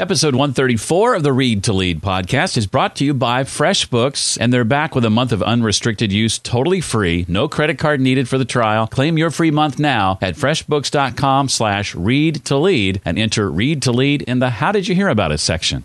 Episode 0.00 0.34
134 0.34 1.16
of 1.16 1.22
the 1.22 1.30
Read 1.30 1.62
to 1.64 1.74
Lead 1.74 2.00
podcast 2.00 2.56
is 2.56 2.66
brought 2.66 2.96
to 2.96 3.04
you 3.04 3.12
by 3.12 3.44
FreshBooks, 3.44 4.38
and 4.40 4.50
they're 4.50 4.64
back 4.64 4.94
with 4.94 5.04
a 5.04 5.10
month 5.10 5.30
of 5.30 5.42
unrestricted 5.42 6.10
use 6.10 6.38
totally 6.38 6.80
free. 6.80 7.26
No 7.28 7.48
credit 7.48 7.78
card 7.78 8.00
needed 8.00 8.26
for 8.26 8.38
the 8.38 8.46
trial. 8.46 8.86
Claim 8.86 9.18
your 9.18 9.30
free 9.30 9.50
month 9.50 9.78
now 9.78 10.18
at 10.22 10.36
freshbooks.com 10.36 11.50
slash 11.50 11.94
read 11.94 12.46
to 12.46 12.56
lead 12.56 13.02
and 13.04 13.18
enter 13.18 13.50
read 13.50 13.82
to 13.82 13.92
lead 13.92 14.22
in 14.22 14.38
the 14.38 14.48
How 14.48 14.72
Did 14.72 14.88
You 14.88 14.94
Hear 14.94 15.10
About 15.10 15.32
Us 15.32 15.42
section. 15.42 15.84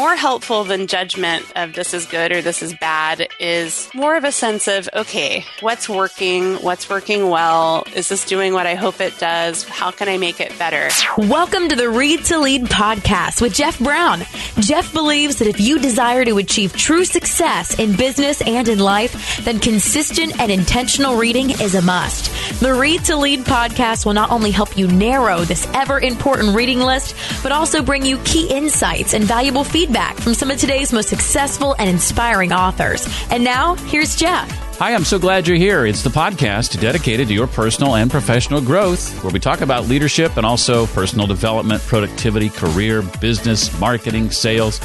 More 0.00 0.16
helpful 0.16 0.64
than 0.64 0.86
judgment 0.86 1.44
of 1.56 1.74
this 1.74 1.92
is 1.92 2.06
good 2.06 2.32
or 2.32 2.40
this 2.40 2.62
is 2.62 2.72
bad 2.76 3.28
is 3.38 3.90
more 3.94 4.16
of 4.16 4.24
a 4.24 4.32
sense 4.32 4.66
of, 4.66 4.88
okay, 4.94 5.44
what's 5.60 5.90
working? 5.90 6.54
What's 6.54 6.88
working 6.88 7.28
well? 7.28 7.84
Is 7.94 8.08
this 8.08 8.24
doing 8.24 8.54
what 8.54 8.66
I 8.66 8.76
hope 8.76 9.02
it 9.02 9.18
does? 9.18 9.62
How 9.64 9.90
can 9.90 10.08
I 10.08 10.16
make 10.16 10.40
it 10.40 10.58
better? 10.58 10.88
Welcome 11.18 11.68
to 11.68 11.76
the 11.76 11.90
Read 11.90 12.24
to 12.24 12.38
Lead 12.38 12.62
podcast 12.62 13.42
with 13.42 13.52
Jeff 13.52 13.78
Brown. 13.78 14.20
Jeff 14.60 14.90
believes 14.94 15.36
that 15.36 15.48
if 15.48 15.60
you 15.60 15.78
desire 15.78 16.24
to 16.24 16.38
achieve 16.38 16.74
true 16.74 17.04
success 17.04 17.78
in 17.78 17.94
business 17.94 18.40
and 18.40 18.68
in 18.68 18.78
life, 18.78 19.44
then 19.44 19.58
consistent 19.58 20.40
and 20.40 20.50
intentional 20.50 21.16
reading 21.16 21.50
is 21.50 21.74
a 21.74 21.82
must. 21.82 22.60
The 22.60 22.72
Read 22.72 23.04
to 23.04 23.16
Lead 23.18 23.40
podcast 23.40 24.06
will 24.06 24.14
not 24.14 24.30
only 24.30 24.50
help 24.50 24.78
you 24.78 24.88
narrow 24.88 25.40
this 25.40 25.68
ever 25.74 26.00
important 26.00 26.56
reading 26.56 26.80
list, 26.80 27.14
but 27.42 27.52
also 27.52 27.82
bring 27.82 28.06
you 28.06 28.16
key 28.24 28.48
insights 28.48 29.12
and 29.12 29.24
valuable 29.24 29.62
feedback 29.62 29.89
from 29.90 30.34
some 30.34 30.50
of 30.52 30.58
today's 30.58 30.92
most 30.92 31.08
successful 31.08 31.74
and 31.78 31.90
inspiring 31.90 32.52
authors. 32.52 33.08
And 33.30 33.42
now, 33.42 33.74
here's 33.74 34.14
Jeff. 34.14 34.48
Hi, 34.78 34.94
I'm 34.94 35.04
so 35.04 35.18
glad 35.18 35.48
you're 35.48 35.56
here. 35.56 35.84
It's 35.84 36.02
the 36.04 36.10
podcast 36.10 36.80
dedicated 36.80 37.26
to 37.28 37.34
your 37.34 37.48
personal 37.48 37.96
and 37.96 38.08
professional 38.08 38.60
growth, 38.60 39.22
where 39.24 39.32
we 39.32 39.40
talk 39.40 39.62
about 39.62 39.88
leadership 39.88 40.36
and 40.36 40.46
also 40.46 40.86
personal 40.86 41.26
development, 41.26 41.82
productivity, 41.82 42.50
career, 42.50 43.02
business, 43.20 43.78
marketing, 43.80 44.30
sales, 44.30 44.78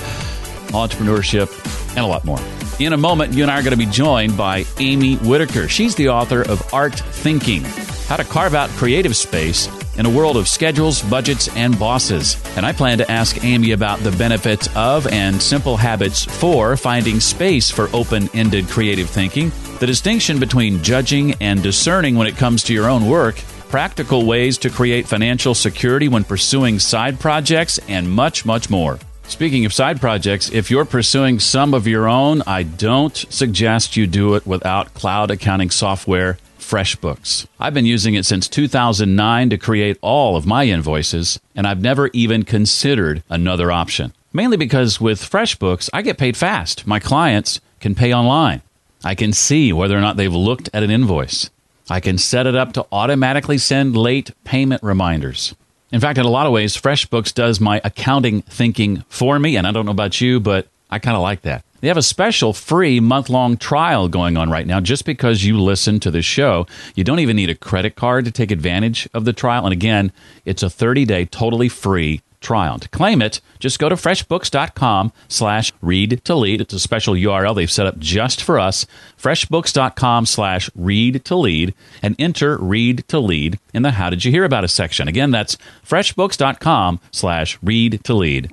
entrepreneurship, 0.74 1.52
and 1.90 2.00
a 2.00 2.08
lot 2.08 2.26
more. 2.26 2.40
In 2.80 2.92
a 2.94 2.98
moment, 2.98 3.34
you 3.34 3.44
and 3.44 3.52
I 3.52 3.60
are 3.60 3.64
going 3.64 3.78
to 3.78 3.78
be 3.78 3.86
joined 3.86 4.36
by 4.36 4.66
Amy 4.80 5.18
Whitaker. 5.18 5.68
She's 5.68 5.94
the 5.94 6.10
author 6.10 6.42
of 6.42 6.74
Art 6.74 6.96
Thinking 6.96 7.64
How 8.08 8.16
to 8.16 8.24
Carve 8.24 8.56
Out 8.56 8.70
Creative 8.72 9.16
Space 9.16 9.68
in 9.98 10.06
a 10.06 10.10
world 10.10 10.38
of 10.38 10.48
schedules, 10.48 11.02
budgets, 11.02 11.48
and 11.56 11.78
bosses. 11.80 12.42
And 12.56 12.66
I 12.66 12.72
plan 12.72 12.98
to 13.00 13.12
ask 13.12 13.44
Amy 13.44 13.72
about 13.72 14.00
the 14.00 14.12
benefits 14.12 14.68
of 14.76 15.08
and 15.08 15.42
simple 15.42 15.78
habits 15.78 16.26
for 16.26 16.76
finding 16.78 17.20
space 17.20 17.70
for 17.70 17.90
open 17.94 18.30
ended 18.34 18.68
creative 18.68 19.10
thinking, 19.10 19.52
the 19.80 19.88
distinction 19.88 20.40
between 20.40 20.84
judging 20.84 21.34
and 21.42 21.62
discerning 21.62 22.16
when 22.16 22.28
it 22.28 22.38
comes 22.38 22.64
to 22.64 22.74
your 22.74 22.90
own 22.90 23.08
work, 23.08 23.36
practical 23.70 24.26
ways 24.26 24.58
to 24.60 24.70
create 24.70 25.08
financial 25.08 25.54
security 25.54 26.08
when 26.08 26.24
pursuing 26.24 26.80
side 26.80 27.20
projects, 27.20 27.80
and 27.88 28.10
much, 28.10 28.46
much 28.46 28.70
more. 28.70 29.00
Speaking 29.28 29.66
of 29.66 29.74
side 29.74 30.00
projects, 30.00 30.52
if 30.52 30.70
you're 30.70 30.86
pursuing 30.86 31.40
some 31.40 31.74
of 31.74 31.88
your 31.88 32.08
own, 32.08 32.44
I 32.46 32.62
don't 32.62 33.16
suggest 33.16 33.98
you 33.98 34.06
do 34.06 34.36
it 34.36 34.46
without 34.46 34.94
cloud 34.94 35.32
accounting 35.32 35.72
software 35.72 36.38
FreshBooks. 36.66 37.46
I've 37.60 37.76
been 37.76 37.86
using 37.86 38.16
it 38.16 38.26
since 38.26 38.48
2009 38.48 39.50
to 39.52 39.58
create 39.58 39.98
all 40.02 40.36
of 40.36 40.48
my 40.48 40.66
invoices, 40.66 41.40
and 41.56 41.68
I've 41.68 41.82
never 41.82 42.10
even 42.12 42.44
considered 42.44 43.24
another 43.30 43.72
option. 43.72 44.14
Mainly 44.34 44.58
because 44.58 45.00
with 45.00 45.22
FreshBooks, 45.22 45.90
I 45.94 46.02
get 46.02 46.18
paid 46.18 46.36
fast. 46.36 46.88
My 46.88 47.00
clients 47.00 47.62
can 47.80 47.94
pay 47.94 48.14
online. 48.14 48.64
I 49.04 49.14
can 49.14 49.32
see 49.32 49.72
whether 49.72 49.96
or 49.96 50.02
not 50.02 50.18
they've 50.18 50.34
looked 50.34 50.70
at 50.74 50.82
an 50.82 50.90
invoice. 50.90 51.52
I 51.88 52.00
can 52.00 52.18
set 52.18 52.48
it 52.48 52.56
up 52.56 52.74
to 52.74 52.88
automatically 52.92 53.60
send 53.60 53.96
late 53.96 54.32
payment 54.44 54.82
reminders. 54.82 55.54
In 55.92 56.02
fact, 56.02 56.18
in 56.18 56.26
a 56.26 56.30
lot 56.30 56.48
of 56.48 56.52
ways, 56.52 56.76
FreshBooks 56.76 57.34
does 57.34 57.62
my 57.62 57.80
accounting 57.84 58.42
thinking 58.42 59.04
for 59.08 59.38
me, 59.38 59.56
and 59.56 59.68
I 59.68 59.72
don't 59.72 59.86
know 59.86 59.92
about 59.92 60.20
you, 60.20 60.40
but 60.40 60.68
I 60.90 60.98
kind 60.98 61.16
of 61.16 61.22
like 61.22 61.44
that. 61.44 61.64
They 61.86 61.90
have 61.90 61.98
a 61.98 62.02
special 62.02 62.52
free 62.52 63.00
month 63.00 63.30
long 63.30 63.58
trial 63.58 64.10
going 64.10 64.38
on 64.38 64.50
right 64.50 64.66
now 64.66 64.80
just 64.80 65.06
because 65.06 65.46
you 65.46 65.62
listen 65.62 66.00
to 66.00 66.10
the 66.10 66.24
show. 66.24 66.66
You 66.96 67.04
don't 67.04 67.20
even 67.20 67.36
need 67.36 67.52
a 67.52 67.54
credit 67.54 67.94
card 67.94 68.26
to 68.26 68.32
take 68.32 68.50
advantage 68.50 69.08
of 69.14 69.24
the 69.24 69.34
trial. 69.34 69.66
And 69.66 69.72
again, 69.72 70.12
it's 70.46 70.64
a 70.64 70.70
30 70.72 71.06
day 71.06 71.26
totally 71.26 71.70
free 71.70 72.24
trial. 72.42 72.80
To 72.80 72.90
claim 72.90 73.22
it, 73.22 73.40
just 73.60 73.78
go 73.78 73.88
to 73.88 73.94
freshbooks.com 73.94 75.14
slash 75.28 75.74
read 75.80 76.22
to 76.26 76.34
lead. 76.34 76.60
It's 76.60 76.74
a 76.74 76.80
special 76.80 77.14
URL 77.14 77.56
they've 77.56 77.70
set 77.70 77.86
up 77.86 78.00
just 78.00 78.42
for 78.42 78.58
us. 78.58 78.88
Freshbooks.com 79.22 80.26
slash 80.26 80.72
read 80.74 81.24
to 81.26 81.36
lead 81.36 81.76
and 82.02 82.16
enter 82.18 82.58
read 82.58 83.08
to 83.10 83.20
lead 83.20 83.60
in 83.76 83.84
the 83.84 83.92
how 83.92 84.10
did 84.10 84.26
you 84.26 84.32
hear 84.32 84.44
about 84.44 84.64
us 84.64 84.74
section. 84.74 85.08
Again, 85.08 85.30
that's 85.30 85.56
freshbooks.com 85.88 87.00
slash 87.12 87.60
read 87.62 88.04
to 88.06 88.16
lead. 88.16 88.50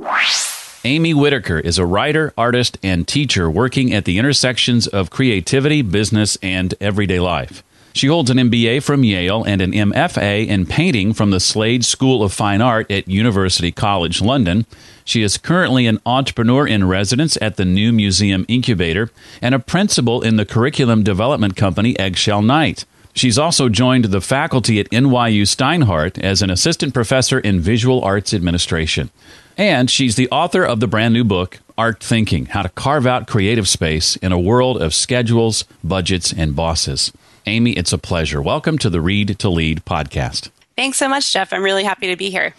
Amy 0.84 1.15
Whitaker 1.15 1.60
is 1.60 1.78
a 1.78 1.87
writer, 1.87 2.34
artist, 2.37 2.76
and 2.82 3.06
teacher 3.06 3.48
working 3.48 3.94
at 3.94 4.04
the 4.04 4.19
intersections 4.19 4.88
of 4.88 5.10
creativity, 5.10 5.81
business, 5.81 6.37
and 6.43 6.75
everyday 6.81 7.20
life. 7.20 7.62
She 7.93 8.09
holds 8.09 8.31
an 8.31 8.38
MBA 8.38 8.82
from 8.82 9.04
Yale 9.04 9.44
and 9.44 9.60
an 9.60 9.70
MFA 9.70 10.44
in 10.44 10.66
painting 10.66 11.12
from 11.12 11.31
the 11.31 11.38
Slade 11.38 11.84
School 11.84 12.25
of 12.25 12.32
Fine 12.32 12.62
Art 12.62 12.91
at 12.91 13.06
University 13.06 13.70
College 13.70 14.20
London. 14.20 14.66
She 15.04 15.22
is 15.22 15.38
currently 15.38 15.87
an 15.87 16.00
entrepreneur 16.04 16.66
in 16.66 16.88
residence 16.88 17.38
at 17.41 17.56
the 17.56 17.64
New 17.64 17.93
Museum 17.93 18.44
Incubator 18.49 19.10
and 19.41 19.54
a 19.54 19.60
principal 19.60 20.20
in 20.20 20.34
the 20.34 20.47
curriculum 20.47 21.04
development 21.04 21.54
company 21.54 21.97
Eggshell 21.97 22.43
Knight. 22.43 22.87
She's 23.14 23.38
also 23.38 23.69
joined 23.69 24.06
the 24.06 24.22
faculty 24.22 24.81
at 24.81 24.91
NYU 24.91 25.43
Steinhardt 25.43 26.19
as 26.19 26.43
an 26.43 26.50
assistant 26.50 26.94
professor 26.94 27.38
in 27.38 27.60
visual 27.60 28.03
arts 28.03 28.32
administration. 28.34 29.10
And 29.56 29.90
she's 29.90 30.16
the 30.16 30.30
author 30.30 30.64
of 30.64 30.80
the 30.80 30.86
brand 30.86 31.12
new 31.12 31.24
book, 31.24 31.60
Art 31.76 32.02
Thinking 32.02 32.46
How 32.46 32.62
to 32.62 32.70
Carve 32.70 33.06
Out 33.06 33.26
Creative 33.26 33.68
Space 33.68 34.16
in 34.16 34.32
a 34.32 34.38
World 34.38 34.80
of 34.80 34.94
Schedules, 34.94 35.64
Budgets, 35.84 36.32
and 36.32 36.56
Bosses. 36.56 37.12
Amy, 37.44 37.72
it's 37.72 37.92
a 37.92 37.98
pleasure. 37.98 38.40
Welcome 38.40 38.78
to 38.78 38.88
the 38.88 39.00
Read 39.00 39.38
to 39.38 39.48
Lead 39.50 39.84
podcast. 39.84 40.48
Thanks 40.74 40.96
so 40.96 41.08
much, 41.08 41.30
Jeff. 41.32 41.52
I'm 41.52 41.62
really 41.62 41.84
happy 41.84 42.08
to 42.08 42.16
be 42.16 42.30
here. 42.30 42.54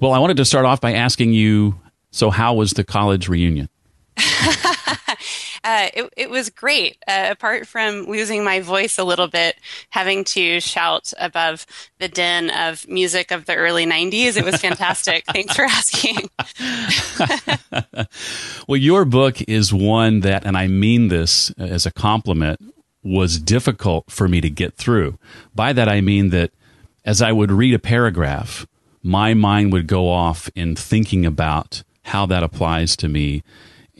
Well, 0.00 0.12
I 0.12 0.18
wanted 0.18 0.36
to 0.36 0.44
start 0.44 0.66
off 0.66 0.80
by 0.80 0.92
asking 0.92 1.32
you 1.32 1.76
so, 2.10 2.28
how 2.28 2.52
was 2.54 2.72
the 2.72 2.84
college 2.84 3.28
reunion? 3.28 3.70
Uh, 5.64 5.88
it, 5.94 6.12
it 6.16 6.30
was 6.30 6.50
great. 6.50 6.98
Uh, 7.06 7.28
apart 7.30 7.68
from 7.68 8.06
losing 8.06 8.42
my 8.42 8.58
voice 8.60 8.98
a 8.98 9.04
little 9.04 9.28
bit, 9.28 9.54
having 9.90 10.24
to 10.24 10.60
shout 10.60 11.12
above 11.20 11.66
the 12.00 12.08
din 12.08 12.50
of 12.50 12.88
music 12.88 13.30
of 13.30 13.46
the 13.46 13.54
early 13.54 13.86
90s, 13.86 14.36
it 14.36 14.44
was 14.44 14.60
fantastic. 14.60 15.24
Thanks 15.32 15.54
for 15.54 15.64
asking. 15.64 16.28
well, 18.66 18.76
your 18.76 19.04
book 19.04 19.40
is 19.42 19.72
one 19.72 20.20
that, 20.20 20.44
and 20.44 20.56
I 20.56 20.66
mean 20.66 21.08
this 21.08 21.50
as 21.52 21.86
a 21.86 21.92
compliment, 21.92 22.60
was 23.04 23.38
difficult 23.38 24.10
for 24.10 24.28
me 24.28 24.40
to 24.40 24.50
get 24.50 24.74
through. 24.74 25.16
By 25.54 25.72
that, 25.74 25.88
I 25.88 26.00
mean 26.00 26.30
that 26.30 26.50
as 27.04 27.22
I 27.22 27.30
would 27.30 27.52
read 27.52 27.74
a 27.74 27.78
paragraph, 27.78 28.66
my 29.00 29.34
mind 29.34 29.72
would 29.72 29.86
go 29.86 30.08
off 30.08 30.50
in 30.56 30.74
thinking 30.74 31.24
about 31.24 31.84
how 32.06 32.26
that 32.26 32.42
applies 32.42 32.96
to 32.96 33.08
me 33.08 33.44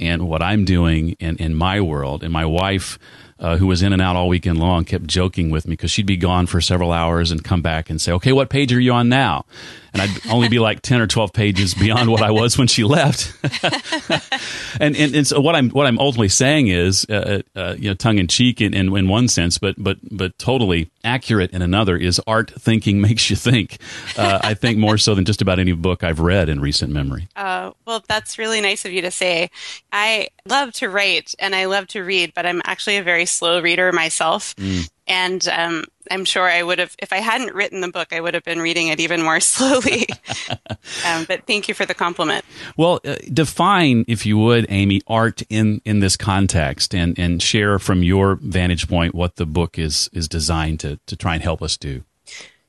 and 0.02 0.28
what 0.28 0.42
I'm 0.42 0.64
doing 0.64 1.10
in, 1.20 1.36
in 1.36 1.54
my 1.54 1.80
world. 1.80 2.24
And 2.24 2.32
my 2.32 2.44
wife, 2.44 2.98
uh, 3.42 3.56
who 3.56 3.66
was 3.66 3.82
in 3.82 3.92
and 3.92 4.00
out 4.00 4.14
all 4.14 4.28
weekend 4.28 4.58
long, 4.58 4.84
kept 4.84 5.04
joking 5.04 5.50
with 5.50 5.66
me 5.66 5.72
because 5.72 5.90
she'd 5.90 6.06
be 6.06 6.16
gone 6.16 6.46
for 6.46 6.60
several 6.60 6.92
hours 6.92 7.32
and 7.32 7.42
come 7.42 7.60
back 7.60 7.90
and 7.90 8.00
say, 8.00 8.12
"Okay, 8.12 8.32
what 8.32 8.48
page 8.48 8.72
are 8.72 8.80
you 8.80 8.92
on 8.92 9.08
now?" 9.08 9.44
And 9.92 10.00
I'd 10.00 10.26
only 10.30 10.48
be 10.48 10.60
like 10.60 10.80
ten 10.82 11.00
or 11.00 11.08
twelve 11.08 11.32
pages 11.32 11.74
beyond 11.74 12.08
what 12.08 12.22
I 12.22 12.30
was 12.30 12.56
when 12.56 12.68
she 12.68 12.84
left. 12.84 13.34
and, 14.80 14.96
and, 14.96 15.14
and 15.14 15.26
so 15.26 15.40
what 15.40 15.56
I'm 15.56 15.70
what 15.70 15.88
I'm 15.88 15.98
ultimately 15.98 16.28
saying 16.28 16.68
is, 16.68 17.04
uh, 17.10 17.42
uh, 17.56 17.74
you 17.76 17.90
know, 17.90 17.94
tongue 17.94 18.18
in 18.18 18.28
cheek 18.28 18.60
in, 18.60 18.74
in, 18.74 18.96
in 18.96 19.08
one 19.08 19.26
sense, 19.26 19.58
but 19.58 19.74
but 19.76 19.98
but 20.08 20.38
totally 20.38 20.90
accurate 21.02 21.50
in 21.50 21.62
another 21.62 21.96
is 21.96 22.20
art 22.28 22.52
thinking 22.52 23.00
makes 23.00 23.28
you 23.28 23.34
think. 23.34 23.78
Uh, 24.16 24.38
I 24.40 24.54
think 24.54 24.78
more 24.78 24.98
so 24.98 25.16
than 25.16 25.24
just 25.24 25.42
about 25.42 25.58
any 25.58 25.72
book 25.72 26.04
I've 26.04 26.20
read 26.20 26.48
in 26.48 26.60
recent 26.60 26.92
memory. 26.92 27.28
Uh, 27.34 27.72
well, 27.86 28.04
that's 28.06 28.38
really 28.38 28.60
nice 28.60 28.84
of 28.84 28.92
you 28.92 29.02
to 29.02 29.10
say. 29.10 29.50
I 29.92 30.28
love 30.46 30.72
to 30.74 30.88
write 30.88 31.34
and 31.40 31.54
I 31.56 31.64
love 31.64 31.88
to 31.88 32.02
read, 32.02 32.34
but 32.34 32.46
I'm 32.46 32.62
actually 32.64 32.98
a 32.98 33.02
very 33.02 33.26
slow 33.32 33.60
reader 33.60 33.92
myself. 33.92 34.54
Mm. 34.56 34.90
And 35.06 35.48
um, 35.48 35.84
I'm 36.10 36.24
sure 36.24 36.48
I 36.48 36.62
would 36.62 36.78
have, 36.78 36.94
if 36.98 37.12
I 37.12 37.16
hadn't 37.16 37.54
written 37.54 37.80
the 37.80 37.88
book, 37.88 38.12
I 38.12 38.20
would 38.20 38.34
have 38.34 38.44
been 38.44 38.60
reading 38.60 38.88
it 38.88 39.00
even 39.00 39.22
more 39.22 39.40
slowly. 39.40 40.06
um, 41.06 41.24
but 41.26 41.46
thank 41.46 41.68
you 41.68 41.74
for 41.74 41.86
the 41.86 41.94
compliment. 41.94 42.44
Well, 42.76 43.00
uh, 43.04 43.16
define, 43.32 44.04
if 44.08 44.24
you 44.24 44.38
would, 44.38 44.66
Amy, 44.68 45.02
art 45.06 45.42
in, 45.48 45.80
in 45.84 46.00
this 46.00 46.16
context 46.16 46.94
and, 46.94 47.18
and 47.18 47.42
share 47.42 47.78
from 47.78 48.02
your 48.02 48.36
vantage 48.36 48.88
point 48.88 49.14
what 49.14 49.36
the 49.36 49.46
book 49.46 49.78
is, 49.78 50.08
is 50.12 50.28
designed 50.28 50.80
to, 50.80 50.98
to 51.06 51.16
try 51.16 51.34
and 51.34 51.42
help 51.42 51.62
us 51.62 51.76
do. 51.76 52.04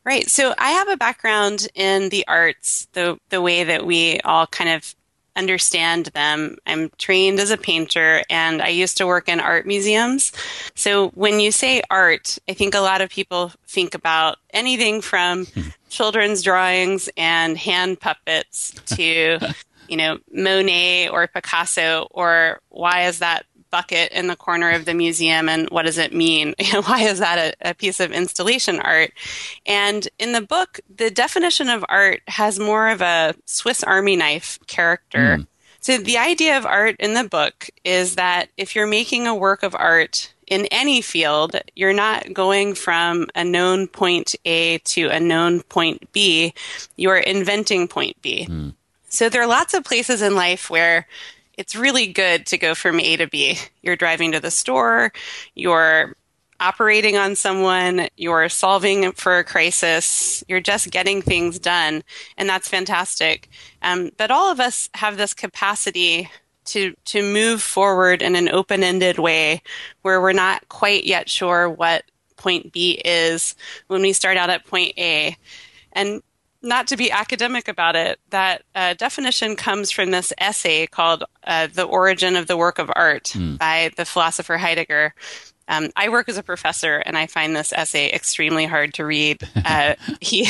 Right. 0.06 0.30
So 0.30 0.54
I 0.58 0.72
have 0.72 0.90
a 0.90 0.98
background 0.98 1.68
in 1.76 2.10
the 2.10 2.28
arts, 2.28 2.88
the, 2.92 3.18
the 3.30 3.42
way 3.42 3.64
that 3.64 3.86
we 3.86 4.20
all 4.22 4.48
kind 4.48 4.72
of 4.72 4.96
understand 5.36 6.08
them. 6.08 6.58
I'm 6.66 6.90
trained 6.98 7.40
as 7.40 7.52
a 7.52 7.58
painter 7.58 8.24
and 8.30 8.62
I 8.62 8.70
used 8.70 8.98
to 8.98 9.08
work 9.08 9.30
in 9.30 9.40
art 9.40 9.66
museums. 9.66 10.32
So 10.76 11.10
when 11.10 11.40
you 11.40 11.52
say 11.52 11.82
art, 11.90 12.38
I 12.48 12.54
think 12.54 12.76
a 12.76 12.80
lot 12.80 13.02
of 13.02 13.10
people 13.10 13.52
think 13.68 13.96
about 13.96 14.38
anything 14.52 15.02
from 15.02 15.46
hmm. 15.46 15.62
children's 15.90 16.44
drawings 16.44 17.10
and 17.18 17.58
hand 17.58 18.00
puppets 18.00 18.72
to, 18.96 19.40
you 19.88 19.98
know, 19.98 20.20
Monet 20.32 21.10
or 21.10 21.28
Picasso 21.28 22.08
or 22.12 22.62
why 22.70 23.08
is 23.08 23.20
that 23.20 23.46
bucket 23.74 24.12
in 24.12 24.28
the 24.28 24.36
corner 24.36 24.70
of 24.70 24.86
the 24.86 24.94
museum 24.94 25.50
and 25.50 25.68
what 25.72 25.88
does 25.88 25.98
it 25.98 26.14
mean? 26.14 26.54
Why 26.86 27.02
is 27.02 27.18
that 27.18 27.40
a, 27.40 27.72
a, 27.72 27.74
piece 27.74 28.00
of 28.00 28.12
installation 28.12 28.80
art? 28.80 29.12
And 29.66 30.08
in 30.20 30.34
the 30.34 30.42
book, 30.42 30.80
the 30.96 31.10
definition 31.10 31.70
of 31.70 31.84
art 31.90 32.22
has 32.28 32.60
more 32.60 32.90
of 32.90 33.02
a 33.02 33.34
Swiss 33.46 33.84
Army 33.84 34.16
knife 34.16 34.60
character. 34.68 35.40
Mm. 35.40 35.48
So 35.80 35.98
the 35.98 36.20
idea 36.20 36.56
of 36.56 36.68
art 36.68 36.98
in 37.00 37.16
the 37.16 37.24
book 37.24 37.68
is 37.84 38.14
that 38.14 38.50
if 38.58 38.76
you're 38.76 38.86
making 38.86 39.26
a 39.26 39.34
work 39.34 39.64
of 39.64 39.74
art 39.74 40.32
in 40.46 40.68
any 40.68 41.02
field, 41.02 41.56
you're 41.76 41.94
not 41.94 42.32
going 42.32 42.76
from 42.76 43.26
a 43.34 43.44
known 43.44 43.88
point 43.88 44.36
A 44.46 44.78
to 44.78 45.08
a 45.08 45.20
known 45.20 45.64
point 45.64 46.12
B, 46.12 46.54
you're 46.96 47.18
inventing 47.18 47.88
point 47.88 48.22
B. 48.22 48.46
Mm. 48.48 48.76
So 49.10 49.30
there 49.30 49.42
are 49.42 49.48
lots 49.48 49.74
of 49.74 49.84
places 49.84 50.22
in 50.22 50.36
life 50.36 50.70
where 50.70 51.08
it's 51.58 51.76
really 51.76 52.08
good 52.08 52.46
to 52.48 52.58
go 52.58 52.76
from 52.76 53.00
A 53.00 53.18
to 53.18 53.28
B. 53.28 53.58
You're 53.82 53.96
driving 53.96 54.32
to 54.32 54.40
the 54.40 54.52
store, 54.52 55.12
you're 55.56 56.16
operating 56.60 57.18
on 57.18 57.36
someone, 57.36 58.08
you're 58.16 58.48
solving 58.48 59.12
for 59.14 59.40
a 59.40 59.44
crisis, 59.44 60.44
you're 60.48 60.62
just 60.62 60.92
getting 60.92 61.22
things 61.22 61.60
done, 61.60 62.04
and 62.38 62.48
that's 62.48 62.70
fantastic. 62.70 63.50
Um, 63.82 64.12
but 64.18 64.32
all 64.32 64.52
of 64.52 64.60
us 64.60 64.90
have 64.94 65.18
this 65.18 65.34
capacity 65.34 66.30
to 66.66 66.96
to 67.06 67.22
move 67.22 67.62
forward 67.62 68.22
in 68.22 68.36
an 68.36 68.48
open-ended 68.48 69.20
way 69.20 69.62
where 70.02 70.22
we're 70.22 70.32
not 70.32 70.70
quite 70.70 71.04
yet 71.04 71.30
sure 71.30 71.70
what 71.70 72.04
point 72.38 72.72
B 72.72 73.02
is 73.04 73.56
when 73.88 74.02
we 74.02 74.14
start 74.14 74.38
out 74.38 74.50
at 74.50 74.66
point 74.66 74.94
A. 74.98 75.36
And 75.92 76.22
not 76.64 76.88
to 76.88 76.98
be 76.98 77.12
academic 77.12 77.68
about 77.68 77.96
it, 77.96 78.20
that 78.30 78.64
uh, 78.74 78.94
definition 78.94 79.56
comes 79.56 79.92
from 79.92 80.12
this 80.12 80.32
essay 80.38 80.88
called 80.88 81.26
uh, 81.44 81.68
The 81.68 81.84
Origin 81.84 82.36
of 82.36 82.48
the 82.48 82.58
Work 82.58 82.80
of 82.80 82.90
Art 82.96 83.26
mm. 83.36 83.58
by 83.58 83.92
the 83.98 84.06
philosopher 84.06 84.58
Heidegger. 84.58 85.14
Um, 85.68 85.90
I 85.96 86.10
work 86.10 86.28
as 86.30 86.38
a 86.38 86.44
professor, 86.44 86.98
and 86.98 87.18
I 87.18 87.28
find 87.28 87.56
this 87.56 87.74
essay 87.74 88.10
extremely 88.12 88.66
hard 88.66 88.94
to 88.96 89.06
read. 89.06 89.48
Uh, 89.66 89.96
he 90.20 90.48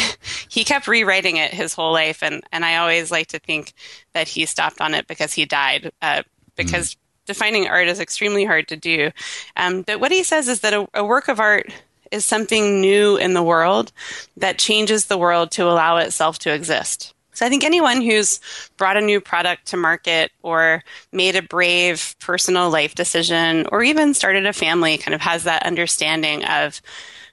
he 0.49 0.63
kept 0.63 0.87
rewriting 0.87 1.37
it 1.37 1.53
his 1.53 1.73
whole 1.73 1.93
life, 1.93 2.23
and, 2.23 2.43
and 2.51 2.65
I 2.65 2.77
always 2.77 3.11
like 3.11 3.27
to 3.27 3.39
think 3.39 3.73
that 4.13 4.27
he 4.27 4.45
stopped 4.45 4.81
on 4.81 4.95
it 4.95 5.07
because 5.07 5.33
he 5.33 5.45
died. 5.45 5.91
Uh, 6.01 6.23
because 6.55 6.95
mm. 6.95 6.97
defining 7.27 7.67
art 7.67 7.87
is 7.87 7.99
extremely 7.99 8.43
hard 8.43 8.67
to 8.69 8.75
do. 8.75 9.11
Um, 9.55 9.83
but 9.83 9.99
what 9.99 10.11
he 10.11 10.23
says 10.23 10.47
is 10.47 10.61
that 10.61 10.73
a, 10.73 10.87
a 10.95 11.05
work 11.05 11.27
of 11.27 11.39
art 11.39 11.71
is 12.13 12.23
something 12.23 12.79
new 12.79 13.17
in 13.17 13.33
the 13.33 13.43
world 13.43 13.91
that 14.37 14.59
changes 14.59 15.05
the 15.05 15.17
world 15.17 15.51
to 15.51 15.63
allow 15.63 15.97
itself 15.97 16.39
to 16.39 16.53
exist. 16.53 17.13
So 17.33 17.45
I 17.45 17.49
think 17.49 17.63
anyone 17.63 18.01
who's 18.01 18.39
brought 18.77 18.95
a 18.95 19.01
new 19.01 19.19
product 19.19 19.65
to 19.67 19.77
market 19.77 20.31
or 20.43 20.83
made 21.11 21.35
a 21.35 21.41
brave 21.41 22.15
personal 22.19 22.69
life 22.69 22.93
decision 22.93 23.65
or 23.71 23.81
even 23.81 24.13
started 24.13 24.45
a 24.45 24.53
family 24.53 24.99
kind 24.99 25.15
of 25.15 25.21
has 25.21 25.43
that 25.43 25.65
understanding 25.65 26.45
of 26.45 26.79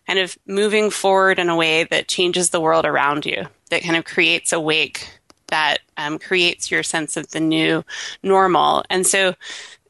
kind 0.07 0.19
of 0.19 0.39
moving 0.47 0.91
forward 0.91 1.39
in 1.39 1.51
a 1.51 1.57
way 1.57 1.85
that 1.85 2.09
changes 2.09 2.49
the 2.51 2.61
world 2.61 2.87
around 2.87 3.27
you, 3.27 3.47
that 3.69 3.83
kind 3.83 3.97
of 3.97 4.07
creates 4.07 4.53
a 4.53 4.59
wake 4.59 5.07
that 5.49 5.79
um, 5.97 6.19
creates 6.19 6.71
your 6.71 6.83
sense 6.83 7.17
of 7.17 7.29
the 7.31 7.41
new 7.41 7.85
normal. 8.23 8.83
And 8.89 9.07
so 9.07 9.35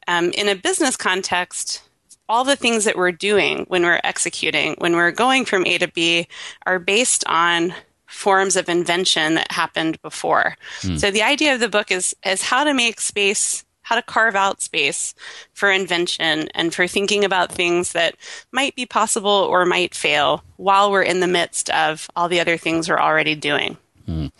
um, 0.08 0.30
in 0.32 0.48
a 0.48 0.56
business 0.56 0.96
context, 0.96 1.82
all 2.30 2.44
the 2.44 2.54
things 2.54 2.84
that 2.84 2.96
we're 2.96 3.10
doing 3.10 3.64
when 3.66 3.82
we're 3.82 4.00
executing, 4.04 4.76
when 4.78 4.94
we're 4.94 5.10
going 5.10 5.44
from 5.44 5.66
A 5.66 5.78
to 5.78 5.88
B, 5.88 6.28
are 6.64 6.78
based 6.78 7.24
on 7.26 7.74
forms 8.06 8.54
of 8.54 8.68
invention 8.68 9.34
that 9.34 9.50
happened 9.50 10.00
before. 10.00 10.56
Hmm. 10.80 10.96
So 10.96 11.10
the 11.10 11.24
idea 11.24 11.54
of 11.54 11.60
the 11.60 11.68
book 11.68 11.90
is 11.90 12.14
is 12.24 12.42
how 12.42 12.62
to 12.62 12.72
make 12.72 13.00
space 13.00 13.64
how 13.82 13.96
to 13.96 14.02
carve 14.02 14.36
out 14.36 14.62
space 14.62 15.14
for 15.52 15.72
invention 15.72 16.48
and 16.54 16.72
for 16.72 16.86
thinking 16.86 17.24
about 17.24 17.50
things 17.50 17.90
that 17.90 18.14
might 18.52 18.76
be 18.76 18.86
possible 18.86 19.48
or 19.50 19.66
might 19.66 19.96
fail 19.96 20.44
while 20.56 20.92
we're 20.92 21.02
in 21.02 21.18
the 21.18 21.26
midst 21.26 21.68
of 21.70 22.08
all 22.14 22.28
the 22.28 22.38
other 22.38 22.56
things 22.56 22.88
we're 22.88 23.00
already 23.00 23.34
doing. 23.34 23.76
Mm. 24.10 24.32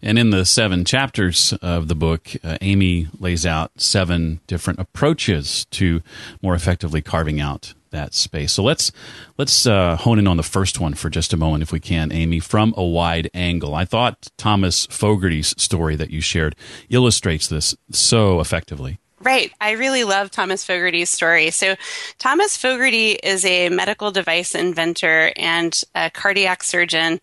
And 0.00 0.18
in 0.18 0.30
the 0.30 0.46
seven 0.46 0.84
chapters 0.84 1.52
of 1.60 1.88
the 1.88 1.94
book, 1.94 2.30
uh, 2.42 2.56
Amy 2.62 3.08
lays 3.18 3.44
out 3.44 3.72
seven 3.76 4.40
different 4.46 4.78
approaches 4.78 5.66
to 5.66 6.00
more 6.40 6.54
effectively 6.54 7.02
carving 7.02 7.38
out 7.38 7.74
that 7.90 8.14
space. 8.14 8.52
So 8.52 8.62
let's 8.62 8.90
let's 9.36 9.66
uh, 9.66 9.96
hone 9.96 10.18
in 10.18 10.26
on 10.26 10.36
the 10.36 10.42
first 10.42 10.80
one 10.80 10.94
for 10.94 11.10
just 11.10 11.32
a 11.32 11.36
moment, 11.36 11.62
if 11.62 11.72
we 11.72 11.80
can, 11.80 12.12
Amy, 12.12 12.40
from 12.40 12.72
a 12.76 12.84
wide 12.84 13.30
angle. 13.34 13.74
I 13.74 13.84
thought 13.84 14.28
Thomas 14.38 14.86
Fogarty's 14.86 15.54
story 15.60 15.96
that 15.96 16.10
you 16.10 16.20
shared 16.20 16.56
illustrates 16.88 17.48
this 17.48 17.76
so 17.90 18.40
effectively. 18.40 18.98
Right. 19.20 19.52
I 19.60 19.72
really 19.72 20.04
love 20.04 20.30
Thomas 20.30 20.64
Fogarty's 20.64 21.10
story. 21.10 21.50
So, 21.50 21.74
Thomas 22.18 22.56
Fogarty 22.56 23.12
is 23.12 23.44
a 23.44 23.68
medical 23.68 24.12
device 24.12 24.54
inventor 24.54 25.32
and 25.36 25.82
a 25.94 26.08
cardiac 26.08 26.62
surgeon 26.62 27.20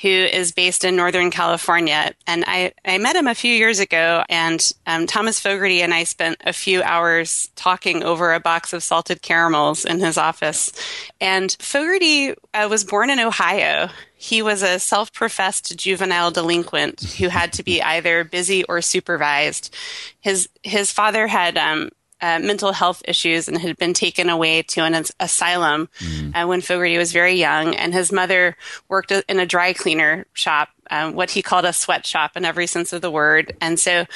who 0.00 0.08
is 0.08 0.52
based 0.52 0.84
in 0.84 0.96
Northern 0.96 1.30
California. 1.30 2.12
And 2.26 2.44
I, 2.46 2.72
I 2.84 2.98
met 2.98 3.16
him 3.16 3.26
a 3.26 3.34
few 3.34 3.52
years 3.52 3.78
ago, 3.78 4.24
and 4.28 4.72
um, 4.86 5.06
Thomas 5.06 5.38
Fogarty 5.38 5.82
and 5.82 5.94
I 5.94 6.04
spent 6.04 6.38
a 6.44 6.52
few 6.52 6.82
hours 6.82 7.50
talking 7.54 8.02
over 8.02 8.32
a 8.32 8.40
box 8.40 8.72
of 8.72 8.82
salted 8.82 9.22
caramels 9.22 9.84
in 9.84 10.00
his 10.00 10.18
office. 10.18 10.72
And 11.20 11.56
Fogarty 11.60 12.34
uh, 12.52 12.68
was 12.68 12.84
born 12.84 13.10
in 13.10 13.20
Ohio 13.20 13.88
he 14.24 14.40
was 14.40 14.62
a 14.62 14.78
self 14.78 15.12
professed 15.12 15.76
juvenile 15.76 16.30
delinquent 16.30 17.16
who 17.18 17.28
had 17.28 17.52
to 17.52 17.62
be 17.62 17.82
either 17.82 18.24
busy 18.24 18.64
or 18.64 18.80
supervised. 18.80 19.74
His, 20.20 20.48
his 20.62 20.90
father 20.90 21.26
had 21.26 21.58
um, 21.58 21.90
uh, 22.24 22.38
mental 22.38 22.72
health 22.72 23.02
issues 23.06 23.48
and 23.48 23.58
had 23.58 23.76
been 23.76 23.92
taken 23.92 24.30
away 24.30 24.62
to 24.62 24.80
an 24.80 25.04
asylum 25.20 25.90
mm. 25.98 26.34
uh, 26.34 26.46
when 26.46 26.62
Fogarty 26.62 26.96
was 26.96 27.12
very 27.12 27.34
young. 27.34 27.76
And 27.76 27.92
his 27.92 28.10
mother 28.10 28.56
worked 28.88 29.12
in 29.12 29.38
a 29.38 29.44
dry 29.44 29.74
cleaner 29.74 30.24
shop, 30.32 30.70
um, 30.90 31.14
what 31.14 31.32
he 31.32 31.42
called 31.42 31.66
a 31.66 31.72
sweatshop 31.74 32.34
in 32.34 32.46
every 32.46 32.66
sense 32.66 32.94
of 32.94 33.02
the 33.02 33.10
word. 33.10 33.54
And 33.60 33.78
so 33.78 34.06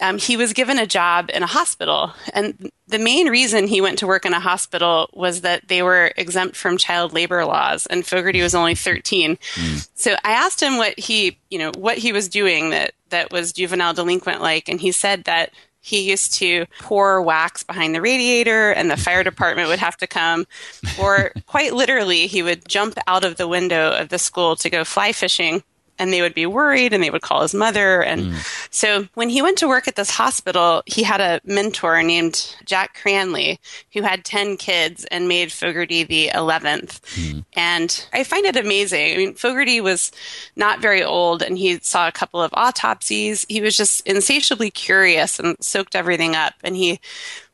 um, 0.00 0.16
he 0.16 0.38
was 0.38 0.54
given 0.54 0.78
a 0.78 0.86
job 0.86 1.30
in 1.34 1.42
a 1.42 1.46
hospital. 1.46 2.14
And 2.32 2.70
the 2.88 2.98
main 2.98 3.28
reason 3.28 3.66
he 3.66 3.82
went 3.82 3.98
to 3.98 4.06
work 4.06 4.24
in 4.24 4.32
a 4.32 4.40
hospital 4.40 5.10
was 5.12 5.42
that 5.42 5.68
they 5.68 5.82
were 5.82 6.12
exempt 6.16 6.56
from 6.56 6.78
child 6.78 7.12
labor 7.12 7.44
laws, 7.44 7.84
and 7.86 8.06
Fogarty 8.06 8.40
was 8.40 8.54
only 8.54 8.74
13. 8.74 9.36
Mm. 9.36 9.88
So 9.94 10.14
I 10.24 10.32
asked 10.32 10.62
him 10.62 10.78
what 10.78 10.98
he, 10.98 11.38
you 11.50 11.58
know, 11.58 11.72
what 11.76 11.98
he 11.98 12.12
was 12.12 12.30
doing 12.30 12.70
that 12.70 12.92
that 13.10 13.30
was 13.30 13.52
juvenile 13.52 13.92
delinquent 13.92 14.40
like, 14.40 14.68
and 14.70 14.80
he 14.80 14.92
said 14.92 15.24
that 15.24 15.52
he 15.84 16.00
used 16.00 16.32
to 16.32 16.64
pour 16.80 17.20
wax 17.20 17.62
behind 17.62 17.94
the 17.94 18.00
radiator 18.00 18.70
and 18.70 18.90
the 18.90 18.96
fire 18.96 19.22
department 19.22 19.68
would 19.68 19.78
have 19.78 19.98
to 19.98 20.06
come. 20.06 20.46
Or 20.98 21.30
quite 21.46 21.74
literally 21.74 22.26
he 22.26 22.42
would 22.42 22.66
jump 22.66 22.94
out 23.06 23.22
of 23.22 23.36
the 23.36 23.46
window 23.46 23.92
of 23.92 24.08
the 24.08 24.18
school 24.18 24.56
to 24.56 24.70
go 24.70 24.82
fly 24.84 25.12
fishing 25.12 25.62
and 25.98 26.12
they 26.12 26.22
would 26.22 26.34
be 26.34 26.46
worried 26.46 26.92
and 26.92 27.02
they 27.02 27.10
would 27.10 27.22
call 27.22 27.42
his 27.42 27.54
mother. 27.54 28.02
And 28.02 28.32
mm. 28.32 28.68
so 28.72 29.06
when 29.14 29.28
he 29.28 29.42
went 29.42 29.58
to 29.58 29.68
work 29.68 29.86
at 29.88 29.96
this 29.96 30.10
hospital, 30.10 30.82
he 30.86 31.02
had 31.02 31.20
a 31.20 31.40
mentor 31.44 32.02
named 32.02 32.56
Jack 32.64 32.98
Cranley 33.00 33.60
who 33.92 34.02
had 34.02 34.24
10 34.24 34.56
kids 34.56 35.04
and 35.06 35.28
made 35.28 35.52
Fogarty 35.52 36.02
the 36.04 36.30
11th. 36.34 37.00
Mm. 37.14 37.44
And 37.54 38.08
I 38.12 38.24
find 38.24 38.44
it 38.46 38.56
amazing. 38.56 39.14
I 39.14 39.16
mean, 39.16 39.34
Fogarty 39.34 39.80
was 39.80 40.10
not 40.56 40.80
very 40.80 41.02
old 41.02 41.42
and 41.42 41.56
he 41.56 41.78
saw 41.80 42.08
a 42.08 42.12
couple 42.12 42.42
of 42.42 42.52
autopsies. 42.54 43.46
He 43.48 43.60
was 43.60 43.76
just 43.76 44.06
insatiably 44.06 44.70
curious 44.70 45.38
and 45.38 45.56
soaked 45.60 45.94
everything 45.94 46.34
up. 46.34 46.54
And 46.62 46.76
he 46.76 47.00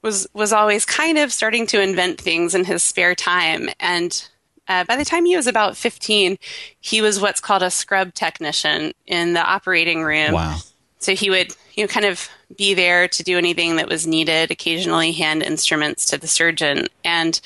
was, 0.03 0.27
was 0.33 0.53
always 0.53 0.85
kind 0.85 1.19
of 1.19 1.33
starting 1.33 1.67
to 1.69 1.83
invent 1.83 2.21
things 2.21 2.55
in 2.55 2.65
his 2.65 2.83
spare 2.83 3.15
time. 3.15 3.69
And 3.79 4.27
uh, 4.71 4.85
by 4.85 4.95
the 4.95 5.05
time 5.05 5.25
he 5.25 5.37
was 5.37 5.49
about 5.49 5.77
15, 5.77 6.39
he 6.79 7.03
was 7.03 7.21
what's 7.21 7.41
called 7.41 7.65
a 7.65 7.73
scrub 7.73 8.15
technician 8.15 8.93
in 9.05 9.33
the 9.33 9.43
operating 9.43 10.05
room. 10.05 10.33
Wow. 10.33 10.59
So 11.01 11.13
he 11.17 11.29
would, 11.29 11.57
you 11.75 11.83
know, 11.83 11.89
kind 11.89 12.07
of 12.07 12.29
be 12.57 12.75
there 12.75 13.09
to 13.09 13.23
do 13.25 13.37
anything 13.37 13.77
that 13.77 13.89
was 13.89 14.07
needed, 14.07 14.53
occasionally 14.53 15.11
hand 15.11 15.43
instruments 15.43 16.07
to 16.07 16.19
the 16.19 16.29
surgeon. 16.29 16.87
And 17.05 17.41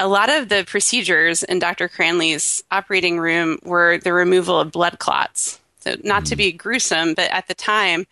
a 0.00 0.08
lot 0.08 0.30
of 0.30 0.48
the 0.48 0.64
procedures 0.66 1.44
in 1.44 1.60
Dr. 1.60 1.88
Cranley's 1.88 2.64
operating 2.72 3.20
room 3.20 3.60
were 3.62 3.98
the 3.98 4.12
removal 4.12 4.58
of 4.58 4.72
blood 4.72 4.98
clots. 4.98 5.60
Not 6.02 6.26
to 6.26 6.36
be 6.36 6.52
gruesome, 6.52 7.14
but 7.14 7.30
at 7.30 7.48
the 7.48 7.54
time, 7.54 8.06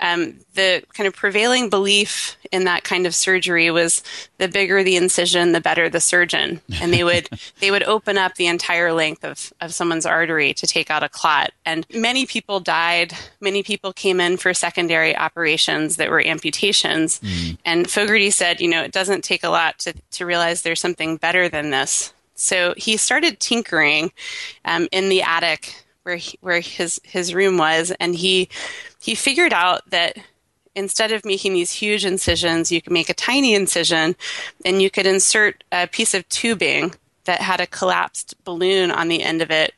um, 0.00 0.38
the 0.54 0.82
kind 0.94 1.06
of 1.06 1.14
prevailing 1.14 1.68
belief 1.68 2.36
in 2.50 2.64
that 2.64 2.84
kind 2.84 3.06
of 3.06 3.14
surgery 3.14 3.70
was 3.70 4.02
the 4.38 4.48
bigger 4.48 4.82
the 4.82 4.96
incision, 4.96 5.52
the 5.52 5.60
better 5.60 5.88
the 5.88 6.00
surgeon, 6.00 6.60
and 6.80 6.92
they 6.92 7.04
would 7.04 7.28
they 7.60 7.70
would 7.70 7.82
open 7.82 8.16
up 8.16 8.34
the 8.34 8.46
entire 8.46 8.92
length 8.92 9.24
of 9.24 9.52
of 9.60 9.74
someone's 9.74 10.06
artery 10.06 10.54
to 10.54 10.66
take 10.66 10.90
out 10.90 11.02
a 11.02 11.08
clot. 11.08 11.52
And 11.66 11.86
many 11.92 12.26
people 12.26 12.60
died. 12.60 13.12
Many 13.40 13.62
people 13.62 13.92
came 13.92 14.20
in 14.20 14.36
for 14.36 14.54
secondary 14.54 15.16
operations 15.16 15.96
that 15.96 16.10
were 16.10 16.24
amputations. 16.26 17.20
Mm. 17.20 17.58
And 17.64 17.90
Fogarty 17.90 18.30
said, 18.30 18.60
you 18.60 18.68
know, 18.68 18.82
it 18.82 18.92
doesn't 18.92 19.22
take 19.22 19.44
a 19.44 19.50
lot 19.50 19.78
to 19.80 19.94
to 20.12 20.26
realize 20.26 20.62
there's 20.62 20.80
something 20.80 21.16
better 21.16 21.48
than 21.48 21.70
this. 21.70 22.12
So 22.40 22.72
he 22.78 22.96
started 22.96 23.38
tinkering 23.38 24.12
um, 24.64 24.88
in 24.92 25.10
the 25.10 25.20
attic 25.20 25.84
where 26.02 26.16
he, 26.16 26.38
where 26.40 26.60
his 26.60 27.00
his 27.04 27.34
room 27.34 27.58
was, 27.58 27.92
and 28.00 28.14
he 28.14 28.48
he 29.00 29.14
figured 29.14 29.52
out 29.52 29.88
that 29.90 30.16
instead 30.74 31.12
of 31.12 31.24
making 31.24 31.52
these 31.52 31.72
huge 31.72 32.04
incisions, 32.04 32.70
you 32.70 32.80
could 32.80 32.92
make 32.92 33.08
a 33.08 33.14
tiny 33.14 33.54
incision, 33.54 34.16
and 34.64 34.80
you 34.80 34.90
could 34.90 35.06
insert 35.06 35.64
a 35.72 35.86
piece 35.86 36.14
of 36.14 36.28
tubing 36.28 36.94
that 37.24 37.40
had 37.40 37.60
a 37.60 37.66
collapsed 37.66 38.34
balloon 38.44 38.90
on 38.90 39.08
the 39.08 39.22
end 39.22 39.42
of 39.42 39.50
it, 39.50 39.74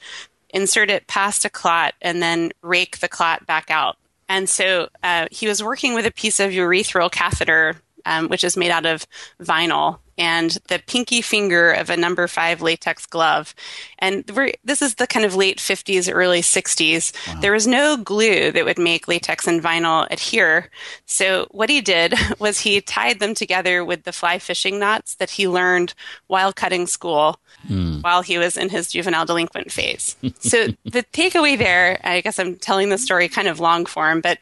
insert 0.51 0.91
it 0.91 1.07
past 1.07 1.45
a 1.45 1.51
clot, 1.51 1.95
and 2.01 2.23
then 2.23 2.53
rake 2.63 2.99
the 2.99 3.09
clot 3.09 3.47
back 3.47 3.71
out. 3.71 3.97
And 4.29 4.49
so 4.49 4.89
uh, 5.03 5.27
he 5.31 5.47
was 5.47 5.63
working 5.63 5.95
with 5.95 6.07
a 6.07 6.11
piece 6.11 6.41
of 6.41 6.53
urethral 6.53 7.11
catheter, 7.11 7.77
um, 8.07 8.29
which 8.29 8.45
is 8.45 8.57
made 8.57 8.71
out 8.71 8.87
of 8.87 9.07
vinyl, 9.41 9.99
and 10.23 10.57
the 10.69 10.81
pinky 10.87 11.21
finger 11.21 11.73
of 11.73 11.91
a 11.91 11.97
number 11.97 12.29
five 12.29 12.63
latex 12.63 13.07
glove. 13.07 13.57
And 13.99 14.25
this 14.63 14.81
is 14.81 14.95
the 14.95 15.09
kind 15.09 15.25
of 15.25 15.35
late 15.35 15.59
50s, 15.59 16.09
early 16.15 16.43
60s. 16.43 17.13
Wow. 17.27 17.41
There 17.41 17.51
was 17.51 17.67
no 17.67 17.97
glue 17.97 18.53
that 18.53 18.65
would 18.65 18.79
make 18.79 19.09
latex 19.09 19.49
and 19.49 19.61
vinyl 19.61 20.07
adhere. 20.13 20.71
So 21.07 21.49
what 21.51 21.71
he 21.71 21.81
did 21.81 22.15
was 22.39 22.61
he 22.61 22.81
tied 22.81 23.19
them 23.19 23.35
together 23.35 23.85
with 23.85 24.05
the 24.05 24.13
fly 24.13 24.39
fishing 24.39 24.79
knots 24.79 25.17
that 25.17 25.31
he 25.31 25.49
learned 25.49 25.93
while 26.29 26.53
cutting 26.53 26.87
school 26.87 27.41
mm. 27.69 28.01
while 28.05 28.23
he 28.23 28.39
was 28.39 28.57
in 28.57 28.69
his 28.69 28.93
juvenile 28.93 29.27
delinquent 29.27 29.73
phase. 29.73 30.15
so 30.39 30.69
the 30.85 31.03
takeaway 31.13 31.59
there, 31.59 32.01
I 32.05 32.21
guess 32.21 32.39
I'm 32.39 32.55
telling 32.55 32.91
the 32.91 32.99
story 32.99 33.29
kind 33.29 33.49
of 33.49 33.59
long 33.59 33.87
form, 33.87 34.21
but 34.21 34.39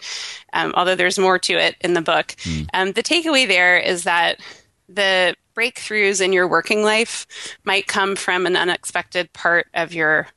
um, 0.53 0.75
although 0.77 0.95
there's 0.95 1.19
more 1.19 1.39
to 1.39 1.55
it 1.55 1.77
in 1.81 1.95
the 1.95 2.03
book, 2.03 2.37
mm. 2.45 2.69
um, 2.75 2.93
the 2.93 3.03
takeaway 3.03 3.49
there 3.49 3.79
is 3.79 4.05
that 4.05 4.41
the 4.91 5.35
breakthroughs 5.55 6.21
in 6.21 6.33
your 6.33 6.49
working 6.49 6.83
life 6.83 7.27
might 7.65 7.87
come 7.87 8.17
from 8.17 8.47
an 8.47 8.57
unexpected 8.57 9.33
part 9.33 9.67
of 9.75 9.93
your 9.93 10.29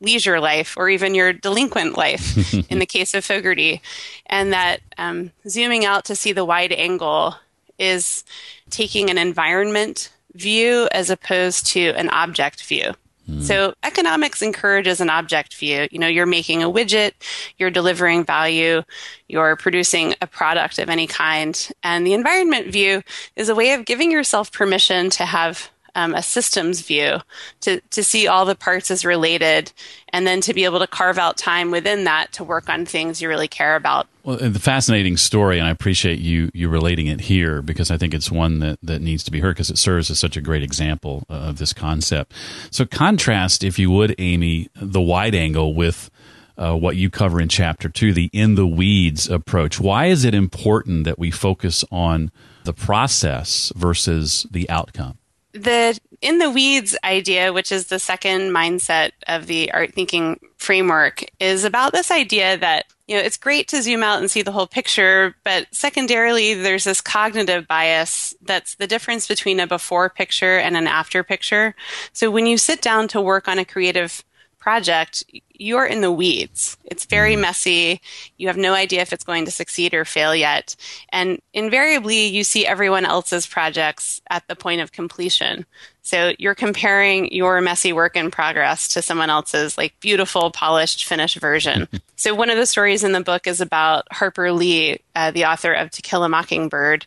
leisure 0.00 0.40
life 0.40 0.74
or 0.76 0.90
even 0.90 1.14
your 1.14 1.32
delinquent 1.32 1.96
life 1.96 2.52
in 2.70 2.78
the 2.78 2.86
case 2.86 3.14
of 3.14 3.24
Fogarty. 3.24 3.80
And 4.26 4.52
that 4.52 4.80
um, 4.98 5.30
zooming 5.48 5.84
out 5.84 6.04
to 6.06 6.16
see 6.16 6.32
the 6.32 6.44
wide 6.44 6.72
angle 6.72 7.36
is 7.78 8.24
taking 8.70 9.10
an 9.10 9.18
environment 9.18 10.10
view 10.34 10.88
as 10.92 11.10
opposed 11.10 11.66
to 11.68 11.90
an 11.90 12.08
object 12.10 12.64
view. 12.64 12.92
Mm. 13.28 13.42
So 13.42 13.74
economics 13.82 14.42
encourages 14.42 15.00
an 15.00 15.10
object 15.10 15.54
view. 15.54 15.86
You 15.90 15.98
know, 15.98 16.08
you're 16.08 16.26
making 16.26 16.62
a 16.62 16.70
widget, 16.70 17.12
you're 17.58 17.70
delivering 17.70 18.24
value, 18.24 18.82
you're 19.28 19.56
producing 19.56 20.14
a 20.20 20.26
product 20.26 20.78
of 20.78 20.88
any 20.88 21.06
kind. 21.06 21.70
And 21.82 22.06
the 22.06 22.14
environment 22.14 22.72
view 22.72 23.02
is 23.36 23.48
a 23.48 23.54
way 23.54 23.72
of 23.72 23.84
giving 23.84 24.10
yourself 24.10 24.52
permission 24.52 25.10
to 25.10 25.24
have 25.24 25.70
um, 25.94 26.14
a 26.14 26.22
systems 26.22 26.80
view 26.80 27.18
to, 27.60 27.80
to 27.90 28.02
see 28.02 28.26
all 28.26 28.44
the 28.44 28.54
parts 28.54 28.90
as 28.90 29.04
related 29.04 29.72
and 30.08 30.26
then 30.26 30.40
to 30.42 30.54
be 30.54 30.64
able 30.64 30.78
to 30.78 30.86
carve 30.86 31.18
out 31.18 31.36
time 31.36 31.70
within 31.70 32.04
that 32.04 32.32
to 32.32 32.44
work 32.44 32.68
on 32.68 32.86
things 32.86 33.20
you 33.20 33.28
really 33.28 33.48
care 33.48 33.76
about. 33.76 34.06
Well, 34.24 34.36
the 34.36 34.60
fascinating 34.60 35.16
story, 35.16 35.58
and 35.58 35.66
I 35.66 35.70
appreciate 35.70 36.20
you 36.20 36.50
you 36.54 36.68
relating 36.68 37.08
it 37.08 37.22
here 37.22 37.60
because 37.60 37.90
I 37.90 37.96
think 37.96 38.14
it's 38.14 38.30
one 38.30 38.60
that, 38.60 38.78
that 38.82 39.02
needs 39.02 39.24
to 39.24 39.32
be 39.32 39.40
heard 39.40 39.56
because 39.56 39.70
it 39.70 39.78
serves 39.78 40.10
as 40.10 40.18
such 40.18 40.36
a 40.36 40.40
great 40.40 40.62
example 40.62 41.24
of 41.28 41.58
this 41.58 41.72
concept. 41.72 42.32
So, 42.70 42.86
contrast, 42.86 43.64
if 43.64 43.80
you 43.80 43.90
would, 43.90 44.14
Amy, 44.18 44.68
the 44.76 45.00
wide 45.00 45.34
angle 45.34 45.74
with 45.74 46.08
uh, 46.56 46.76
what 46.76 46.96
you 46.96 47.10
cover 47.10 47.40
in 47.40 47.48
chapter 47.48 47.88
two, 47.88 48.12
the 48.12 48.30
in 48.32 48.54
the 48.54 48.66
weeds 48.66 49.28
approach. 49.28 49.80
Why 49.80 50.06
is 50.06 50.24
it 50.24 50.34
important 50.34 51.04
that 51.04 51.18
we 51.18 51.32
focus 51.32 51.84
on 51.90 52.30
the 52.64 52.72
process 52.72 53.72
versus 53.74 54.46
the 54.50 54.70
outcome? 54.70 55.18
The 55.52 55.98
in 56.20 56.38
the 56.38 56.50
weeds 56.50 56.96
idea, 57.04 57.52
which 57.52 57.72
is 57.72 57.86
the 57.86 57.98
second 57.98 58.50
mindset 58.50 59.10
of 59.26 59.46
the 59.46 59.72
art 59.72 59.92
thinking 59.92 60.40
framework, 60.56 61.24
is 61.40 61.64
about 61.64 61.92
this 61.92 62.10
idea 62.10 62.56
that 62.58 62.86
you 63.06 63.16
know 63.16 63.22
it's 63.22 63.36
great 63.36 63.68
to 63.68 63.82
zoom 63.82 64.02
out 64.02 64.20
and 64.20 64.30
see 64.30 64.42
the 64.42 64.52
whole 64.52 64.66
picture, 64.66 65.34
but 65.44 65.66
secondarily, 65.72 66.54
there's 66.54 66.84
this 66.84 67.00
cognitive 67.00 67.66
bias 67.66 68.34
that's 68.42 68.76
the 68.76 68.86
difference 68.86 69.28
between 69.28 69.60
a 69.60 69.66
before 69.66 70.08
picture 70.08 70.58
and 70.58 70.76
an 70.76 70.86
after 70.86 71.22
picture. 71.22 71.74
So 72.12 72.30
when 72.30 72.46
you 72.46 72.56
sit 72.56 72.80
down 72.80 73.08
to 73.08 73.20
work 73.20 73.48
on 73.48 73.58
a 73.58 73.64
creative 73.64 74.24
project, 74.58 75.24
you're 75.62 75.86
in 75.86 76.00
the 76.00 76.12
weeds. 76.12 76.76
It's 76.84 77.06
very 77.06 77.32
mm-hmm. 77.32 77.42
messy. 77.42 78.00
You 78.36 78.48
have 78.48 78.56
no 78.56 78.74
idea 78.74 79.00
if 79.00 79.12
it's 79.12 79.24
going 79.24 79.44
to 79.44 79.50
succeed 79.50 79.94
or 79.94 80.04
fail 80.04 80.34
yet. 80.34 80.76
And 81.10 81.40
invariably, 81.54 82.26
you 82.26 82.44
see 82.44 82.66
everyone 82.66 83.04
else's 83.04 83.46
projects 83.46 84.20
at 84.28 84.46
the 84.48 84.56
point 84.56 84.80
of 84.80 84.92
completion. 84.92 85.64
So 86.04 86.32
you're 86.38 86.56
comparing 86.56 87.32
your 87.32 87.60
messy 87.60 87.92
work 87.92 88.16
in 88.16 88.32
progress 88.32 88.88
to 88.88 89.02
someone 89.02 89.30
else's 89.30 89.78
like 89.78 89.94
beautiful, 90.00 90.50
polished, 90.50 91.04
finished 91.04 91.36
version. 91.36 91.86
so 92.16 92.34
one 92.34 92.50
of 92.50 92.56
the 92.56 92.66
stories 92.66 93.04
in 93.04 93.12
the 93.12 93.20
book 93.20 93.46
is 93.46 93.60
about 93.60 94.04
Harper 94.10 94.50
Lee, 94.50 94.98
uh, 95.14 95.30
the 95.30 95.44
author 95.44 95.72
of 95.72 95.92
To 95.92 96.02
Kill 96.02 96.24
a 96.24 96.28
Mockingbird. 96.28 97.06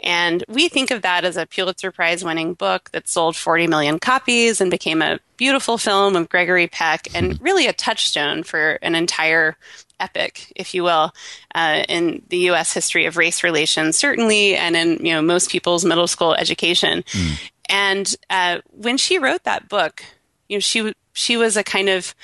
And 0.00 0.44
we 0.46 0.68
think 0.68 0.90
of 0.90 1.02
that 1.02 1.24
as 1.24 1.38
a 1.38 1.46
Pulitzer 1.46 1.90
Prize 1.90 2.22
winning 2.22 2.52
book 2.52 2.90
that 2.92 3.08
sold 3.08 3.34
40 3.34 3.66
million 3.66 3.98
copies 3.98 4.60
and 4.60 4.70
became 4.70 5.00
a 5.00 5.20
beautiful 5.36 5.78
film 5.78 6.16
of 6.16 6.28
Gregory 6.28 6.66
Peck 6.66 7.08
and 7.14 7.40
really 7.40 7.66
a 7.66 7.72
touchstone 7.72 8.42
for 8.42 8.78
an 8.82 8.94
entire 8.94 9.56
epic, 10.00 10.52
if 10.56 10.74
you 10.74 10.82
will, 10.82 11.12
uh, 11.54 11.84
in 11.88 12.22
the 12.28 12.38
U.S. 12.38 12.72
history 12.72 13.06
of 13.06 13.16
race 13.16 13.42
relations, 13.42 13.96
certainly, 13.96 14.56
and 14.56 14.76
in 14.76 15.04
you 15.04 15.12
know 15.12 15.22
most 15.22 15.50
people's 15.50 15.84
middle 15.84 16.06
school 16.06 16.34
education. 16.34 17.02
Mm. 17.02 17.50
And 17.68 18.16
uh, 18.30 18.58
when 18.72 18.96
she 18.98 19.18
wrote 19.18 19.44
that 19.44 19.68
book, 19.68 20.04
you 20.48 20.56
know, 20.56 20.60
she 20.60 20.92
she 21.12 21.36
was 21.36 21.56
a 21.56 21.64
kind 21.64 21.88
of 21.88 22.14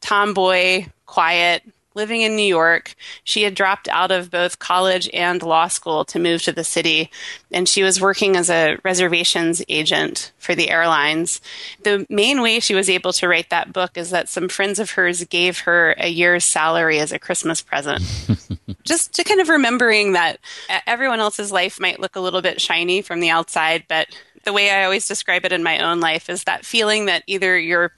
tomboy, 0.00 0.86
quiet, 1.06 1.62
living 1.98 2.22
in 2.22 2.36
New 2.36 2.46
York. 2.46 2.94
She 3.24 3.42
had 3.42 3.54
dropped 3.54 3.88
out 3.88 4.10
of 4.10 4.30
both 4.30 4.60
college 4.60 5.10
and 5.12 5.42
law 5.42 5.66
school 5.66 6.04
to 6.06 6.18
move 6.18 6.42
to 6.42 6.52
the 6.52 6.64
city, 6.64 7.10
and 7.50 7.68
she 7.68 7.82
was 7.82 8.00
working 8.00 8.36
as 8.36 8.48
a 8.48 8.78
reservations 8.84 9.60
agent 9.68 10.32
for 10.38 10.54
the 10.54 10.70
airlines. 10.70 11.40
The 11.82 12.06
main 12.08 12.40
way 12.40 12.60
she 12.60 12.74
was 12.74 12.88
able 12.88 13.12
to 13.14 13.28
write 13.28 13.50
that 13.50 13.72
book 13.72 13.96
is 13.96 14.10
that 14.10 14.28
some 14.28 14.48
friends 14.48 14.78
of 14.78 14.92
hers 14.92 15.24
gave 15.24 15.60
her 15.60 15.94
a 15.98 16.08
year's 16.08 16.44
salary 16.44 17.00
as 17.00 17.12
a 17.12 17.18
Christmas 17.18 17.60
present. 17.60 18.02
Just 18.84 19.12
to 19.14 19.24
kind 19.24 19.40
of 19.40 19.48
remembering 19.48 20.12
that 20.12 20.38
everyone 20.86 21.20
else's 21.20 21.52
life 21.52 21.80
might 21.80 22.00
look 22.00 22.16
a 22.16 22.20
little 22.20 22.40
bit 22.40 22.60
shiny 22.60 23.02
from 23.02 23.20
the 23.20 23.28
outside, 23.28 23.84
but 23.88 24.06
the 24.44 24.52
way 24.52 24.70
I 24.70 24.84
always 24.84 25.06
describe 25.06 25.44
it 25.44 25.52
in 25.52 25.62
my 25.62 25.80
own 25.80 26.00
life 26.00 26.30
is 26.30 26.44
that 26.44 26.64
feeling 26.64 27.06
that 27.06 27.22
either 27.26 27.58
you're 27.58 27.92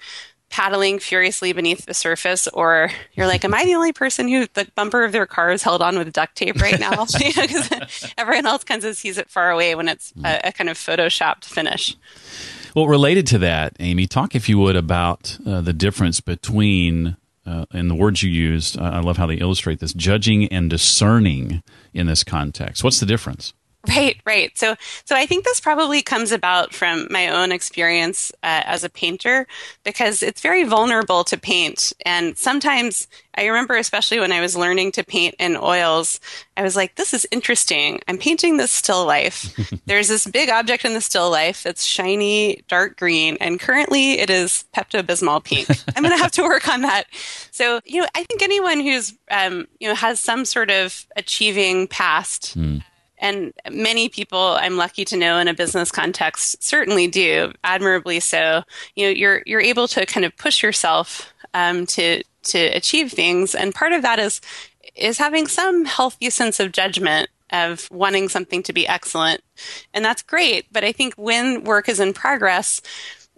paddling 0.51 0.99
furiously 0.99 1.53
beneath 1.53 1.87
the 1.87 1.95
surface, 1.95 2.49
or 2.49 2.91
you're 3.15 3.27
like, 3.27 3.45
Am 3.45 3.55
I 3.55 3.65
the 3.65 3.75
only 3.75 3.93
person 3.93 4.29
who 4.29 4.47
the 4.53 4.69
bumper 4.75 5.05
of 5.05 5.13
their 5.13 5.27
car 5.27 5.53
is 5.53 5.63
held 5.63 5.81
on 5.81 5.97
with 5.97 6.13
duct 6.13 6.37
tape 6.37 6.61
right 6.61 6.79
now? 6.79 7.07
Because 7.41 8.13
everyone 8.19 8.47
else 8.47 8.65
kind 8.65 8.83
of 8.85 8.97
sees 8.97 9.17
it 9.17 9.31
far 9.31 9.51
away 9.51 9.75
when 9.75 9.89
it's 9.89 10.13
a, 10.25 10.41
a, 10.45 10.53
kind 10.53 10.69
of 10.69 10.77
photoshopped 10.77 11.45
finish. 11.45 11.97
Well, 12.75 12.87
related 12.87 13.27
to 13.29 13.39
that, 13.39 13.77
Amy, 13.79 14.07
talk 14.07 14.35
if 14.35 14.49
you 14.49 14.59
would 14.59 14.77
about 14.77 15.39
uh, 15.47 15.61
the 15.61 15.73
difference 15.73 16.21
between. 16.21 17.17
Uh, 17.47 17.65
and 17.73 17.91
the 17.91 17.95
words 17.95 18.23
you 18.23 18.31
used, 18.31 18.79
I 18.79 19.01
love 19.01 19.17
how 19.17 19.27
they 19.27 19.37
illustrate 19.37 19.81
this 19.81 19.95
judging 19.95 20.47
and 20.49 20.69
discerning 20.69 21.63
in 21.95 22.07
this 22.07 22.23
context. 22.23 22.85
What's 22.85 23.01
the 23.01 23.07
difference? 23.07 23.55
Right, 23.89 24.21
right. 24.27 24.57
So, 24.59 24.75
so 25.07 25.17
I 25.17 25.25
think 25.25 25.45
this 25.45 25.59
probably 25.59 26.03
comes 26.03 26.33
about 26.33 26.75
from 26.75 27.07
my 27.11 27.29
own 27.29 27.51
experience 27.51 28.31
uh, 28.43 28.63
as 28.67 28.85
a 28.85 28.91
painter 28.91 29.47
because 29.85 30.23
it's 30.23 30.43
very 30.43 30.65
vulnerable 30.65 31.25
to 31.25 31.39
paint. 31.39 31.95
And 32.05 32.37
sometimes 32.37 33.09
I 33.37 33.47
remember, 33.47 33.77
especially 33.77 34.21
when 34.21 34.33
I 34.33 34.43
was 34.43 34.55
learning 34.55 34.93
to 34.93 35.05
paint 35.05 35.35
in 35.39 35.57
oils, 35.57 36.21
I 36.59 36.63
was 36.63 36.77
like, 36.77 36.97
this 36.97 37.15
is 37.15 37.27
interesting. 37.31 38.01
I'm 38.07 38.19
painting 38.19 38.59
this 38.59 38.71
still 38.71 39.07
life. 39.07 39.51
There's 39.87 40.09
this 40.09 40.27
big 40.27 40.51
object 40.51 40.85
in 40.85 40.93
the 40.93 41.01
still 41.01 41.31
life 41.31 41.63
that's 41.63 41.83
shiny, 41.83 42.63
dark 42.69 42.99
green, 42.99 43.39
and 43.41 43.59
currently 43.59 44.21
it 44.21 44.29
is 44.29 44.67
Pepto 44.77 45.03
Bismol 45.03 45.43
pink. 45.43 45.69
I'm 45.97 46.03
going 46.03 46.15
to 46.15 46.23
have 46.23 46.33
to 46.33 46.43
work 46.43 46.69
on 46.69 46.83
that. 46.83 47.05
So, 47.51 47.81
you 47.87 48.03
know, 48.03 48.09
I 48.15 48.25
think 48.25 48.43
anyone 48.43 48.81
who's, 48.81 49.15
um, 49.31 49.69
you 49.79 49.89
know, 49.89 49.95
has 49.95 50.21
some 50.21 50.45
sort 50.45 50.71
of 50.71 51.07
achieving 51.17 51.89
past. 51.89 52.59
Mm 52.59 52.83
and 53.21 53.53
many 53.71 54.09
people 54.09 54.57
I'm 54.61 54.77
lucky 54.77 55.05
to 55.05 55.17
know 55.17 55.39
in 55.39 55.47
a 55.47 55.55
business 55.55 55.93
context 55.93 56.63
certainly 56.63 57.07
do 57.07 57.53
admirably 57.63 58.19
so. 58.19 58.63
You 58.97 59.07
know, 59.07 59.11
you're 59.11 59.43
you're 59.47 59.61
able 59.61 59.87
to 59.89 60.07
kind 60.07 60.27
of 60.27 60.37
push 60.37 60.63
yourself 60.63 61.33
um, 61.55 61.87
to 61.87 62.23
to 62.45 62.59
achieve 62.59 63.13
things. 63.13 63.55
And 63.55 63.75
part 63.75 63.93
of 63.93 64.03
that 64.03 64.19
is 64.19 64.41
is 64.97 65.19
having 65.19 65.47
some 65.47 65.85
healthy 65.85 66.31
sense 66.31 66.59
of 66.59 66.73
judgment 66.73 67.29
of 67.53 67.89
wanting 67.91 68.29
something 68.29 68.63
to 68.63 68.73
be 68.73 68.87
excellent. 68.87 69.43
And 69.93 70.05
that's 70.05 70.23
great. 70.23 70.67
But 70.73 70.85
I 70.85 70.93
think 70.93 71.15
when 71.15 71.65
work 71.65 71.89
is 71.89 72.01
in 72.01 72.13
progress, 72.13 72.81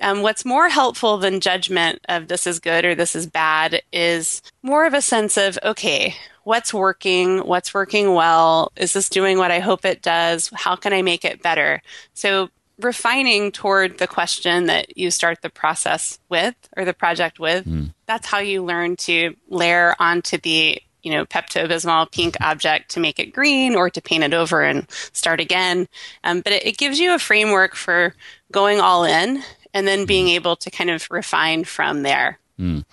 um, 0.00 0.22
what's 0.22 0.44
more 0.44 0.68
helpful 0.68 1.18
than 1.18 1.40
judgment 1.40 2.00
of 2.08 2.28
this 2.28 2.46
is 2.46 2.58
good 2.58 2.84
or 2.84 2.94
this 2.94 3.14
is 3.14 3.26
bad 3.26 3.82
is 3.92 4.42
more 4.62 4.86
of 4.86 4.94
a 4.94 5.02
sense 5.02 5.36
of, 5.36 5.58
okay, 5.62 6.14
what's 6.44 6.74
working? 6.74 7.38
What's 7.38 7.72
working 7.72 8.14
well? 8.14 8.72
Is 8.76 8.92
this 8.92 9.08
doing 9.08 9.38
what 9.38 9.50
I 9.50 9.60
hope 9.60 9.84
it 9.84 10.02
does? 10.02 10.50
How 10.54 10.76
can 10.76 10.92
I 10.92 11.02
make 11.02 11.24
it 11.24 11.42
better? 11.42 11.82
So 12.14 12.50
refining 12.80 13.52
toward 13.52 13.98
the 13.98 14.08
question 14.08 14.66
that 14.66 14.96
you 14.96 15.10
start 15.10 15.42
the 15.42 15.50
process 15.50 16.18
with 16.28 16.54
or 16.76 16.84
the 16.84 16.94
project 16.94 17.38
with, 17.38 17.64
mm. 17.64 17.92
that's 18.06 18.26
how 18.26 18.38
you 18.38 18.64
learn 18.64 18.96
to 18.96 19.36
layer 19.48 19.94
onto 19.98 20.38
the 20.38 20.80
you 21.02 21.10
know, 21.10 21.24
Pepto 21.24 21.66
Bismol 21.66 22.10
pink 22.12 22.36
object 22.40 22.92
to 22.92 23.00
make 23.00 23.18
it 23.18 23.32
green 23.32 23.74
or 23.74 23.90
to 23.90 24.00
paint 24.00 24.22
it 24.22 24.32
over 24.32 24.62
and 24.62 24.88
start 25.12 25.40
again. 25.40 25.88
Um, 26.22 26.42
but 26.42 26.52
it, 26.52 26.64
it 26.64 26.78
gives 26.78 27.00
you 27.00 27.12
a 27.12 27.18
framework 27.18 27.74
for 27.74 28.14
going 28.52 28.80
all 28.80 29.04
in 29.04 29.42
and 29.74 29.86
then 29.86 30.06
being 30.06 30.28
able 30.28 30.56
to 30.56 30.70
kind 30.70 30.90
of 30.90 31.06
refine 31.10 31.64
from 31.64 32.02
there. 32.02 32.38
Mm. 32.58 32.84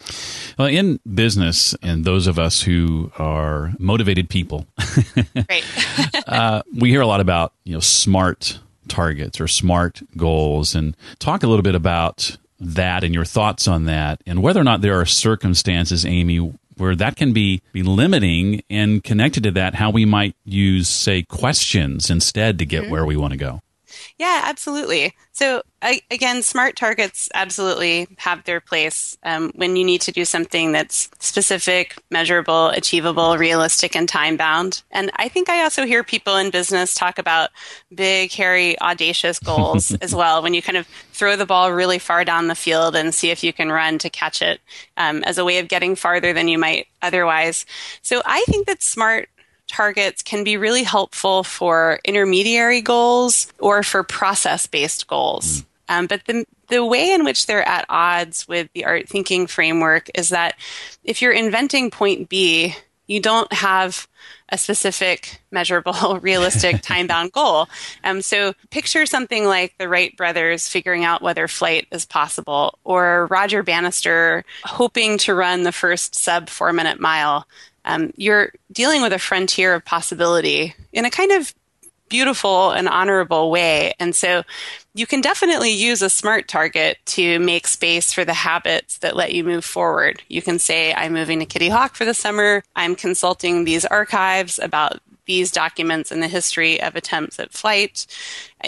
Well, 0.58 0.68
in 0.68 1.00
business, 1.14 1.76
and 1.82 2.06
those 2.06 2.28
of 2.28 2.40
us 2.40 2.64
who 2.64 3.12
are 3.20 3.74
motivated 3.78 4.30
people, 4.30 4.66
right. 5.50 5.64
uh, 6.28 6.64
we 6.76 6.90
hear 6.90 7.02
a 7.02 7.08
lot 7.08 7.20
about 7.20 7.54
you 7.66 7.74
know 7.74 7.80
smart 7.80 8.60
targets 8.88 9.40
or 9.40 9.48
smart 9.48 10.02
goals, 10.18 10.76
and 10.76 10.96
talk 11.20 11.44
a 11.44 11.48
little 11.48 11.64
bit 11.64 11.76
about 11.76 12.38
that 12.60 13.04
and 13.04 13.14
your 13.14 13.26
thoughts 13.26 13.68
on 13.68 13.86
that, 13.86 14.22
and 14.26 14.42
whether 14.42 14.60
or 14.60 14.64
not 14.64 14.82
there 14.82 15.00
are 15.00 15.06
circumstances, 15.06 16.06
Amy, 16.06 16.54
where 16.80 16.96
that 16.96 17.16
can 17.16 17.34
be, 17.34 17.62
be 17.74 17.84
limiting 17.84 18.64
and 18.70 19.04
connected 19.04 19.44
to 19.44 19.52
that, 19.52 19.76
how 19.76 19.90
we 19.92 20.06
might 20.06 20.36
use, 20.46 20.88
say, 20.88 21.24
questions 21.24 22.10
instead 22.10 22.58
to 22.60 22.66
get 22.66 22.84
mm-hmm. 22.84 22.92
where 22.92 23.06
we 23.06 23.18
want 23.18 23.32
to 23.32 23.38
go. 23.38 23.62
Yeah, 24.20 24.42
absolutely. 24.44 25.16
So 25.32 25.62
I, 25.82 26.02
again, 26.12 26.44
smart 26.44 26.76
targets 26.76 27.30
absolutely 27.34 28.06
have 28.18 28.44
their 28.44 28.60
place 28.60 29.18
um, 29.24 29.50
when 29.56 29.78
you 29.78 29.86
need 29.86 30.02
to 30.02 30.12
do 30.12 30.26
something 30.26 30.74
that's 30.74 31.10
specific, 31.20 31.96
measurable, 32.12 32.68
achievable, 32.68 33.38
realistic, 33.38 33.96
and 33.96 34.10
time 34.10 34.36
bound. 34.36 34.84
And 34.92 35.10
I 35.16 35.30
think 35.30 35.48
I 35.48 35.64
also 35.64 35.86
hear 35.86 36.04
people 36.04 36.36
in 36.36 36.50
business 36.50 36.94
talk 36.94 37.18
about 37.18 37.52
big, 37.96 38.34
hairy, 38.34 38.78
audacious 38.82 39.40
goals 39.40 39.94
as 40.02 40.14
well. 40.14 40.44
When 40.44 40.54
you 40.54 40.62
kind 40.62 40.78
of 40.78 40.86
throw 41.14 41.38
the 41.38 41.46
ball 41.46 41.72
really 41.72 41.98
far 41.98 42.26
down 42.26 42.48
the 42.48 42.56
field 42.56 42.98
and 42.98 43.14
see 43.14 43.30
if 43.30 43.42
you 43.42 43.54
can 43.54 43.72
run 43.72 44.00
to 44.00 44.10
catch 44.10 44.42
it 44.42 44.60
um, 44.98 45.24
as 45.24 45.38
a 45.38 45.46
way 45.46 45.60
of 45.60 45.70
getting 45.70 45.96
farther 45.96 46.34
than 46.34 46.50
you 46.50 46.58
might 46.58 46.88
otherwise. 47.02 47.66
So 48.02 48.22
I 48.26 48.44
think 48.50 48.68
that 48.68 48.84
smart 48.84 49.30
targets 49.70 50.22
can 50.22 50.44
be 50.44 50.58
really 50.58 50.84
helpful 50.84 51.44
for 51.44 52.00
intermediary 52.04 52.82
goals 52.82 53.52
or 53.60 53.84
for 53.84 54.04
process 54.04 54.68
based 54.68 55.08
goals. 55.08 55.62
Mm. 55.62 55.66
Um, 55.90 56.08
but 56.08 56.22
the, 56.26 56.46
the 56.68 56.86
way 56.86 57.12
in 57.12 57.24
which 57.24 57.48
they're 57.48 57.68
at 57.68 57.86
odds 57.90 58.48
with 58.48 58.70
the 58.74 58.86
art 58.86 59.10
thinking 59.10 59.48
framework 59.48 60.10
is 60.14 60.30
that 60.30 60.56
if 61.04 61.22
you're 61.22 61.32
inventing 61.32 61.90
point 61.90 62.30
B, 62.30 62.76
you 63.08 63.20
don't 63.20 63.52
have 63.52 64.08
a 64.50 64.58
specific, 64.58 65.42
measurable, 65.52 66.20
realistic, 66.22 66.82
time 66.84 67.08
bound 67.08 67.32
goal. 67.32 67.68
Um, 68.04 68.22
so 68.22 68.54
picture 68.70 69.06
something 69.06 69.46
like 69.46 69.76
the 69.78 69.90
Wright 69.90 70.16
brothers 70.16 70.68
figuring 70.68 71.04
out 71.04 71.24
whether 71.24 71.48
flight 71.48 71.88
is 71.92 72.06
possible, 72.06 72.78
or 72.84 73.28
Roger 73.28 73.64
Bannister 73.64 74.46
hoping 74.64 75.18
to 75.20 75.34
run 75.34 75.64
the 75.64 75.72
first 75.72 76.16
sub 76.16 76.50
four 76.50 76.72
minute 76.72 77.00
mile 77.00 77.48
um, 77.90 78.14
you're 78.16 78.52
dealing 78.72 79.02
with 79.02 79.14
a 79.14 79.20
frontier 79.20 79.74
of 79.74 79.84
possibility 79.84 80.76
in 80.94 81.06
a 81.06 81.10
kind 81.10 81.32
of 81.32 81.54
beautiful 82.08 82.72
and 82.72 82.88
honorable 82.88 83.50
way. 83.50 83.94
And 84.00 84.16
so 84.16 84.44
you 84.94 85.08
can 85.08 85.22
definitely 85.22 85.72
use 85.72 86.02
a 86.02 86.10
smart 86.10 86.48
target 86.48 86.98
to 87.06 87.40
make 87.40 87.68
space 87.68 88.14
for 88.14 88.26
the 88.26 88.34
habits 88.34 89.00
that 89.00 89.16
let 89.16 89.34
you 89.34 89.44
move 89.44 89.66
forward. 89.66 90.22
You 90.28 90.42
can 90.42 90.60
say, 90.60 90.94
I'm 90.94 91.14
moving 91.14 91.40
to 91.40 91.46
Kitty 91.46 91.70
Hawk 91.70 91.96
for 91.96 92.06
the 92.06 92.14
summer. 92.14 92.64
I'm 92.76 92.96
consulting 92.96 93.64
these 93.64 93.86
archives 93.86 94.60
about 94.60 95.00
these 95.26 95.52
documents 95.52 96.12
in 96.12 96.20
the 96.20 96.28
history 96.28 96.82
of 96.82 96.96
attempts 96.96 97.40
at 97.40 97.54
flight. 97.54 98.06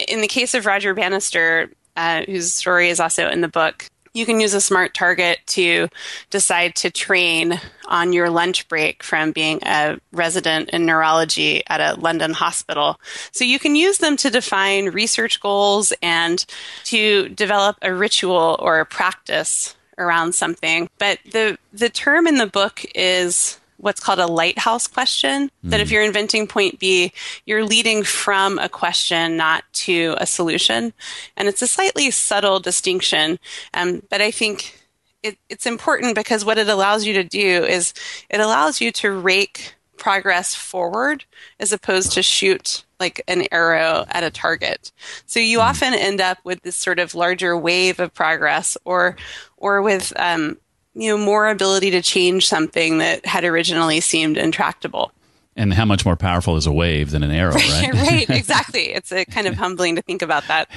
In 0.08 0.20
the 0.20 0.28
case 0.28 0.54
of 0.54 0.66
Roger 0.66 0.94
Bannister, 0.94 1.70
uh, 1.96 2.22
whose 2.26 2.54
story 2.54 2.88
is 2.88 3.00
also 3.00 3.28
in 3.28 3.40
the 3.40 3.48
book, 3.48 3.88
you 4.14 4.26
can 4.26 4.40
use 4.40 4.54
a 4.54 4.60
smart 4.60 4.94
target 4.94 5.38
to 5.46 5.88
decide 6.30 6.74
to 6.76 6.90
train 6.90 7.60
on 7.86 8.12
your 8.12 8.30
lunch 8.30 8.68
break 8.68 9.02
from 9.02 9.32
being 9.32 9.60
a 9.64 9.98
resident 10.12 10.70
in 10.70 10.84
neurology 10.86 11.62
at 11.68 11.80
a 11.80 11.98
London 11.98 12.32
hospital. 12.32 13.00
So 13.32 13.44
you 13.44 13.58
can 13.58 13.74
use 13.74 13.98
them 13.98 14.16
to 14.18 14.30
define 14.30 14.90
research 14.90 15.40
goals 15.40 15.92
and 16.02 16.44
to 16.84 17.28
develop 17.30 17.76
a 17.82 17.94
ritual 17.94 18.56
or 18.60 18.80
a 18.80 18.86
practice 18.86 19.74
around 19.98 20.34
something. 20.34 20.88
But 20.98 21.18
the 21.30 21.58
the 21.72 21.88
term 21.88 22.26
in 22.26 22.36
the 22.36 22.46
book 22.46 22.84
is 22.94 23.58
what's 23.82 24.00
called 24.00 24.20
a 24.20 24.26
lighthouse 24.26 24.86
question. 24.86 25.50
Mm. 25.64 25.70
That 25.70 25.80
if 25.80 25.88
hmm. 25.88 25.94
you're 25.94 26.04
inventing 26.04 26.46
point 26.46 26.78
B, 26.78 27.12
you're 27.44 27.64
leading 27.64 28.04
from 28.04 28.58
a 28.58 28.68
question, 28.68 29.36
not 29.36 29.64
to 29.72 30.14
a 30.18 30.26
solution. 30.26 30.92
And 31.36 31.48
it's 31.48 31.62
a 31.62 31.66
slightly 31.66 32.10
subtle 32.10 32.60
distinction. 32.60 33.38
Um, 33.74 34.02
but 34.08 34.20
I 34.20 34.30
think 34.30 34.80
it, 35.22 35.36
it's 35.48 35.66
important 35.66 36.14
because 36.14 36.44
what 36.44 36.58
it 36.58 36.68
allows 36.68 37.04
you 37.04 37.12
to 37.14 37.24
do 37.24 37.64
is 37.64 37.92
it 38.30 38.40
allows 38.40 38.80
you 38.80 38.92
to 38.92 39.10
rake 39.10 39.74
progress 39.96 40.54
forward 40.54 41.24
as 41.60 41.72
opposed 41.72 42.12
to 42.12 42.22
shoot 42.22 42.84
like 42.98 43.22
an 43.26 43.46
arrow 43.50 44.04
at 44.08 44.24
a 44.24 44.30
target. 44.30 44.92
So 45.26 45.40
you 45.40 45.58
mm. 45.58 45.62
often 45.62 45.92
end 45.92 46.20
up 46.20 46.38
with 46.44 46.62
this 46.62 46.76
sort 46.76 47.00
of 47.00 47.16
larger 47.16 47.56
wave 47.58 47.98
of 47.98 48.14
progress 48.14 48.76
or 48.84 49.16
or 49.56 49.82
with 49.82 50.12
um, 50.16 50.58
you 50.94 51.10
know 51.10 51.22
more 51.22 51.48
ability 51.48 51.90
to 51.90 52.02
change 52.02 52.46
something 52.46 52.98
that 52.98 53.24
had 53.26 53.44
originally 53.44 54.00
seemed 54.00 54.36
intractable 54.36 55.12
and 55.56 55.74
how 55.74 55.84
much 55.84 56.04
more 56.04 56.16
powerful 56.16 56.56
is 56.56 56.66
a 56.66 56.72
wave 56.72 57.10
than 57.10 57.22
an 57.22 57.30
arrow, 57.30 57.52
right? 57.54 57.92
right, 57.92 58.30
exactly. 58.30 58.92
It's 58.92 59.12
a 59.12 59.24
kind 59.26 59.46
of 59.46 59.54
humbling 59.54 59.96
to 59.96 60.02
think 60.02 60.22
about 60.22 60.46
that. 60.48 60.68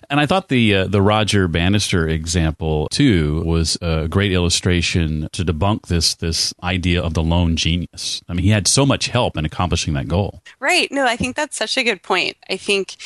and 0.10 0.20
I 0.20 0.26
thought 0.26 0.48
the 0.48 0.74
uh, 0.74 0.86
the 0.86 1.00
Roger 1.00 1.48
Bannister 1.48 2.08
example 2.08 2.88
too 2.90 3.42
was 3.44 3.78
a 3.80 4.08
great 4.08 4.32
illustration 4.32 5.28
to 5.32 5.44
debunk 5.44 5.86
this 5.86 6.14
this 6.14 6.52
idea 6.62 7.02
of 7.02 7.14
the 7.14 7.22
lone 7.22 7.56
genius. 7.56 8.22
I 8.28 8.34
mean, 8.34 8.44
he 8.44 8.50
had 8.50 8.68
so 8.68 8.84
much 8.84 9.08
help 9.08 9.36
in 9.36 9.44
accomplishing 9.44 9.94
that 9.94 10.08
goal. 10.08 10.42
Right. 10.60 10.90
No, 10.90 11.06
I 11.06 11.16
think 11.16 11.36
that's 11.36 11.56
such 11.56 11.76
a 11.76 11.84
good 11.84 12.02
point. 12.02 12.36
I 12.50 12.56
think 12.56 12.96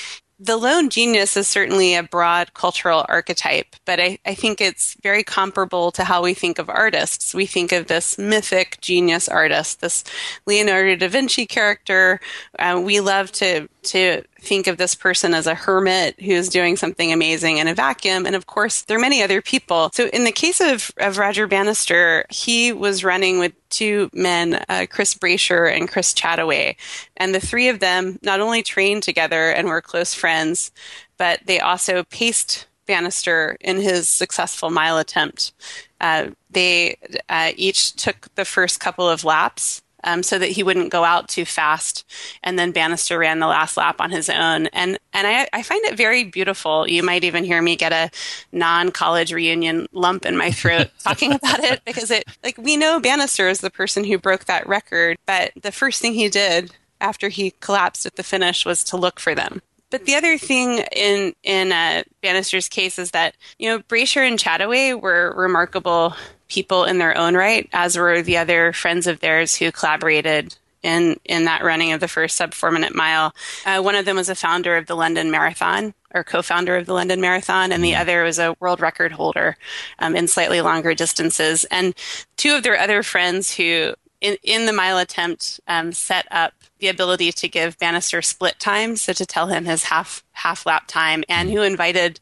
the 0.42 0.57
lone 0.57 0.88
genius 0.88 1.37
is 1.37 1.46
certainly 1.46 1.94
a 1.94 2.03
broad 2.03 2.55
cultural 2.55 3.05
archetype, 3.11 3.76
but 3.85 4.00
I, 4.00 4.18
I, 4.24 4.35
think 4.35 4.59
it's 4.61 4.96
very 5.03 5.22
comparable 5.22 5.90
to 5.92 6.03
how 6.03 6.22
we 6.22 6.33
think 6.33 6.59
of 6.59 6.70
artists. 6.70 7.35
We 7.35 7.44
think 7.44 7.72
of 7.72 7.88
this 7.88 8.16
mythic 8.16 8.79
genius 8.81 9.29
artist, 9.29 9.83
this 9.83 10.03
Leonardo 10.46 10.96
da 10.96 11.09
Vinci 11.09 11.44
character. 11.44 12.20
Uh, 12.59 12.81
we 12.83 13.00
love 13.00 13.31
to 13.33 13.68
to 13.84 14.22
think 14.40 14.66
of 14.66 14.76
this 14.76 14.94
person 14.94 15.34
as 15.34 15.46
a 15.46 15.54
hermit 15.54 16.20
who's 16.20 16.48
doing 16.48 16.76
something 16.76 17.12
amazing 17.12 17.58
in 17.58 17.68
a 17.68 17.74
vacuum. 17.74 18.26
And 18.26 18.34
of 18.34 18.46
course, 18.46 18.82
there 18.82 18.96
are 18.96 19.00
many 19.00 19.22
other 19.22 19.42
people. 19.42 19.90
So 19.92 20.06
in 20.08 20.24
the 20.24 20.32
case 20.32 20.60
of, 20.60 20.90
of 20.98 21.18
Roger 21.18 21.46
Bannister, 21.46 22.24
he 22.30 22.72
was 22.72 23.04
running 23.04 23.38
with 23.38 23.52
two 23.68 24.10
men, 24.12 24.64
uh, 24.68 24.86
Chris 24.90 25.14
Brasher 25.14 25.70
and 25.74 25.88
Chris 25.88 26.14
Chataway. 26.14 26.76
And 27.16 27.34
the 27.34 27.40
three 27.40 27.68
of 27.68 27.80
them 27.80 28.18
not 28.22 28.40
only 28.40 28.62
trained 28.62 29.02
together 29.02 29.50
and 29.50 29.68
were 29.68 29.82
close 29.82 30.14
friends, 30.14 30.72
but 31.16 31.40
they 31.46 31.60
also 31.60 32.04
paced 32.04 32.66
Bannister 32.86 33.56
in 33.60 33.80
his 33.80 34.08
successful 34.08 34.70
mile 34.70 34.98
attempt. 34.98 35.52
Uh, 36.00 36.30
they 36.50 36.96
uh, 37.28 37.52
each 37.56 37.94
took 37.94 38.34
the 38.34 38.44
first 38.44 38.80
couple 38.80 39.08
of 39.08 39.22
laps 39.22 39.82
um, 40.04 40.22
so 40.22 40.38
that 40.38 40.50
he 40.50 40.62
wouldn't 40.62 40.90
go 40.90 41.04
out 41.04 41.28
too 41.28 41.44
fast. 41.44 42.04
And 42.42 42.58
then 42.58 42.72
Bannister 42.72 43.18
ran 43.18 43.38
the 43.38 43.46
last 43.46 43.76
lap 43.76 44.00
on 44.00 44.10
his 44.10 44.28
own. 44.28 44.66
And 44.68 44.98
and 45.12 45.26
I, 45.26 45.48
I 45.52 45.62
find 45.62 45.84
it 45.86 45.96
very 45.96 46.24
beautiful. 46.24 46.88
You 46.88 47.02
might 47.02 47.24
even 47.24 47.44
hear 47.44 47.60
me 47.60 47.76
get 47.76 47.92
a 47.92 48.10
non-college 48.52 49.32
reunion 49.32 49.86
lump 49.92 50.24
in 50.26 50.36
my 50.36 50.50
throat 50.50 50.90
talking 51.00 51.32
about 51.32 51.60
it 51.60 51.84
because 51.84 52.10
it 52.10 52.24
like 52.44 52.58
we 52.58 52.76
know 52.76 53.00
Bannister 53.00 53.48
is 53.48 53.60
the 53.60 53.70
person 53.70 54.04
who 54.04 54.18
broke 54.18 54.44
that 54.46 54.66
record, 54.66 55.18
but 55.26 55.52
the 55.60 55.72
first 55.72 56.00
thing 56.00 56.14
he 56.14 56.28
did 56.28 56.72
after 57.00 57.28
he 57.28 57.52
collapsed 57.60 58.06
at 58.06 58.16
the 58.16 58.22
finish 58.22 58.64
was 58.64 58.84
to 58.84 58.96
look 58.96 59.18
for 59.18 59.34
them. 59.34 59.62
But 59.90 60.06
the 60.06 60.14
other 60.14 60.38
thing 60.38 60.84
in 60.94 61.34
in 61.42 61.72
uh, 61.72 62.04
Bannister's 62.22 62.68
case 62.68 62.98
is 62.98 63.10
that 63.10 63.34
you 63.58 63.68
know 63.68 63.80
Brasher 63.80 64.26
and 64.26 64.38
Chataway 64.38 65.00
were 65.00 65.34
remarkable 65.36 66.14
people 66.50 66.84
in 66.84 66.98
their 66.98 67.16
own 67.16 67.34
right, 67.34 67.68
as 67.72 67.96
were 67.96 68.20
the 68.20 68.36
other 68.36 68.72
friends 68.72 69.06
of 69.06 69.20
theirs 69.20 69.56
who 69.56 69.72
collaborated 69.72 70.56
in 70.82 71.18
in 71.24 71.44
that 71.44 71.62
running 71.62 71.92
of 71.92 72.00
the 72.00 72.08
first 72.08 72.36
sub 72.36 72.54
four 72.54 72.70
minute 72.70 72.94
mile. 72.94 73.34
Uh, 73.64 73.80
one 73.80 73.94
of 73.94 74.04
them 74.04 74.16
was 74.16 74.28
a 74.28 74.34
founder 74.34 74.76
of 74.76 74.86
the 74.86 74.96
London 74.96 75.30
Marathon, 75.30 75.94
or 76.14 76.24
co-founder 76.24 76.76
of 76.76 76.86
the 76.86 76.94
London 76.94 77.20
Marathon, 77.20 77.72
and 77.72 77.84
the 77.84 77.92
mm-hmm. 77.92 78.00
other 78.00 78.24
was 78.24 78.38
a 78.38 78.56
world 78.60 78.80
record 78.80 79.12
holder 79.12 79.56
um, 79.98 80.16
in 80.16 80.26
slightly 80.26 80.60
longer 80.60 80.94
distances. 80.94 81.64
And 81.70 81.94
two 82.36 82.54
of 82.54 82.62
their 82.62 82.78
other 82.78 83.02
friends 83.02 83.54
who, 83.54 83.94
in, 84.20 84.36
in 84.42 84.66
the 84.66 84.72
mile 84.72 84.98
attempt, 84.98 85.60
um, 85.68 85.92
set 85.92 86.26
up 86.30 86.54
the 86.80 86.88
ability 86.88 87.32
to 87.32 87.48
give 87.48 87.78
Bannister 87.78 88.22
split 88.22 88.58
time, 88.58 88.96
so 88.96 89.12
to 89.12 89.24
tell 89.24 89.46
him 89.46 89.64
his 89.64 89.84
half 89.84 90.24
half 90.32 90.66
lap 90.66 90.84
time, 90.86 91.22
and 91.28 91.48
mm-hmm. 91.48 91.58
who 91.58 91.62
invited 91.62 92.20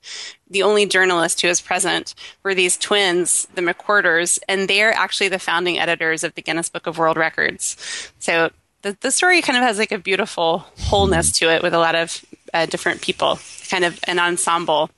the 0.50 0.62
only 0.62 0.86
journalist 0.86 1.40
who 1.40 1.48
was 1.48 1.60
present 1.60 2.14
were 2.42 2.54
these 2.54 2.76
twins, 2.76 3.46
the 3.54 3.62
McWhirters, 3.62 4.38
and 4.48 4.68
they're 4.68 4.92
actually 4.92 5.28
the 5.28 5.38
founding 5.38 5.78
editors 5.78 6.24
of 6.24 6.34
the 6.34 6.42
Guinness 6.42 6.68
Book 6.68 6.86
of 6.86 6.98
World 6.98 7.16
Records. 7.16 7.76
So 8.18 8.50
the, 8.82 8.96
the 9.00 9.10
story 9.10 9.42
kind 9.42 9.56
of 9.56 9.64
has 9.64 9.78
like 9.78 9.92
a 9.92 9.98
beautiful 9.98 10.64
wholeness 10.78 11.32
to 11.38 11.50
it 11.50 11.62
with 11.62 11.74
a 11.74 11.78
lot 11.78 11.94
of 11.94 12.24
uh, 12.54 12.66
different 12.66 13.02
people, 13.02 13.38
kind 13.68 13.84
of 13.84 13.98
an 14.04 14.18
ensemble. 14.18 14.90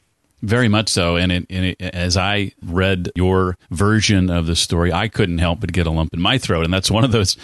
Very 0.43 0.69
much 0.69 0.89
so. 0.89 1.17
And, 1.17 1.33
it, 1.33 1.47
and 1.51 1.67
it, 1.67 1.81
as 1.83 2.17
I 2.17 2.53
read 2.63 3.11
your 3.15 3.59
version 3.71 4.31
of 4.31 4.47
the 4.47 4.57
story, 4.57 4.93
I 4.93 5.09
couldn't 5.09 5.39
help 5.39 5.61
but 5.61 5.73
get 5.73 5.87
a 5.87 5.91
lump 5.91 6.15
in 6.15 6.21
my 6.21 6.39
throat. 6.39 6.65
And 6.65 6.73
that's 6.73 6.91
one 6.91 7.05
of 7.05 7.13
those 7.13 7.37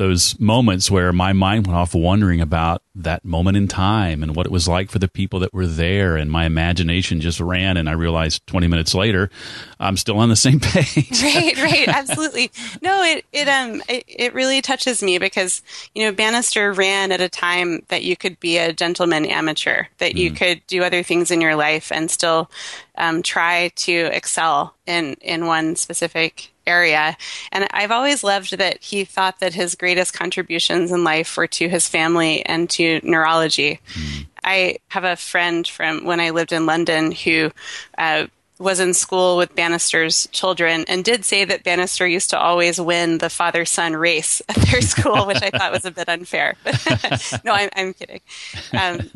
those 0.00 0.40
moments 0.40 0.90
where 0.90 1.12
my 1.12 1.34
mind 1.34 1.66
went 1.66 1.76
off 1.76 1.94
wondering 1.94 2.40
about 2.40 2.82
that 2.94 3.22
moment 3.22 3.54
in 3.54 3.68
time 3.68 4.22
and 4.22 4.34
what 4.34 4.46
it 4.46 4.50
was 4.50 4.66
like 4.66 4.90
for 4.90 4.98
the 4.98 5.06
people 5.06 5.40
that 5.40 5.52
were 5.52 5.66
there 5.66 6.16
and 6.16 6.30
my 6.30 6.46
imagination 6.46 7.20
just 7.20 7.38
ran 7.38 7.76
and 7.76 7.86
I 7.86 7.92
realized 7.92 8.46
20 8.46 8.66
minutes 8.66 8.94
later 8.94 9.28
I'm 9.78 9.98
still 9.98 10.16
on 10.16 10.30
the 10.30 10.36
same 10.36 10.58
page. 10.60 11.22
right, 11.22 11.54
right, 11.58 11.86
absolutely. 11.86 12.50
No, 12.80 13.02
it 13.02 13.26
it 13.30 13.46
um 13.46 13.82
it, 13.90 14.04
it 14.06 14.32
really 14.32 14.62
touches 14.62 15.02
me 15.02 15.18
because 15.18 15.60
you 15.94 16.06
know 16.06 16.12
Bannister 16.12 16.72
ran 16.72 17.12
at 17.12 17.20
a 17.20 17.28
time 17.28 17.82
that 17.88 18.02
you 18.02 18.16
could 18.16 18.40
be 18.40 18.56
a 18.56 18.72
gentleman 18.72 19.26
amateur, 19.26 19.84
that 19.98 20.16
you 20.16 20.30
mm. 20.30 20.36
could 20.36 20.66
do 20.66 20.82
other 20.82 21.02
things 21.02 21.30
in 21.30 21.42
your 21.42 21.56
life 21.56 21.92
and 21.92 22.10
still 22.10 22.50
um, 22.94 23.22
try 23.22 23.68
to 23.76 24.10
excel 24.16 24.74
in 24.86 25.16
in 25.20 25.44
one 25.44 25.76
specific 25.76 26.49
area. 26.66 27.16
And 27.52 27.66
I've 27.72 27.90
always 27.90 28.22
loved 28.24 28.58
that 28.58 28.82
he 28.82 29.04
thought 29.04 29.40
that 29.40 29.54
his 29.54 29.74
greatest 29.74 30.14
contributions 30.14 30.92
in 30.92 31.04
life 31.04 31.36
were 31.36 31.46
to 31.48 31.68
his 31.68 31.88
family 31.88 32.44
and 32.46 32.68
to 32.70 33.00
neurology. 33.02 33.80
Mm. 33.94 34.26
I 34.44 34.78
have 34.88 35.04
a 35.04 35.16
friend 35.16 35.66
from 35.66 36.04
when 36.04 36.20
I 36.20 36.30
lived 36.30 36.52
in 36.52 36.66
London 36.66 37.12
who 37.12 37.50
uh, 37.98 38.26
was 38.60 38.78
in 38.78 38.92
school 38.92 39.38
with 39.38 39.54
Bannister's 39.54 40.28
children 40.28 40.84
and 40.86 41.02
did 41.02 41.24
say 41.24 41.44
that 41.44 41.64
Bannister 41.64 42.06
used 42.06 42.30
to 42.30 42.38
always 42.38 42.80
win 42.80 43.18
the 43.18 43.30
father 43.30 43.64
son 43.64 43.96
race 43.96 44.42
at 44.48 44.56
their 44.56 44.80
school, 44.82 45.26
which 45.26 45.42
I 45.42 45.50
thought 45.50 45.72
was 45.72 45.86
a 45.86 45.90
bit 45.90 46.08
unfair. 46.08 46.54
no, 47.44 47.52
I'm, 47.52 47.70
I'm 47.74 47.94
kidding. 47.94 48.20
Um, 48.78 49.10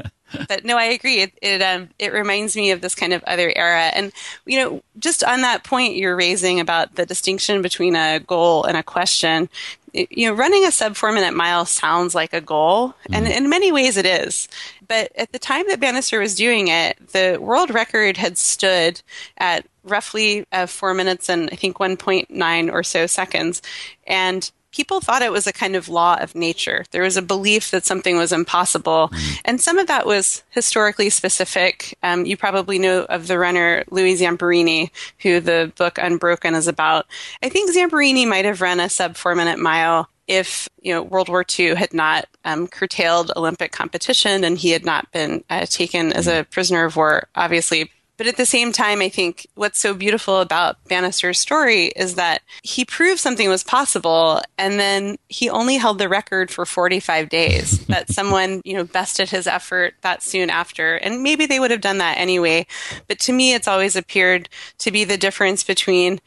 but 0.48 0.64
no, 0.64 0.76
I 0.76 0.84
agree. 0.84 1.20
It 1.20 1.32
it, 1.42 1.62
um, 1.62 1.88
it 1.98 2.12
reminds 2.12 2.56
me 2.56 2.70
of 2.70 2.80
this 2.80 2.94
kind 2.94 3.12
of 3.12 3.22
other 3.24 3.52
era, 3.54 3.90
and 3.94 4.12
you 4.46 4.58
know, 4.58 4.82
just 4.98 5.24
on 5.24 5.42
that 5.42 5.64
point 5.64 5.96
you're 5.96 6.16
raising 6.16 6.60
about 6.60 6.94
the 6.94 7.06
distinction 7.06 7.62
between 7.62 7.96
a 7.96 8.20
goal 8.20 8.64
and 8.64 8.76
a 8.76 8.82
question. 8.82 9.48
It, 9.92 10.10
you 10.10 10.28
know, 10.28 10.34
running 10.34 10.66
a 10.66 10.72
sub 10.72 10.96
four 10.96 11.12
minute 11.12 11.34
mile 11.34 11.64
sounds 11.66 12.14
like 12.14 12.32
a 12.32 12.40
goal, 12.40 12.88
mm-hmm. 12.88 13.14
and 13.14 13.28
in 13.28 13.48
many 13.48 13.72
ways 13.72 13.96
it 13.96 14.06
is. 14.06 14.48
But 14.86 15.12
at 15.16 15.32
the 15.32 15.38
time 15.38 15.66
that 15.68 15.80
Bannister 15.80 16.20
was 16.20 16.34
doing 16.34 16.68
it, 16.68 16.96
the 17.12 17.38
world 17.40 17.70
record 17.70 18.16
had 18.16 18.36
stood 18.36 19.00
at 19.38 19.66
roughly 19.82 20.46
uh, 20.52 20.66
four 20.66 20.94
minutes 20.94 21.28
and 21.28 21.48
I 21.52 21.56
think 21.56 21.78
1.9 21.78 22.72
or 22.72 22.82
so 22.82 23.06
seconds, 23.06 23.62
and 24.06 24.50
people 24.74 25.00
thought 25.00 25.22
it 25.22 25.30
was 25.30 25.46
a 25.46 25.52
kind 25.52 25.76
of 25.76 25.88
law 25.88 26.16
of 26.20 26.34
nature. 26.34 26.84
There 26.90 27.02
was 27.02 27.16
a 27.16 27.22
belief 27.22 27.70
that 27.70 27.84
something 27.84 28.16
was 28.16 28.32
impossible. 28.32 29.08
Mm. 29.12 29.40
And 29.44 29.60
some 29.60 29.78
of 29.78 29.86
that 29.86 30.04
was 30.04 30.42
historically 30.50 31.10
specific. 31.10 31.96
Um, 32.02 32.26
you 32.26 32.36
probably 32.36 32.78
know 32.80 33.04
of 33.04 33.28
the 33.28 33.38
runner 33.38 33.84
Louis 33.90 34.20
Zamperini, 34.20 34.90
who 35.20 35.38
the 35.38 35.72
book 35.76 35.98
Unbroken 35.98 36.54
is 36.54 36.66
about. 36.66 37.06
I 37.42 37.48
think 37.48 37.72
Zamperini 37.72 38.26
might 38.26 38.44
have 38.44 38.60
run 38.60 38.80
a 38.80 38.88
sub 38.88 39.16
four 39.16 39.34
minute 39.34 39.60
mile 39.60 40.08
if 40.26 40.68
you 40.80 40.92
know 40.92 41.02
World 41.02 41.28
War 41.28 41.44
II 41.58 41.74
had 41.74 41.92
not 41.92 42.26
um, 42.44 42.66
curtailed 42.66 43.30
Olympic 43.36 43.72
competition 43.72 44.42
and 44.42 44.56
he 44.56 44.70
had 44.70 44.84
not 44.84 45.10
been 45.12 45.44
uh, 45.50 45.66
taken 45.66 46.12
as 46.12 46.26
a 46.26 46.46
prisoner 46.50 46.84
of 46.84 46.96
war, 46.96 47.28
obviously 47.34 47.90
but 48.16 48.26
at 48.26 48.36
the 48.36 48.46
same 48.46 48.70
time, 48.72 49.00
I 49.00 49.08
think 49.08 49.46
what's 49.54 49.78
so 49.78 49.92
beautiful 49.92 50.40
about 50.40 50.82
Bannister's 50.84 51.38
story 51.38 51.86
is 51.86 52.14
that 52.14 52.42
he 52.62 52.84
proved 52.84 53.18
something 53.18 53.48
was 53.48 53.64
possible 53.64 54.40
and 54.56 54.78
then 54.78 55.16
he 55.28 55.50
only 55.50 55.76
held 55.76 55.98
the 55.98 56.08
record 56.08 56.50
for 56.50 56.64
45 56.64 57.28
days. 57.28 57.84
that 57.86 58.10
someone, 58.10 58.62
you 58.64 58.74
know, 58.74 58.84
bested 58.84 59.30
his 59.30 59.46
effort 59.46 59.94
that 60.02 60.22
soon 60.22 60.48
after. 60.48 60.94
And 60.96 61.22
maybe 61.22 61.46
they 61.46 61.58
would 61.58 61.70
have 61.70 61.80
done 61.80 61.98
that 61.98 62.18
anyway. 62.18 62.66
But 63.08 63.18
to 63.20 63.32
me, 63.32 63.52
it's 63.52 63.68
always 63.68 63.96
appeared 63.96 64.48
to 64.78 64.90
be 64.90 65.04
the 65.04 65.18
difference 65.18 65.64
between 65.64 66.20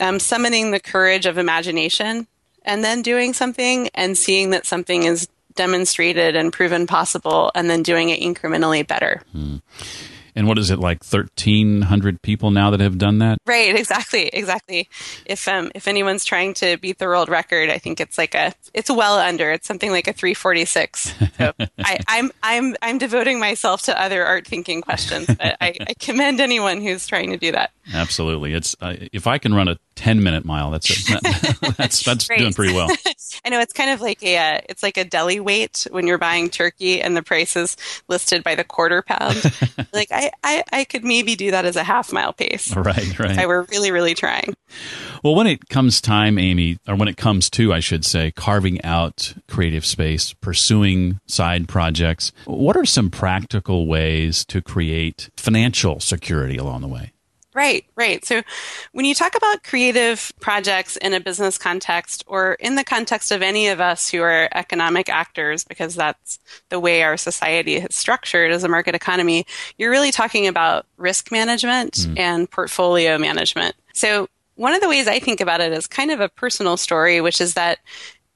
um, 0.00 0.20
summoning 0.20 0.70
the 0.70 0.80
courage 0.80 1.26
of 1.26 1.38
imagination 1.38 2.28
and 2.64 2.84
then 2.84 3.02
doing 3.02 3.32
something 3.32 3.88
and 3.94 4.16
seeing 4.16 4.50
that 4.50 4.66
something 4.66 5.02
is 5.02 5.28
demonstrated 5.54 6.36
and 6.36 6.52
proven 6.52 6.86
possible 6.86 7.50
and 7.54 7.68
then 7.68 7.82
doing 7.82 8.10
it 8.10 8.20
incrementally 8.20 8.86
better. 8.86 9.22
Hmm. 9.32 9.56
And 10.34 10.46
what 10.48 10.58
is 10.58 10.70
it 10.70 10.78
like? 10.78 11.04
Thirteen 11.04 11.82
hundred 11.82 12.22
people 12.22 12.50
now 12.50 12.70
that 12.70 12.80
have 12.80 12.98
done 12.98 13.18
that. 13.18 13.38
Right. 13.46 13.74
Exactly. 13.76 14.28
Exactly. 14.28 14.88
If 15.26 15.46
um 15.48 15.70
if 15.74 15.86
anyone's 15.88 16.24
trying 16.24 16.54
to 16.54 16.76
beat 16.78 16.98
the 16.98 17.06
world 17.06 17.28
record, 17.28 17.68
I 17.68 17.78
think 17.78 18.00
it's 18.00 18.16
like 18.16 18.34
a 18.34 18.54
it's 18.72 18.90
well 18.90 19.18
under. 19.18 19.50
It's 19.50 19.66
something 19.66 19.90
like 19.90 20.08
a 20.08 20.12
three 20.12 20.34
forty 20.34 20.64
six. 20.64 21.14
So 21.38 21.52
I, 21.78 21.98
I'm 22.08 22.30
I'm 22.42 22.76
I'm 22.80 22.98
devoting 22.98 23.40
myself 23.40 23.82
to 23.82 24.00
other 24.00 24.24
art 24.24 24.46
thinking 24.46 24.80
questions. 24.80 25.26
but 25.26 25.56
I, 25.60 25.74
I 25.80 25.94
commend 25.98 26.40
anyone 26.40 26.80
who's 26.80 27.06
trying 27.06 27.30
to 27.30 27.36
do 27.36 27.52
that. 27.52 27.70
Absolutely. 27.92 28.54
It's 28.54 28.76
uh, 28.80 28.94
if 29.12 29.26
I 29.26 29.38
can 29.38 29.54
run 29.54 29.68
a 29.68 29.78
10 29.96 30.22
minute 30.22 30.44
mile, 30.44 30.70
that's 30.70 30.90
a, 30.90 31.20
that's 31.76 32.02
that's 32.02 32.28
doing 32.28 32.52
pretty 32.52 32.74
well. 32.74 32.88
I 33.44 33.48
know 33.48 33.60
it's 33.60 33.72
kind 33.72 33.90
of 33.90 34.00
like 34.00 34.22
a 34.22 34.36
uh, 34.36 34.60
it's 34.68 34.82
like 34.82 34.96
a 34.96 35.04
deli 35.04 35.40
weight 35.40 35.86
when 35.90 36.06
you're 36.06 36.18
buying 36.18 36.48
turkey 36.48 37.00
and 37.00 37.16
the 37.16 37.22
price 37.22 37.56
is 37.56 37.76
listed 38.08 38.44
by 38.44 38.54
the 38.54 38.64
quarter 38.64 39.02
pound. 39.02 39.42
like 39.92 40.08
I, 40.12 40.30
I 40.44 40.64
I 40.72 40.84
could 40.84 41.04
maybe 41.04 41.34
do 41.34 41.50
that 41.50 41.64
as 41.64 41.76
a 41.76 41.82
half 41.82 42.12
mile 42.12 42.32
pace. 42.32 42.74
Right, 42.74 43.18
right. 43.18 43.32
If 43.32 43.38
I 43.38 43.46
were 43.46 43.64
really 43.70 43.90
really 43.90 44.14
trying. 44.14 44.54
Well, 45.22 45.34
when 45.34 45.46
it 45.46 45.68
comes 45.68 46.00
time, 46.00 46.38
Amy, 46.38 46.78
or 46.88 46.96
when 46.96 47.08
it 47.08 47.16
comes 47.16 47.50
to, 47.50 47.72
I 47.72 47.80
should 47.80 48.04
say, 48.04 48.32
carving 48.32 48.82
out 48.84 49.34
creative 49.48 49.84
space, 49.84 50.32
pursuing 50.32 51.20
side 51.26 51.68
projects, 51.68 52.32
what 52.46 52.76
are 52.76 52.84
some 52.84 53.10
practical 53.10 53.86
ways 53.86 54.44
to 54.46 54.60
create 54.62 55.30
financial 55.36 56.00
security 56.00 56.56
along 56.56 56.80
the 56.80 56.88
way? 56.88 57.11
Right, 57.54 57.84
right. 57.96 58.24
So 58.24 58.42
when 58.92 59.04
you 59.04 59.14
talk 59.14 59.36
about 59.36 59.62
creative 59.62 60.32
projects 60.40 60.96
in 60.96 61.12
a 61.12 61.20
business 61.20 61.58
context 61.58 62.24
or 62.26 62.54
in 62.54 62.76
the 62.76 62.84
context 62.84 63.30
of 63.30 63.42
any 63.42 63.68
of 63.68 63.78
us 63.78 64.08
who 64.08 64.22
are 64.22 64.48
economic 64.54 65.10
actors, 65.10 65.62
because 65.62 65.94
that's 65.94 66.38
the 66.70 66.80
way 66.80 67.02
our 67.02 67.18
society 67.18 67.76
is 67.76 67.94
structured 67.94 68.52
as 68.52 68.64
a 68.64 68.68
market 68.68 68.94
economy, 68.94 69.44
you're 69.76 69.90
really 69.90 70.10
talking 70.12 70.46
about 70.46 70.86
risk 70.96 71.30
management 71.30 71.92
mm. 71.92 72.18
and 72.18 72.50
portfolio 72.50 73.18
management. 73.18 73.74
So 73.92 74.30
one 74.54 74.72
of 74.72 74.80
the 74.80 74.88
ways 74.88 75.06
I 75.06 75.18
think 75.18 75.42
about 75.42 75.60
it 75.60 75.72
is 75.72 75.86
kind 75.86 76.10
of 76.10 76.20
a 76.20 76.30
personal 76.30 76.78
story, 76.78 77.20
which 77.20 77.40
is 77.40 77.54
that 77.54 77.80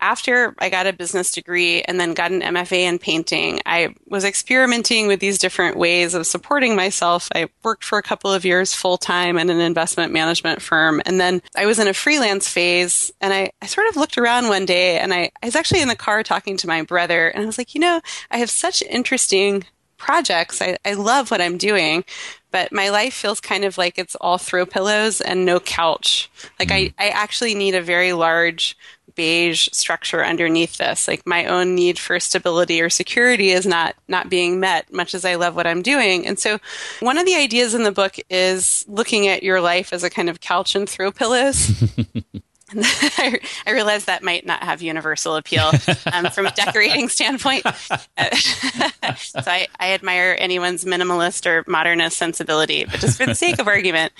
after 0.00 0.54
I 0.58 0.68
got 0.68 0.86
a 0.86 0.92
business 0.92 1.32
degree 1.32 1.82
and 1.82 1.98
then 1.98 2.14
got 2.14 2.30
an 2.30 2.42
MFA 2.42 2.78
in 2.78 2.98
painting, 2.98 3.60
I 3.64 3.94
was 4.06 4.24
experimenting 4.24 5.06
with 5.06 5.20
these 5.20 5.38
different 5.38 5.76
ways 5.76 6.14
of 6.14 6.26
supporting 6.26 6.76
myself. 6.76 7.28
I 7.34 7.48
worked 7.62 7.84
for 7.84 7.98
a 7.98 8.02
couple 8.02 8.32
of 8.32 8.44
years 8.44 8.74
full 8.74 8.98
time 8.98 9.38
in 9.38 9.48
an 9.50 9.60
investment 9.60 10.12
management 10.12 10.60
firm. 10.60 11.00
And 11.06 11.18
then 11.18 11.40
I 11.56 11.66
was 11.66 11.78
in 11.78 11.88
a 11.88 11.94
freelance 11.94 12.48
phase 12.48 13.10
and 13.20 13.32
I, 13.32 13.50
I 13.62 13.66
sort 13.66 13.88
of 13.88 13.96
looked 13.96 14.18
around 14.18 14.48
one 14.48 14.66
day 14.66 14.98
and 14.98 15.14
I, 15.14 15.30
I 15.42 15.46
was 15.46 15.56
actually 15.56 15.82
in 15.82 15.88
the 15.88 15.96
car 15.96 16.22
talking 16.22 16.56
to 16.58 16.66
my 16.66 16.82
brother 16.82 17.28
and 17.28 17.42
I 17.42 17.46
was 17.46 17.58
like, 17.58 17.74
you 17.74 17.80
know, 17.80 18.00
I 18.30 18.38
have 18.38 18.50
such 18.50 18.82
interesting 18.82 19.64
projects. 19.96 20.60
I, 20.60 20.76
I 20.84 20.92
love 20.92 21.30
what 21.30 21.40
I'm 21.40 21.56
doing, 21.56 22.04
but 22.50 22.70
my 22.70 22.90
life 22.90 23.14
feels 23.14 23.40
kind 23.40 23.64
of 23.64 23.78
like 23.78 23.98
it's 23.98 24.14
all 24.16 24.36
throw 24.36 24.66
pillows 24.66 25.20
and 25.20 25.44
no 25.44 25.58
couch. 25.58 26.30
Like. 26.58 26.70
I, 26.70 26.84
hmm. 26.86 26.88
I 26.98 27.08
actually 27.08 27.54
need 27.54 27.74
a 27.74 27.82
very 27.82 28.12
large 28.12 28.76
beige 29.16 29.68
structure 29.72 30.24
underneath 30.24 30.76
this. 30.76 31.08
Like 31.08 31.26
my 31.26 31.46
own 31.46 31.74
need 31.74 31.98
for 31.98 32.20
stability 32.20 32.80
or 32.80 32.90
security 32.90 33.50
is 33.50 33.66
not 33.66 33.96
not 34.06 34.30
being 34.30 34.60
met, 34.60 34.92
much 34.92 35.14
as 35.14 35.24
I 35.24 35.34
love 35.34 35.56
what 35.56 35.66
I'm 35.66 35.82
doing. 35.82 36.26
And 36.26 36.38
so, 36.38 36.58
one 37.00 37.18
of 37.18 37.26
the 37.26 37.34
ideas 37.34 37.74
in 37.74 37.82
the 37.82 37.92
book 37.92 38.16
is 38.30 38.84
looking 38.88 39.26
at 39.26 39.42
your 39.42 39.60
life 39.60 39.92
as 39.92 40.04
a 40.04 40.10
kind 40.10 40.28
of 40.28 40.40
couch 40.40 40.74
and 40.74 40.88
throw 40.88 41.10
pillows. 41.10 41.82
I, 42.76 43.38
I 43.64 43.70
realize 43.70 44.06
that 44.06 44.24
might 44.24 44.44
not 44.44 44.62
have 44.64 44.82
universal 44.82 45.36
appeal 45.36 45.70
um, 46.12 46.26
from 46.30 46.46
a 46.46 46.50
decorating 46.50 47.08
standpoint. 47.08 47.64
so 47.64 49.40
I, 49.46 49.68
I 49.78 49.92
admire 49.92 50.36
anyone's 50.36 50.84
minimalist 50.84 51.46
or 51.46 51.64
modernist 51.68 52.18
sensibility, 52.18 52.84
but 52.84 52.98
just 52.98 53.18
for 53.18 53.26
the 53.26 53.36
sake 53.36 53.60
of 53.60 53.68
argument, 53.68 54.12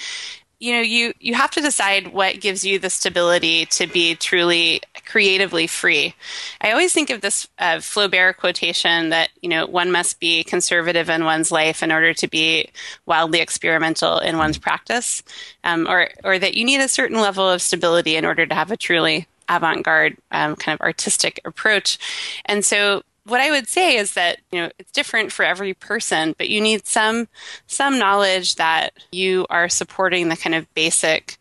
you 0.58 0.72
know 0.72 0.80
you 0.80 1.12
you 1.20 1.34
have 1.34 1.50
to 1.50 1.60
decide 1.60 2.12
what 2.12 2.40
gives 2.40 2.64
you 2.64 2.78
the 2.78 2.88
stability 2.88 3.66
to 3.66 3.86
be 3.86 4.14
truly 4.14 4.80
creatively 5.04 5.66
free. 5.66 6.14
I 6.60 6.72
always 6.72 6.92
think 6.92 7.10
of 7.10 7.20
this 7.20 7.46
uh, 7.58 7.76
flaubert 7.76 8.38
quotation 8.38 9.10
that 9.10 9.28
you 9.42 9.48
know 9.48 9.66
one 9.66 9.92
must 9.92 10.18
be 10.18 10.44
conservative 10.44 11.10
in 11.10 11.24
one's 11.24 11.52
life 11.52 11.82
in 11.82 11.92
order 11.92 12.14
to 12.14 12.28
be 12.28 12.70
wildly 13.04 13.40
experimental 13.40 14.18
in 14.18 14.38
one's 14.38 14.58
practice 14.58 15.22
um, 15.64 15.86
or 15.88 16.08
or 16.24 16.38
that 16.38 16.54
you 16.54 16.64
need 16.64 16.80
a 16.80 16.88
certain 16.88 17.20
level 17.20 17.48
of 17.48 17.60
stability 17.60 18.16
in 18.16 18.24
order 18.24 18.46
to 18.46 18.54
have 18.54 18.70
a 18.70 18.76
truly 18.76 19.26
avant-garde 19.48 20.16
um, 20.32 20.56
kind 20.56 20.74
of 20.74 20.80
artistic 20.84 21.40
approach. 21.44 21.98
And 22.46 22.64
so 22.64 23.02
what 23.26 23.40
I 23.40 23.50
would 23.50 23.68
say 23.68 23.96
is 23.96 24.14
that 24.14 24.38
you 24.52 24.60
know 24.60 24.70
it's 24.78 24.92
different 24.92 25.32
for 25.32 25.44
every 25.44 25.74
person, 25.74 26.34
but 26.38 26.48
you 26.48 26.60
need 26.60 26.86
some 26.86 27.28
some 27.66 27.98
knowledge 27.98 28.56
that 28.56 28.92
you 29.12 29.46
are 29.50 29.68
supporting 29.68 30.28
the 30.28 30.36
kind 30.36 30.54
of 30.54 30.72
basic 30.74 31.38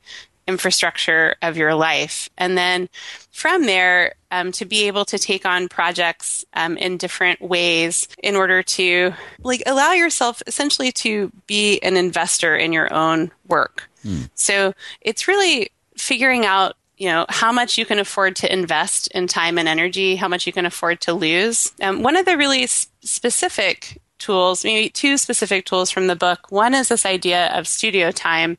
infrastructure 0.47 1.35
of 1.41 1.57
your 1.57 1.73
life, 1.73 2.29
and 2.37 2.57
then 2.57 2.89
from 3.31 3.65
there 3.65 4.15
um, 4.31 4.51
to 4.51 4.65
be 4.65 4.87
able 4.87 5.05
to 5.05 5.17
take 5.17 5.45
on 5.45 5.67
projects 5.67 6.43
um, 6.53 6.77
in 6.77 6.97
different 6.97 7.41
ways 7.41 8.07
in 8.21 8.35
order 8.35 8.61
to 8.61 9.13
like 9.43 9.63
allow 9.65 9.91
yourself 9.91 10.41
essentially 10.47 10.91
to 10.91 11.31
be 11.47 11.79
an 11.79 11.97
investor 11.97 12.55
in 12.55 12.73
your 12.73 12.93
own 12.93 13.31
work. 13.47 13.89
Hmm. 14.03 14.23
So 14.35 14.73
it's 15.01 15.27
really 15.27 15.69
figuring 15.97 16.45
out 16.45 16.75
you 16.97 17.07
know 17.09 17.25
how 17.29 17.51
much 17.51 17.77
you 17.77 17.85
can 17.85 17.99
afford 17.99 18.35
to 18.35 18.51
invest 18.51 19.07
in 19.07 19.27
time 19.27 19.57
and 19.57 19.67
energy 19.67 20.15
how 20.15 20.27
much 20.27 20.47
you 20.47 20.53
can 20.53 20.65
afford 20.65 20.99
to 21.01 21.13
lose 21.13 21.71
um, 21.81 22.03
one 22.03 22.15
of 22.15 22.25
the 22.25 22.37
really 22.37 22.65
specific 22.67 24.01
tools 24.17 24.63
maybe 24.63 24.89
two 24.89 25.17
specific 25.17 25.65
tools 25.65 25.91
from 25.91 26.07
the 26.07 26.15
book 26.15 26.51
one 26.51 26.73
is 26.73 26.87
this 26.89 27.05
idea 27.05 27.47
of 27.47 27.67
studio 27.67 28.11
time 28.11 28.57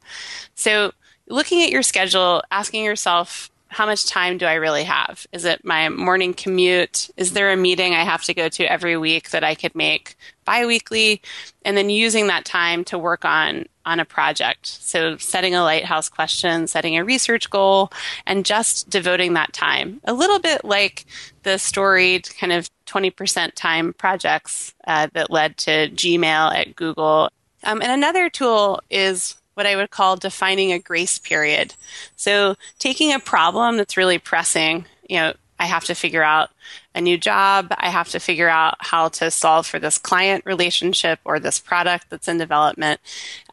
so 0.55 0.93
looking 1.29 1.63
at 1.63 1.71
your 1.71 1.83
schedule 1.83 2.43
asking 2.51 2.85
yourself 2.85 3.51
how 3.69 3.85
much 3.87 4.07
time 4.07 4.39
do 4.39 4.47
I 4.47 4.55
really 4.55 4.85
have? 4.85 5.27
Is 5.33 5.45
it 5.45 5.65
my 5.65 5.89
morning 5.89 6.35
commute? 6.35 7.11
Is 7.17 7.33
there 7.33 7.53
a 7.53 7.57
meeting 7.57 7.95
I 7.95 8.05
have 8.05 8.23
to 8.25 8.33
go 8.33 8.49
to 8.49 8.65
every 8.65 8.97
week 8.97 9.31
that 9.31 9.45
I 9.45 9.55
could 9.55 9.75
make 9.75 10.17
biweekly? 10.45 11.21
And 11.65 11.77
then 11.77 11.91
using 11.91 12.29
that 12.29 12.45
time 12.45 12.85
to 12.85 12.99
work 12.99 13.25
on 13.25 13.67
on 13.87 14.01
a 14.01 14.05
project. 14.05 14.67
So 14.67 15.17
setting 15.17 15.55
a 15.55 15.63
lighthouse 15.63 16.09
question, 16.09 16.67
setting 16.67 16.99
a 16.99 17.05
research 17.05 17.49
goal, 17.49 17.91
and 18.27 18.45
just 18.45 18.91
devoting 18.91 19.35
that 19.35 19.53
time. 19.53 20.01
A 20.05 20.13
little 20.13 20.41
bit 20.41 20.65
like 20.65 21.07
the 21.45 21.59
storied 21.59 22.29
kind 22.39 22.53
of 22.53 22.69
20% 22.87 23.53
time 23.55 23.95
projects 23.95 24.75
uh, 24.87 25.09
that 25.15 25.31
led 25.31 25.57
to 25.59 25.89
Gmail 25.91 26.55
at 26.55 26.77
Google. 26.77 27.31
Um, 27.65 27.81
and 27.81 27.93
another 27.93 28.29
tool 28.29 28.81
is 28.91 29.37
what 29.55 29.67
I 29.67 29.77
would 29.77 29.91
call 29.91 30.17
defining 30.17 30.73
a 30.73 30.79
grace 30.79 31.19
period. 31.19 31.75
So 32.17 32.57
taking 32.79 33.13
a 33.13 33.19
problem 33.19 33.79
that's 33.79 33.97
really 33.97 34.19
pressing, 34.19 34.85
you 35.09 35.17
know, 35.17 35.33
I 35.59 35.67
have 35.67 35.85
to 35.85 35.95
figure 35.95 36.23
out 36.23 36.51
a 36.95 37.01
new 37.01 37.17
job. 37.17 37.73
I 37.79 37.91
have 37.91 38.09
to 38.11 38.21
figure 38.21 38.49
out 38.49 38.77
how 38.81 39.09
to 39.09 39.31
solve 39.31 39.67
for 39.67 39.79
this 39.79 39.99
client 39.99 40.45
relationship 40.45 41.21
or 41.25 41.41
this 41.41 41.59
product 41.59 42.11
that's 42.11 42.29
in 42.29 42.39
development. 42.39 43.01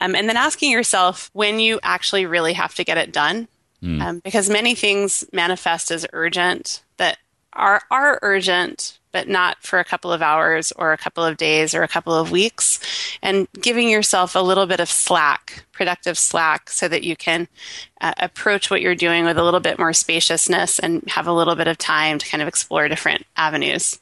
Um, 0.01 0.15
and 0.15 0.27
then 0.27 0.37
asking 0.37 0.71
yourself 0.71 1.29
when 1.33 1.59
you 1.59 1.79
actually 1.83 2.25
really 2.25 2.53
have 2.53 2.75
to 2.75 2.83
get 2.83 2.97
it 2.97 3.11
done. 3.11 3.47
Mm. 3.81 4.01
Um, 4.01 4.19
because 4.19 4.49
many 4.49 4.75
things 4.75 5.25
manifest 5.33 5.91
as 5.91 6.05
urgent 6.13 6.83
that 6.97 7.17
are, 7.55 7.81
are 7.89 8.19
urgent, 8.21 8.99
but 9.11 9.27
not 9.27 9.61
for 9.61 9.79
a 9.79 9.85
couple 9.85 10.11
of 10.11 10.21
hours 10.21 10.71
or 10.73 10.91
a 10.91 10.97
couple 10.97 11.23
of 11.23 11.37
days 11.37 11.75
or 11.75 11.83
a 11.83 11.87
couple 11.87 12.13
of 12.13 12.31
weeks. 12.31 12.79
And 13.21 13.47
giving 13.61 13.89
yourself 13.89 14.35
a 14.35 14.39
little 14.39 14.65
bit 14.65 14.79
of 14.79 14.89
slack, 14.89 15.65
productive 15.71 16.17
slack, 16.17 16.69
so 16.69 16.87
that 16.87 17.03
you 17.03 17.15
can 17.15 17.47
uh, 18.01 18.13
approach 18.17 18.69
what 18.69 18.81
you're 18.81 18.95
doing 18.95 19.23
with 19.25 19.37
a 19.37 19.43
little 19.43 19.59
bit 19.59 19.79
more 19.79 19.93
spaciousness 19.93 20.79
and 20.79 21.03
have 21.07 21.27
a 21.27 21.33
little 21.33 21.55
bit 21.55 21.67
of 21.67 21.77
time 21.77 22.17
to 22.17 22.27
kind 22.27 22.41
of 22.41 22.47
explore 22.47 22.87
different 22.87 23.25
avenues. 23.37 23.99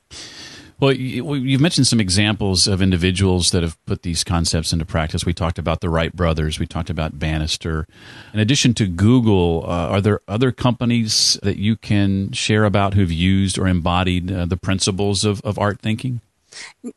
Well, 0.81 0.93
you've 0.93 1.61
mentioned 1.61 1.85
some 1.85 1.99
examples 1.99 2.65
of 2.65 2.81
individuals 2.81 3.51
that 3.51 3.61
have 3.61 3.77
put 3.85 4.01
these 4.01 4.23
concepts 4.23 4.73
into 4.73 4.83
practice. 4.83 5.23
We 5.23 5.33
talked 5.33 5.59
about 5.59 5.79
the 5.79 5.91
Wright 5.91 6.11
brothers. 6.11 6.57
We 6.57 6.65
talked 6.65 6.89
about 6.89 7.19
Bannister. 7.19 7.85
In 8.33 8.39
addition 8.39 8.73
to 8.73 8.87
Google, 8.87 9.63
uh, 9.67 9.89
are 9.89 10.01
there 10.01 10.21
other 10.27 10.51
companies 10.51 11.37
that 11.43 11.57
you 11.57 11.75
can 11.75 12.31
share 12.31 12.65
about 12.65 12.95
who've 12.95 13.11
used 13.11 13.59
or 13.59 13.67
embodied 13.67 14.31
uh, 14.31 14.47
the 14.47 14.57
principles 14.57 15.23
of, 15.23 15.39
of 15.41 15.59
art 15.59 15.81
thinking? 15.81 16.19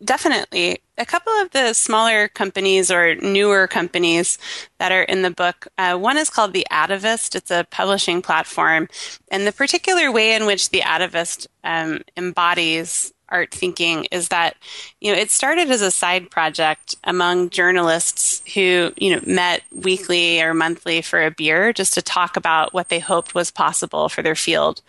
Definitely. 0.02 0.78
A 0.96 1.04
couple 1.04 1.32
of 1.34 1.50
the 1.50 1.74
smaller 1.74 2.28
companies 2.28 2.90
or 2.90 3.14
newer 3.16 3.66
companies 3.66 4.38
that 4.78 4.92
are 4.92 5.02
in 5.02 5.22
the 5.22 5.30
book, 5.30 5.68
uh, 5.76 5.96
one 5.96 6.16
is 6.16 6.30
called 6.30 6.54
The 6.54 6.66
Atavist. 6.72 7.34
It's 7.34 7.50
a 7.50 7.66
publishing 7.70 8.22
platform. 8.22 8.88
And 9.30 9.46
the 9.46 9.52
particular 9.52 10.10
way 10.10 10.34
in 10.34 10.46
which 10.46 10.70
The 10.70 10.80
Atavist 10.80 11.46
um, 11.62 12.00
embodies 12.16 13.12
art 13.34 13.50
thinking 13.50 14.06
is 14.12 14.28
that 14.28 14.56
you 15.00 15.12
know 15.12 15.18
it 15.18 15.28
started 15.28 15.68
as 15.68 15.82
a 15.82 15.90
side 15.90 16.30
project 16.30 16.94
among 17.02 17.50
journalists 17.50 18.42
who 18.54 18.92
you 18.96 19.14
know 19.14 19.20
met 19.26 19.62
weekly 19.72 20.40
or 20.40 20.54
monthly 20.54 21.02
for 21.02 21.20
a 21.20 21.32
beer 21.32 21.72
just 21.72 21.94
to 21.94 22.00
talk 22.00 22.36
about 22.36 22.72
what 22.72 22.90
they 22.90 23.00
hoped 23.00 23.34
was 23.34 23.50
possible 23.50 24.08
for 24.08 24.22
their 24.22 24.36
field. 24.36 24.82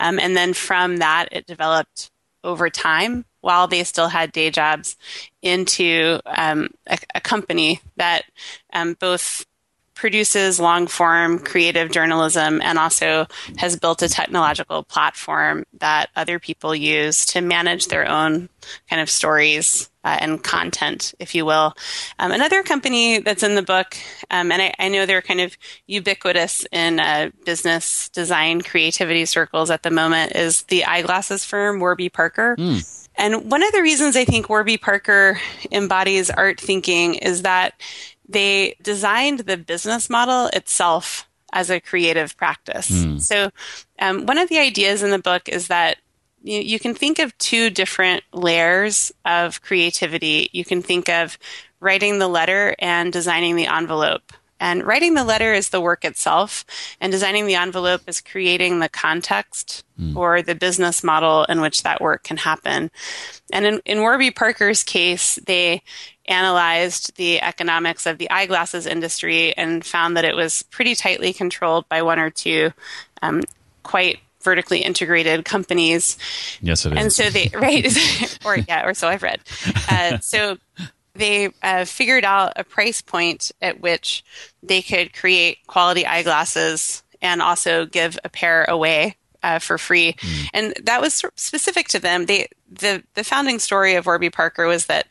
Um, 0.00 0.18
and 0.18 0.34
then 0.34 0.54
from 0.54 0.96
that 0.96 1.28
it 1.32 1.46
developed 1.46 2.10
over 2.42 2.70
time 2.70 3.26
while 3.42 3.66
they 3.66 3.84
still 3.84 4.08
had 4.08 4.32
day 4.32 4.50
jobs 4.50 4.96
into 5.42 6.18
um, 6.24 6.68
a, 6.86 6.98
a, 7.14 7.20
company 7.20 7.80
that 7.96 8.24
um, 8.72 8.96
both 8.98 9.44
produces 9.94 10.58
long 10.58 10.86
form 10.86 11.38
creative 11.38 11.90
journalism 11.90 12.60
and 12.62 12.78
also 12.78 13.26
has 13.58 13.76
built 13.76 14.02
a 14.02 14.08
technological 14.08 14.82
platform 14.82 15.64
that 15.78 16.08
other 16.16 16.38
people 16.38 16.74
use 16.74 17.26
to 17.26 17.40
manage 17.40 17.86
their 17.86 18.08
own 18.08 18.48
kind 18.88 19.02
of 19.02 19.10
stories 19.10 19.90
uh, 20.04 20.16
and 20.20 20.42
content, 20.42 21.14
if 21.18 21.34
you 21.34 21.44
will. 21.44 21.74
Um, 22.18 22.32
another 22.32 22.62
company 22.62 23.18
that's 23.18 23.42
in 23.42 23.54
the 23.54 23.62
book, 23.62 23.96
um, 24.30 24.50
and 24.50 24.60
I, 24.60 24.74
I, 24.78 24.88
know 24.88 25.06
they're 25.06 25.22
kind 25.22 25.40
of 25.40 25.56
ubiquitous 25.86 26.66
in 26.72 26.98
uh, 26.98 27.30
business 27.44 28.08
design 28.08 28.62
creativity 28.62 29.24
circles 29.26 29.70
at 29.70 29.82
the 29.82 29.90
moment, 29.90 30.32
is 30.34 30.64
the 30.64 30.84
eyeglasses 30.84 31.44
firm 31.44 31.78
Warby 31.78 32.08
Parker. 32.08 32.56
Mm. 32.58 33.08
And 33.16 33.50
one 33.50 33.62
of 33.62 33.72
the 33.72 33.82
reasons 33.82 34.16
I 34.16 34.24
think 34.24 34.48
Warby 34.48 34.78
Parker 34.78 35.38
embodies 35.70 36.30
art 36.30 36.58
thinking 36.58 37.14
is 37.16 37.42
that 37.42 37.74
they 38.32 38.76
designed 38.82 39.40
the 39.40 39.56
business 39.56 40.10
model 40.10 40.46
itself 40.52 41.28
as 41.52 41.70
a 41.70 41.80
creative 41.80 42.36
practice. 42.36 42.90
Mm. 42.90 43.20
So, 43.20 43.50
um, 43.98 44.26
one 44.26 44.38
of 44.38 44.48
the 44.48 44.58
ideas 44.58 45.02
in 45.02 45.10
the 45.10 45.18
book 45.18 45.48
is 45.48 45.68
that 45.68 45.98
you, 46.42 46.60
you 46.60 46.78
can 46.78 46.94
think 46.94 47.18
of 47.18 47.36
two 47.38 47.70
different 47.70 48.24
layers 48.32 49.12
of 49.24 49.62
creativity. 49.62 50.48
You 50.52 50.64
can 50.64 50.82
think 50.82 51.08
of 51.08 51.38
writing 51.80 52.18
the 52.18 52.28
letter 52.28 52.74
and 52.78 53.12
designing 53.12 53.56
the 53.56 53.66
envelope. 53.66 54.32
And 54.62 54.86
writing 54.86 55.14
the 55.14 55.24
letter 55.24 55.52
is 55.52 55.70
the 55.70 55.80
work 55.80 56.04
itself, 56.04 56.64
and 57.00 57.10
designing 57.10 57.46
the 57.46 57.56
envelope 57.56 58.02
is 58.06 58.20
creating 58.20 58.78
the 58.78 58.88
context 58.88 59.84
mm. 60.00 60.14
or 60.14 60.40
the 60.40 60.54
business 60.54 61.02
model 61.02 61.42
in 61.44 61.60
which 61.60 61.82
that 61.82 62.00
work 62.00 62.22
can 62.22 62.36
happen. 62.36 62.92
And 63.52 63.66
in, 63.66 63.82
in 63.84 64.00
Warby 64.02 64.30
Parker's 64.30 64.84
case, 64.84 65.34
they 65.48 65.82
analyzed 66.26 67.16
the 67.16 67.42
economics 67.42 68.06
of 68.06 68.18
the 68.18 68.30
eyeglasses 68.30 68.86
industry 68.86 69.52
and 69.56 69.84
found 69.84 70.16
that 70.16 70.24
it 70.24 70.36
was 70.36 70.62
pretty 70.62 70.94
tightly 70.94 71.32
controlled 71.32 71.88
by 71.88 72.02
one 72.02 72.20
or 72.20 72.30
two 72.30 72.70
um, 73.20 73.42
quite 73.82 74.20
vertically 74.42 74.78
integrated 74.78 75.44
companies. 75.44 76.16
Yes, 76.60 76.86
it 76.86 76.92
is. 76.92 76.98
And 77.00 77.12
so 77.12 77.30
they, 77.30 77.50
right, 77.54 78.38
or 78.44 78.58
yeah, 78.58 78.86
or 78.86 78.94
so 78.94 79.08
I've 79.08 79.24
read. 79.24 79.40
Uh, 79.90 80.18
so 80.18 80.56
they 81.14 81.50
uh, 81.62 81.84
figured 81.84 82.24
out 82.24 82.54
a 82.56 82.64
price 82.64 83.02
point 83.02 83.52
at 83.60 83.80
which 83.80 84.24
they 84.62 84.82
could 84.82 85.12
create 85.12 85.58
quality 85.66 86.06
eyeglasses 86.06 87.02
and 87.20 87.42
also 87.42 87.86
give 87.86 88.18
a 88.24 88.28
pair 88.28 88.64
away 88.64 89.16
uh, 89.42 89.58
for 89.58 89.78
free. 89.78 90.14
Mm. 90.14 90.48
And 90.54 90.74
that 90.84 91.00
was 91.00 91.22
specific 91.36 91.88
to 91.88 91.98
them. 91.98 92.26
They 92.26 92.48
the 92.70 93.02
the 93.14 93.24
founding 93.24 93.58
story 93.58 93.94
of 93.94 94.06
Warby 94.06 94.30
Parker 94.30 94.66
was 94.66 94.86
that 94.86 95.06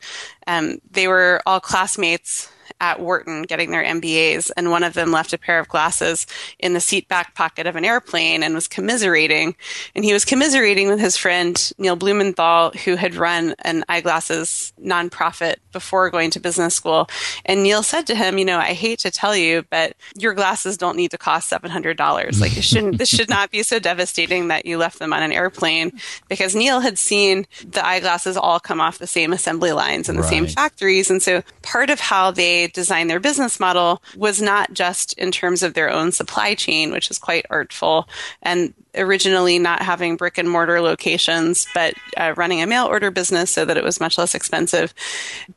um, 0.46 0.78
they 0.90 1.06
were 1.06 1.40
all 1.46 1.60
classmates 1.60 2.50
at 2.80 3.00
Wharton 3.00 3.42
getting 3.42 3.70
their 3.70 3.84
MBAs, 3.84 4.50
and 4.56 4.70
one 4.70 4.82
of 4.82 4.94
them 4.94 5.12
left 5.12 5.32
a 5.32 5.38
pair 5.38 5.58
of 5.58 5.68
glasses 5.68 6.26
in 6.58 6.74
the 6.74 6.80
seat 6.80 7.08
back 7.08 7.34
pocket 7.34 7.66
of 7.66 7.76
an 7.76 7.84
airplane 7.84 8.42
and 8.42 8.54
was 8.54 8.68
commiserating. 8.68 9.54
And 9.94 10.04
he 10.04 10.12
was 10.12 10.24
commiserating 10.24 10.88
with 10.88 11.00
his 11.00 11.16
friend 11.16 11.72
Neil 11.78 11.96
Blumenthal, 11.96 12.72
who 12.84 12.96
had 12.96 13.14
run 13.14 13.54
an 13.60 13.84
eyeglasses 13.88 14.72
nonprofit 14.80 15.56
before 15.72 16.10
going 16.10 16.30
to 16.30 16.40
business 16.40 16.74
school. 16.74 17.08
And 17.44 17.62
Neil 17.62 17.82
said 17.82 18.06
to 18.08 18.14
him, 18.14 18.38
"You 18.38 18.44
know, 18.44 18.58
I 18.58 18.72
hate 18.72 19.00
to 19.00 19.10
tell 19.10 19.36
you, 19.36 19.64
but 19.70 19.96
your 20.16 20.34
glasses 20.34 20.76
don't 20.76 20.96
need 20.96 21.10
to 21.12 21.18
cost 21.18 21.48
seven 21.48 21.70
hundred 21.70 21.96
dollars. 21.96 22.40
Like, 22.40 22.56
it 22.56 22.64
shouldn't. 22.64 22.98
this 22.98 23.08
should 23.08 23.28
not 23.28 23.50
be 23.50 23.62
so 23.62 23.78
devastating 23.78 24.48
that 24.48 24.66
you 24.66 24.78
left 24.78 24.98
them 24.98 25.12
on 25.12 25.22
an 25.22 25.32
airplane." 25.32 25.92
Because 26.28 26.54
Neil 26.54 26.80
had 26.80 26.98
seen 26.98 27.46
the 27.64 27.84
eyeglasses 27.84 28.36
all 28.36 28.60
come 28.60 28.80
off 28.80 28.98
the 28.98 29.06
same 29.06 29.32
assembly 29.32 29.72
lines 29.72 30.08
in 30.08 30.16
the 30.16 30.22
right. 30.22 30.30
same 30.30 30.46
factories, 30.46 31.10
and 31.10 31.22
so 31.22 31.42
part 31.62 31.90
of 31.90 32.00
how 32.00 32.30
they 32.30 32.61
they 32.62 32.70
designed 32.70 33.10
their 33.10 33.20
business 33.20 33.58
model 33.58 34.02
was 34.16 34.40
not 34.40 34.72
just 34.72 35.12
in 35.14 35.32
terms 35.32 35.62
of 35.62 35.74
their 35.74 35.90
own 35.90 36.12
supply 36.12 36.54
chain, 36.54 36.92
which 36.92 37.10
is 37.10 37.18
quite 37.18 37.44
artful, 37.50 38.08
and 38.42 38.72
originally 38.94 39.58
not 39.58 39.82
having 39.82 40.16
brick 40.16 40.38
and 40.38 40.48
mortar 40.48 40.80
locations, 40.80 41.66
but 41.74 41.94
uh, 42.16 42.34
running 42.36 42.62
a 42.62 42.66
mail 42.66 42.86
order 42.86 43.10
business 43.10 43.50
so 43.50 43.64
that 43.64 43.76
it 43.76 43.84
was 43.84 44.00
much 44.00 44.18
less 44.18 44.34
expensive. 44.34 44.94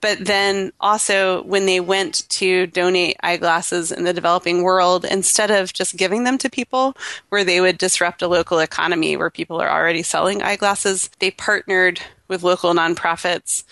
But 0.02 0.26
then 0.26 0.72
also, 0.80 1.44
when 1.44 1.66
they 1.66 1.80
went 1.80 2.28
to 2.30 2.68
donate 2.68 3.18
eyeglasses 3.22 3.92
in 3.92 4.04
the 4.04 4.14
developing 4.14 4.64
world, 4.64 5.06
instead 5.06 5.52
of 5.52 5.74
just 5.74 5.98
giving 5.98 6.24
them 6.24 6.38
to 6.40 6.50
people 6.50 6.96
where 7.30 7.44
they 7.44 7.62
would 7.62 7.78
disrupt 7.78 8.22
a 8.22 8.28
local 8.28 8.60
economy 8.60 9.18
where 9.18 9.30
people 9.30 9.62
are 9.62 9.70
already 9.70 10.02
selling 10.02 10.42
eyeglasses, 10.42 11.10
they 11.20 11.32
partnered 11.32 12.02
with 12.28 12.44
local 12.44 12.74
nonprofits 12.74 13.64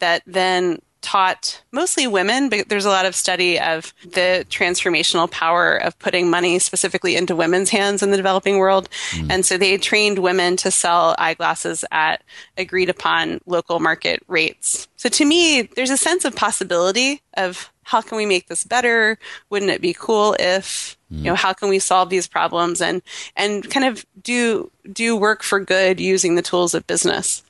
that 0.00 0.22
then 0.26 0.80
taught 1.02 1.62
mostly 1.72 2.06
women, 2.06 2.48
but 2.48 2.68
there's 2.68 2.84
a 2.84 2.90
lot 2.90 3.06
of 3.06 3.14
study 3.14 3.58
of 3.58 3.94
the 4.02 4.44
transformational 4.50 5.30
power 5.30 5.76
of 5.76 5.98
putting 5.98 6.30
money 6.30 6.58
specifically 6.58 7.16
into 7.16 7.34
women's 7.34 7.70
hands 7.70 8.02
in 8.02 8.10
the 8.10 8.16
developing 8.16 8.58
world. 8.58 8.88
Mm. 9.12 9.30
And 9.30 9.46
so 9.46 9.56
they 9.56 9.76
trained 9.78 10.18
women 10.18 10.56
to 10.58 10.70
sell 10.70 11.14
eyeglasses 11.18 11.84
at 11.90 12.22
agreed 12.56 12.88
upon 12.88 13.40
local 13.46 13.80
market 13.80 14.22
rates. 14.28 14.88
So 14.96 15.08
to 15.08 15.24
me, 15.24 15.62
there's 15.62 15.90
a 15.90 15.96
sense 15.96 16.24
of 16.24 16.36
possibility 16.36 17.22
of 17.34 17.72
how 17.82 18.00
can 18.00 18.16
we 18.16 18.26
make 18.26 18.46
this 18.46 18.64
better? 18.64 19.18
Wouldn't 19.48 19.70
it 19.70 19.80
be 19.80 19.94
cool 19.94 20.36
if 20.38 20.96
you 21.10 21.24
know 21.24 21.34
how 21.34 21.52
can 21.52 21.68
we 21.68 21.80
solve 21.80 22.08
these 22.08 22.28
problems 22.28 22.80
and 22.80 23.02
and 23.36 23.68
kind 23.68 23.84
of 23.84 24.06
do 24.22 24.70
do 24.92 25.16
work 25.16 25.42
for 25.42 25.58
good 25.58 25.98
using 25.98 26.36
the 26.36 26.42
tools 26.42 26.72
of 26.72 26.86
business 26.86 27.42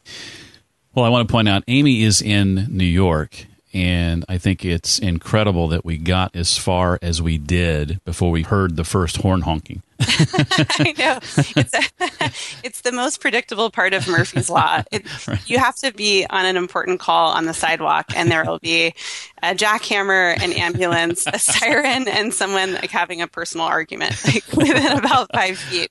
well, 0.94 1.04
I 1.04 1.08
want 1.08 1.28
to 1.28 1.32
point 1.32 1.48
out 1.48 1.62
Amy 1.68 2.02
is 2.02 2.20
in 2.20 2.66
New 2.68 2.84
York, 2.84 3.46
and 3.72 4.24
I 4.28 4.38
think 4.38 4.64
it's 4.64 4.98
incredible 4.98 5.68
that 5.68 5.84
we 5.84 5.98
got 5.98 6.34
as 6.34 6.58
far 6.58 6.98
as 7.00 7.22
we 7.22 7.38
did 7.38 8.02
before 8.04 8.30
we 8.30 8.42
heard 8.42 8.76
the 8.76 8.84
first 8.84 9.18
horn 9.18 9.42
honking. 9.42 9.82
I 10.00 10.94
know. 10.98 11.18
It's, 11.56 11.74
a, 11.74 12.30
it's 12.64 12.80
the 12.80 12.92
most 12.92 13.20
predictable 13.20 13.70
part 13.70 13.92
of 13.92 14.08
Murphy's 14.08 14.48
Law. 14.48 14.82
It, 14.92 15.28
right. 15.28 15.48
You 15.48 15.58
have 15.58 15.76
to 15.76 15.92
be 15.92 16.26
on 16.28 16.46
an 16.46 16.56
important 16.56 16.98
call 17.00 17.30
on 17.32 17.44
the 17.44 17.54
sidewalk, 17.54 18.06
and 18.16 18.30
there 18.30 18.44
will 18.44 18.58
be 18.58 18.94
a 19.42 19.54
jackhammer, 19.54 20.32
an 20.42 20.52
ambulance, 20.52 21.26
a 21.26 21.38
siren, 21.38 22.08
and 22.08 22.34
someone 22.34 22.74
like 22.74 22.90
having 22.90 23.22
a 23.22 23.28
personal 23.28 23.66
argument 23.66 24.20
like, 24.26 24.44
within 24.52 24.98
about 24.98 25.30
five 25.32 25.58
feet. 25.58 25.90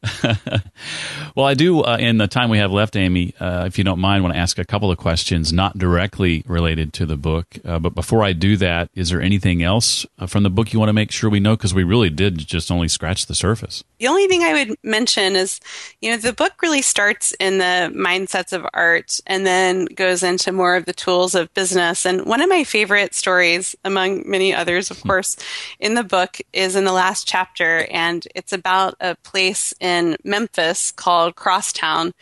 well, 1.36 1.46
I 1.46 1.54
do, 1.54 1.82
uh, 1.82 1.98
in 2.00 2.18
the 2.18 2.28
time 2.28 2.50
we 2.50 2.58
have 2.58 2.72
left, 2.72 2.96
Amy, 2.96 3.34
uh, 3.40 3.66
if 3.68 3.78
you 3.78 3.84
don't 3.84 4.00
mind, 4.00 4.24
want 4.24 4.36
to 4.36 4.40
ask 4.40 4.58
a 4.58 4.66
couple 4.66 4.92
of 4.92 4.98
questions 4.98 5.54
not 5.54 5.78
directly 5.78 6.44
related 6.46 6.92
to 6.94 7.06
the 7.06 7.18
book. 7.18 7.58
Uh, 7.64 7.80
but 7.80 7.96
before 7.96 8.24
I 8.24 8.34
do 8.34 8.58
that, 8.58 8.90
is 8.96 9.10
there 9.10 9.22
anything 9.22 9.64
else 9.64 10.06
uh, 10.18 10.26
from 10.26 10.44
the 10.44 10.50
book 10.50 10.74
you 10.74 10.80
want 10.80 10.90
to 10.90 10.94
make 10.94 11.12
sure 11.12 11.30
we 11.30 11.40
know? 11.40 11.56
Because 11.56 11.74
we 11.74 11.84
really 11.84 12.10
did 12.10 12.38
just 12.40 12.72
only 12.72 12.88
scratch 12.88 13.28
the 13.28 13.36
surface. 13.36 13.84
The 14.00 14.08
only 14.08 14.28
thing 14.28 14.44
I 14.44 14.54
would 14.54 14.78
mention 14.82 15.36
is, 15.36 15.60
you 16.02 16.10
know, 16.10 16.18
the 16.18 16.32
book 16.32 16.62
really 16.62 16.82
starts 16.82 17.34
in 17.34 17.58
the 17.58 17.92
mindsets 17.94 18.54
of 18.54 18.66
art 18.74 19.20
and 19.28 19.46
then 19.46 19.86
goes 19.86 20.24
into 20.24 20.54
more 20.54 20.78
of 20.78 20.86
the 20.86 20.94
tools 20.94 21.36
of 21.36 21.54
business. 21.54 22.06
And 22.06 22.26
one 22.26 22.42
of 22.42 22.48
my 22.48 22.64
favorite 22.64 23.14
stories, 23.14 23.76
among 23.84 24.24
many 24.26 24.54
others, 24.54 24.90
of 24.90 25.00
hmm. 25.02 25.10
course, 25.10 25.36
in 25.80 25.96
the 25.96 26.04
book 26.04 26.38
is 26.54 26.78
in 26.78 26.86
the 26.86 26.94
last 26.94 27.28
chapter. 27.28 27.86
And 27.92 28.26
it's 28.36 28.54
about 28.54 28.96
a 29.02 29.16
place 29.16 29.74
in 29.82 30.16
Memphis 30.24 30.92
called 30.92 31.36
Crosstown 31.36 32.14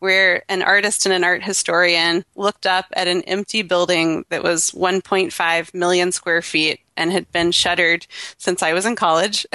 where 0.00 0.42
an 0.48 0.62
artist 0.62 1.04
and 1.06 1.14
an 1.14 1.24
art 1.24 1.44
historian 1.44 2.24
looked 2.34 2.66
up 2.66 2.86
at 2.94 3.06
an 3.06 3.22
empty 3.22 3.62
building 3.62 4.24
that 4.30 4.42
was 4.42 4.72
1.5 4.72 5.74
million 5.74 6.10
square 6.10 6.42
feet 6.42 6.80
and 7.00 7.10
had 7.10 7.30
been 7.32 7.50
shuttered 7.50 8.06
since 8.36 8.62
I 8.62 8.74
was 8.74 8.86
in 8.86 8.94
college, 8.94 9.46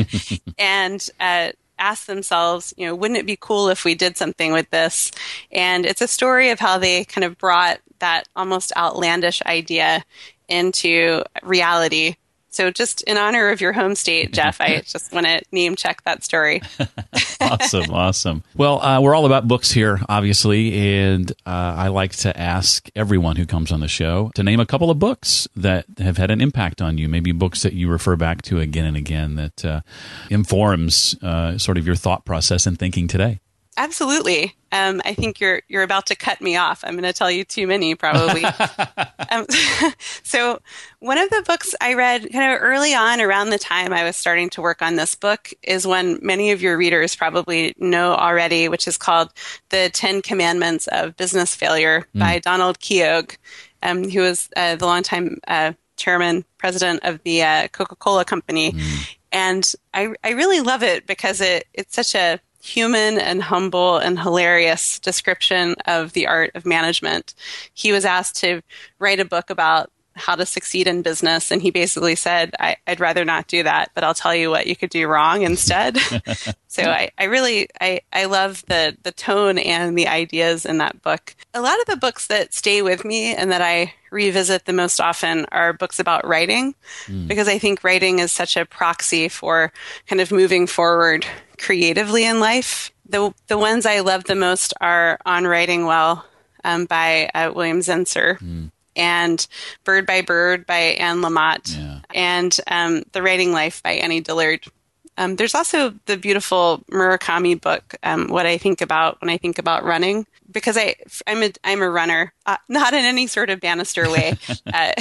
and 0.58 1.06
uh, 1.20 1.50
asked 1.78 2.06
themselves, 2.06 2.72
you 2.76 2.86
know, 2.86 2.94
wouldn't 2.94 3.18
it 3.18 3.26
be 3.26 3.36
cool 3.38 3.68
if 3.68 3.84
we 3.84 3.94
did 3.94 4.16
something 4.16 4.52
with 4.52 4.70
this? 4.70 5.10
And 5.50 5.84
it's 5.84 6.00
a 6.00 6.08
story 6.08 6.50
of 6.50 6.60
how 6.60 6.78
they 6.78 7.04
kind 7.04 7.24
of 7.24 7.36
brought 7.36 7.80
that 7.98 8.28
almost 8.36 8.72
outlandish 8.76 9.42
idea 9.42 10.04
into 10.48 11.24
reality 11.42 12.16
so, 12.54 12.70
just 12.70 13.02
in 13.02 13.18
honor 13.18 13.48
of 13.50 13.60
your 13.60 13.72
home 13.72 13.96
state, 13.96 14.32
Jeff, 14.32 14.60
I 14.60 14.80
just 14.86 15.12
want 15.12 15.26
to 15.26 15.42
name 15.50 15.74
check 15.74 16.02
that 16.04 16.22
story. 16.22 16.62
awesome, 17.40 17.90
awesome. 17.90 18.44
Well, 18.56 18.80
uh, 18.80 19.00
we're 19.00 19.14
all 19.14 19.26
about 19.26 19.48
books 19.48 19.72
here, 19.72 20.00
obviously, 20.08 20.72
and 20.72 21.30
uh, 21.44 21.74
I 21.76 21.88
like 21.88 22.12
to 22.18 22.38
ask 22.38 22.88
everyone 22.94 23.34
who 23.34 23.44
comes 23.44 23.72
on 23.72 23.80
the 23.80 23.88
show 23.88 24.30
to 24.36 24.44
name 24.44 24.60
a 24.60 24.66
couple 24.66 24.88
of 24.88 25.00
books 25.00 25.48
that 25.56 25.86
have 25.98 26.16
had 26.16 26.30
an 26.30 26.40
impact 26.40 26.80
on 26.80 26.96
you. 26.96 27.08
Maybe 27.08 27.32
books 27.32 27.62
that 27.62 27.72
you 27.72 27.90
refer 27.90 28.14
back 28.14 28.42
to 28.42 28.60
again 28.60 28.84
and 28.84 28.96
again 28.96 29.34
that 29.34 29.64
uh, 29.64 29.80
informs 30.30 31.16
uh, 31.22 31.58
sort 31.58 31.76
of 31.76 31.86
your 31.86 31.96
thought 31.96 32.24
process 32.24 32.66
and 32.66 32.78
thinking 32.78 33.08
today. 33.08 33.40
Absolutely. 33.76 34.54
Um, 34.70 35.00
I 35.04 35.14
think 35.14 35.40
you're 35.40 35.62
you're 35.68 35.82
about 35.82 36.06
to 36.06 36.16
cut 36.16 36.40
me 36.40 36.56
off. 36.56 36.84
I'm 36.84 36.94
going 36.94 37.04
to 37.04 37.12
tell 37.12 37.30
you 37.30 37.44
too 37.44 37.66
many, 37.66 37.94
probably. 37.94 38.44
um, 39.30 39.46
so, 40.22 40.60
one 41.00 41.18
of 41.18 41.30
the 41.30 41.42
books 41.46 41.74
I 41.80 41.94
read 41.94 42.30
kind 42.32 42.52
of 42.52 42.60
early 42.60 42.94
on, 42.94 43.20
around 43.20 43.50
the 43.50 43.58
time 43.58 43.92
I 43.92 44.04
was 44.04 44.16
starting 44.16 44.50
to 44.50 44.62
work 44.62 44.82
on 44.82 44.96
this 44.96 45.14
book, 45.14 45.52
is 45.62 45.86
one 45.86 46.18
many 46.22 46.50
of 46.50 46.62
your 46.62 46.76
readers 46.76 47.16
probably 47.16 47.74
know 47.78 48.14
already, 48.14 48.68
which 48.68 48.86
is 48.86 48.96
called 48.96 49.32
"The 49.70 49.90
Ten 49.92 50.22
Commandments 50.22 50.86
of 50.88 51.16
Business 51.16 51.54
Failure" 51.54 52.06
mm. 52.14 52.20
by 52.20 52.38
Donald 52.38 52.78
Keough, 52.80 53.36
um, 53.82 54.08
who 54.08 54.20
was 54.20 54.48
uh, 54.56 54.76
the 54.76 54.86
longtime 54.86 55.38
uh, 55.48 55.72
chairman, 55.96 56.44
president 56.58 57.00
of 57.04 57.22
the 57.22 57.42
uh, 57.42 57.68
Coca-Cola 57.68 58.24
Company. 58.24 58.72
Mm. 58.72 59.16
And 59.32 59.72
I, 59.92 60.14
I 60.22 60.30
really 60.30 60.60
love 60.60 60.82
it 60.82 61.06
because 61.06 61.40
it, 61.40 61.66
it's 61.74 61.94
such 61.94 62.14
a 62.14 62.40
human 62.64 63.18
and 63.18 63.42
humble 63.42 63.98
and 63.98 64.18
hilarious 64.18 64.98
description 64.98 65.74
of 65.86 66.14
the 66.14 66.26
art 66.26 66.50
of 66.54 66.64
management. 66.64 67.34
He 67.74 67.92
was 67.92 68.06
asked 68.06 68.36
to 68.40 68.62
write 68.98 69.20
a 69.20 69.24
book 69.26 69.50
about 69.50 69.90
how 70.16 70.36
to 70.36 70.46
succeed 70.46 70.86
in 70.86 71.02
business. 71.02 71.50
And 71.50 71.60
he 71.60 71.70
basically 71.70 72.14
said, 72.14 72.54
I, 72.58 72.76
would 72.86 73.00
rather 73.00 73.24
not 73.24 73.48
do 73.48 73.62
that, 73.62 73.90
but 73.94 74.04
I'll 74.04 74.14
tell 74.14 74.34
you 74.34 74.50
what 74.50 74.66
you 74.66 74.76
could 74.76 74.90
do 74.90 75.08
wrong 75.08 75.42
instead. 75.42 75.98
so 76.68 76.82
I, 76.84 77.10
I 77.18 77.24
really, 77.24 77.68
I, 77.80 78.00
I 78.12 78.26
love 78.26 78.64
the, 78.68 78.96
the 79.02 79.12
tone 79.12 79.58
and 79.58 79.98
the 79.98 80.08
ideas 80.08 80.64
in 80.64 80.78
that 80.78 81.02
book. 81.02 81.34
A 81.52 81.60
lot 81.60 81.80
of 81.80 81.86
the 81.86 81.96
books 81.96 82.28
that 82.28 82.54
stay 82.54 82.82
with 82.82 83.04
me 83.04 83.34
and 83.34 83.50
that 83.50 83.62
I 83.62 83.94
revisit 84.10 84.66
the 84.66 84.72
most 84.72 85.00
often 85.00 85.46
are 85.50 85.72
books 85.72 85.98
about 85.98 86.26
writing, 86.26 86.74
mm. 87.06 87.26
because 87.26 87.48
I 87.48 87.58
think 87.58 87.82
writing 87.82 88.20
is 88.20 88.30
such 88.30 88.56
a 88.56 88.64
proxy 88.64 89.28
for 89.28 89.72
kind 90.06 90.20
of 90.20 90.30
moving 90.30 90.66
forward 90.68 91.26
creatively 91.58 92.24
in 92.24 92.38
life. 92.38 92.92
The, 93.06 93.34
the 93.48 93.58
ones 93.58 93.84
I 93.84 94.00
love 94.00 94.24
the 94.24 94.36
most 94.36 94.72
are 94.80 95.18
On 95.26 95.44
Writing 95.44 95.86
Well 95.86 96.24
um, 96.62 96.86
by 96.86 97.30
uh, 97.34 97.52
William 97.54 97.80
Zinsser. 97.80 98.38
Mm 98.38 98.70
and 98.96 99.46
Bird 99.84 100.06
by 100.06 100.22
Bird 100.22 100.66
by 100.66 100.78
Anne 100.78 101.20
Lamott, 101.20 101.76
yeah. 101.76 102.00
and 102.14 102.56
um, 102.66 103.02
The 103.12 103.22
Writing 103.22 103.52
Life 103.52 103.82
by 103.82 103.92
Annie 103.92 104.20
Dillard. 104.20 104.64
Um, 105.16 105.36
there's 105.36 105.54
also 105.54 105.94
the 106.06 106.16
beautiful 106.16 106.82
Murakami 106.90 107.60
book, 107.60 107.94
um, 108.02 108.28
"What 108.28 108.46
I 108.46 108.58
Think 108.58 108.80
About 108.80 109.20
When 109.20 109.30
I 109.30 109.36
Think 109.36 109.58
About 109.58 109.84
Running," 109.84 110.26
because 110.50 110.76
I 110.76 110.96
I'm 111.26 111.42
a 111.42 111.52
I'm 111.62 111.82
a 111.82 111.88
runner, 111.88 112.32
uh, 112.46 112.56
not 112.68 112.94
in 112.94 113.04
any 113.04 113.28
sort 113.28 113.48
of 113.48 113.60
Bannister 113.60 114.10
way, 114.10 114.36
uh, 114.72 114.92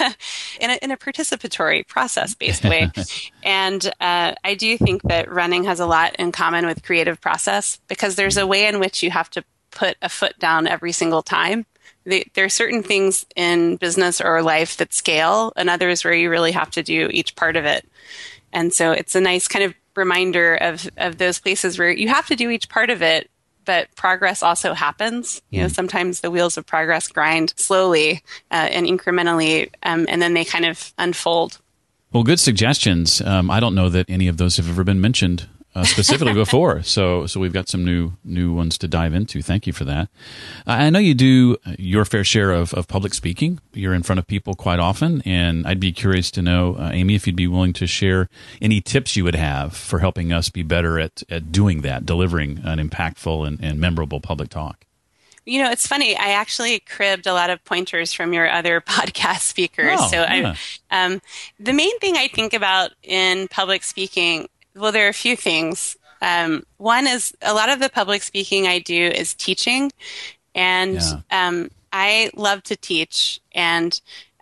in 0.60 0.70
a 0.70 0.78
in 0.82 0.90
a 0.92 0.96
participatory 0.96 1.86
process 1.86 2.34
based 2.34 2.64
way, 2.64 2.90
and 3.42 3.84
uh, 4.00 4.34
I 4.44 4.54
do 4.54 4.78
think 4.78 5.02
that 5.02 5.32
running 5.32 5.64
has 5.64 5.80
a 5.80 5.86
lot 5.86 6.14
in 6.16 6.30
common 6.30 6.66
with 6.66 6.84
creative 6.84 7.20
process 7.20 7.80
because 7.88 8.14
there's 8.14 8.36
a 8.36 8.46
way 8.46 8.66
in 8.66 8.78
which 8.78 9.02
you 9.02 9.10
have 9.10 9.30
to 9.30 9.42
put 9.72 9.96
a 10.00 10.08
foot 10.08 10.38
down 10.38 10.66
every 10.66 10.92
single 10.92 11.22
time 11.22 11.66
there 12.06 12.44
are 12.44 12.48
certain 12.48 12.82
things 12.82 13.26
in 13.34 13.76
business 13.76 14.20
or 14.20 14.42
life 14.42 14.76
that 14.76 14.94
scale 14.94 15.52
and 15.56 15.68
others 15.68 16.04
where 16.04 16.14
you 16.14 16.30
really 16.30 16.52
have 16.52 16.70
to 16.70 16.82
do 16.82 17.08
each 17.12 17.34
part 17.36 17.56
of 17.56 17.64
it. 17.64 17.86
And 18.52 18.72
so 18.72 18.92
it's 18.92 19.14
a 19.14 19.20
nice 19.20 19.48
kind 19.48 19.64
of 19.64 19.74
reminder 19.96 20.54
of, 20.54 20.88
of 20.96 21.18
those 21.18 21.40
places 21.40 21.78
where 21.78 21.90
you 21.90 22.08
have 22.08 22.26
to 22.28 22.36
do 22.36 22.48
each 22.50 22.68
part 22.68 22.90
of 22.90 23.02
it, 23.02 23.28
but 23.64 23.88
progress 23.96 24.42
also 24.42 24.72
happens. 24.72 25.42
You 25.50 25.62
know, 25.62 25.68
sometimes 25.68 26.20
the 26.20 26.30
wheels 26.30 26.56
of 26.56 26.64
progress 26.64 27.08
grind 27.08 27.52
slowly 27.56 28.22
uh, 28.50 28.68
and 28.70 28.86
incrementally, 28.86 29.70
um, 29.82 30.06
and 30.08 30.22
then 30.22 30.34
they 30.34 30.44
kind 30.44 30.64
of 30.64 30.92
unfold. 30.98 31.58
Well, 32.12 32.22
good 32.22 32.38
suggestions. 32.38 33.20
Um, 33.20 33.50
I 33.50 33.58
don't 33.58 33.74
know 33.74 33.88
that 33.88 34.08
any 34.08 34.28
of 34.28 34.36
those 34.36 34.56
have 34.58 34.68
ever 34.68 34.84
been 34.84 35.00
mentioned 35.00 35.48
uh, 35.76 35.84
specifically 35.84 36.32
before. 36.44 36.82
So 36.82 37.26
so 37.26 37.38
we've 37.38 37.52
got 37.52 37.68
some 37.68 37.84
new 37.84 38.12
new 38.24 38.52
ones 38.52 38.78
to 38.78 38.88
dive 38.88 39.14
into. 39.14 39.42
Thank 39.42 39.66
you 39.66 39.72
for 39.72 39.84
that. 39.84 40.08
I 40.66 40.90
know 40.90 40.98
you 40.98 41.14
do 41.14 41.58
your 41.78 42.04
fair 42.04 42.24
share 42.24 42.50
of, 42.50 42.72
of 42.74 42.88
public 42.88 43.12
speaking. 43.12 43.60
You're 43.74 43.94
in 43.94 44.02
front 44.02 44.18
of 44.18 44.26
people 44.26 44.54
quite 44.54 44.78
often, 44.78 45.22
and 45.26 45.66
I'd 45.66 45.78
be 45.78 45.92
curious 45.92 46.30
to 46.32 46.42
know, 46.42 46.76
uh, 46.76 46.90
Amy, 46.92 47.14
if 47.14 47.26
you'd 47.26 47.36
be 47.36 47.46
willing 47.46 47.74
to 47.74 47.86
share 47.86 48.28
any 48.62 48.80
tips 48.80 49.16
you 49.16 49.24
would 49.24 49.34
have 49.34 49.76
for 49.76 49.98
helping 49.98 50.32
us 50.32 50.48
be 50.48 50.62
better 50.62 50.98
at, 50.98 51.22
at 51.28 51.52
doing 51.52 51.82
that, 51.82 52.06
delivering 52.06 52.60
an 52.64 52.78
impactful 52.78 53.46
and, 53.46 53.62
and 53.62 53.78
memorable 53.78 54.20
public 54.20 54.48
talk. 54.48 54.86
You 55.44 55.62
know, 55.62 55.70
it's 55.70 55.86
funny. 55.86 56.16
I 56.16 56.30
actually 56.30 56.80
cribbed 56.80 57.26
a 57.28 57.32
lot 57.32 57.50
of 57.50 57.64
pointers 57.64 58.12
from 58.12 58.32
your 58.32 58.50
other 58.50 58.80
podcast 58.86 59.42
speakers. 59.42 59.98
Oh, 60.00 60.08
so 60.08 60.22
yeah. 60.22 60.56
I, 60.90 61.04
um, 61.04 61.22
the 61.60 61.72
main 61.72 61.96
thing 62.00 62.16
I 62.16 62.28
think 62.28 62.52
about 62.54 62.90
in 63.02 63.46
public 63.48 63.84
speaking, 63.84 64.48
well, 64.76 64.92
there 64.92 65.06
are 65.06 65.10
a 65.10 65.14
few 65.14 65.36
things. 65.36 65.96
Um, 66.22 66.64
one 66.78 67.06
is 67.06 67.34
a 67.42 67.54
lot 67.54 67.68
of 67.68 67.80
the 67.80 67.88
public 67.88 68.22
speaking 68.22 68.66
I 68.66 68.78
do 68.78 68.94
is 68.94 69.34
teaching, 69.34 69.92
and 70.54 70.94
Yeah. 70.94 71.20
um, 71.30 71.70
I 71.92 72.30
love 72.34 72.62
to 72.64 72.76
teach. 72.76 73.40
And 73.52 73.98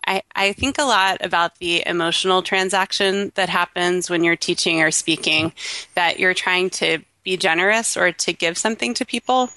I, 0.07 0.21
I 0.35 0.53
think 0.53 0.77
a 0.77 0.83
lot 0.83 1.17
about 1.25 1.57
the 1.59 1.83
emotional 1.85 2.41
transaction 2.41 3.31
that 3.35 3.49
happens 3.49 4.09
when 4.09 4.23
you're 4.23 4.35
teaching 4.35 4.81
or 4.81 4.91
speaking, 4.91 5.51
that 5.95 6.19
you're 6.19 6.33
trying 6.33 6.69
to 6.71 6.99
be 7.23 7.37
generous 7.37 7.97
or 7.97 8.11
to 8.11 8.33
give 8.33 8.57
something 8.57 8.93
to 8.93 9.05
people. 9.05 9.49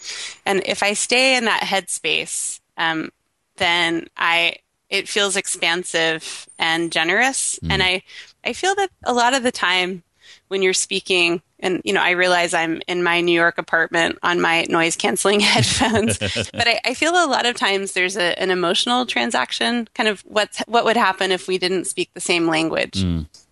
And 0.47 0.63
if 0.65 0.83
I 0.83 0.95
stay 0.95 1.37
in 1.37 1.45
that 1.45 1.63
headspace, 1.63 2.61
um, 2.77 3.11
then 3.57 4.09
I 4.17 4.57
it 4.89 5.07
feels 5.07 5.37
expansive 5.37 6.49
and 6.59 6.91
generous. 6.91 7.61
And 7.69 7.83
I 7.83 8.03
I 8.43 8.55
feel 8.55 8.75
that 8.77 8.91
a 9.05 9.13
lot 9.13 9.35
of 9.35 9.43
the 9.43 9.53
time 9.53 10.03
when 10.49 10.63
you're 10.63 10.73
speaking 10.73 11.43
and 11.61 11.81
you 11.85 11.93
know 11.93 12.03
i 12.03 12.11
realize 12.11 12.55
i'm 12.55 12.81
in 12.87 13.03
my 13.03 13.21
new 13.21 13.33
york 13.33 13.59
apartment 13.59 14.19
on 14.23 14.41
my 14.41 14.65
noise 14.69 14.97
canceling 14.97 15.41
headphones 15.55 16.19
but 16.53 16.67
I, 16.67 16.81
I 16.85 16.95
feel 16.95 17.13
a 17.13 17.27
lot 17.27 17.47
of 17.47 17.57
times 17.57 17.93
there's 17.93 18.17
a, 18.17 18.39
an 18.41 18.51
emotional 18.51 19.07
transaction 19.07 19.89
kind 19.95 20.09
of 20.09 20.21
what's 20.23 20.59
what 20.61 20.85
would 20.85 20.97
happen 20.97 21.33
if 21.33 21.49
we 21.49 21.59
didn't 21.59 21.87
speak 21.87 22.11
the 22.15 22.21
same 22.21 22.47
language 22.47 23.03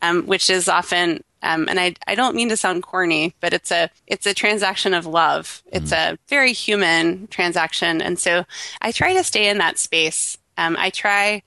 um, 0.02 0.26
which 0.26 0.50
is 0.50 0.68
often 0.68 1.22
um, 1.42 1.68
and 1.68 1.78
I, 1.78 1.94
I 2.06 2.14
don't 2.14 2.34
mean 2.34 2.48
to 2.48 2.56
sound 2.56 2.82
corny, 2.82 3.34
but 3.40 3.52
it's 3.52 3.70
a 3.70 3.88
it's 4.06 4.26
a 4.26 4.34
transaction 4.34 4.94
of 4.94 5.06
love. 5.06 5.62
It's 5.70 5.92
a 5.92 6.18
very 6.28 6.52
human 6.52 7.28
transaction, 7.28 8.02
and 8.02 8.18
so 8.18 8.44
I 8.80 8.90
try 8.90 9.14
to 9.14 9.22
stay 9.22 9.48
in 9.48 9.58
that 9.58 9.78
space. 9.78 10.38
Um, 10.58 10.76
I 10.78 10.90
try 10.90 11.42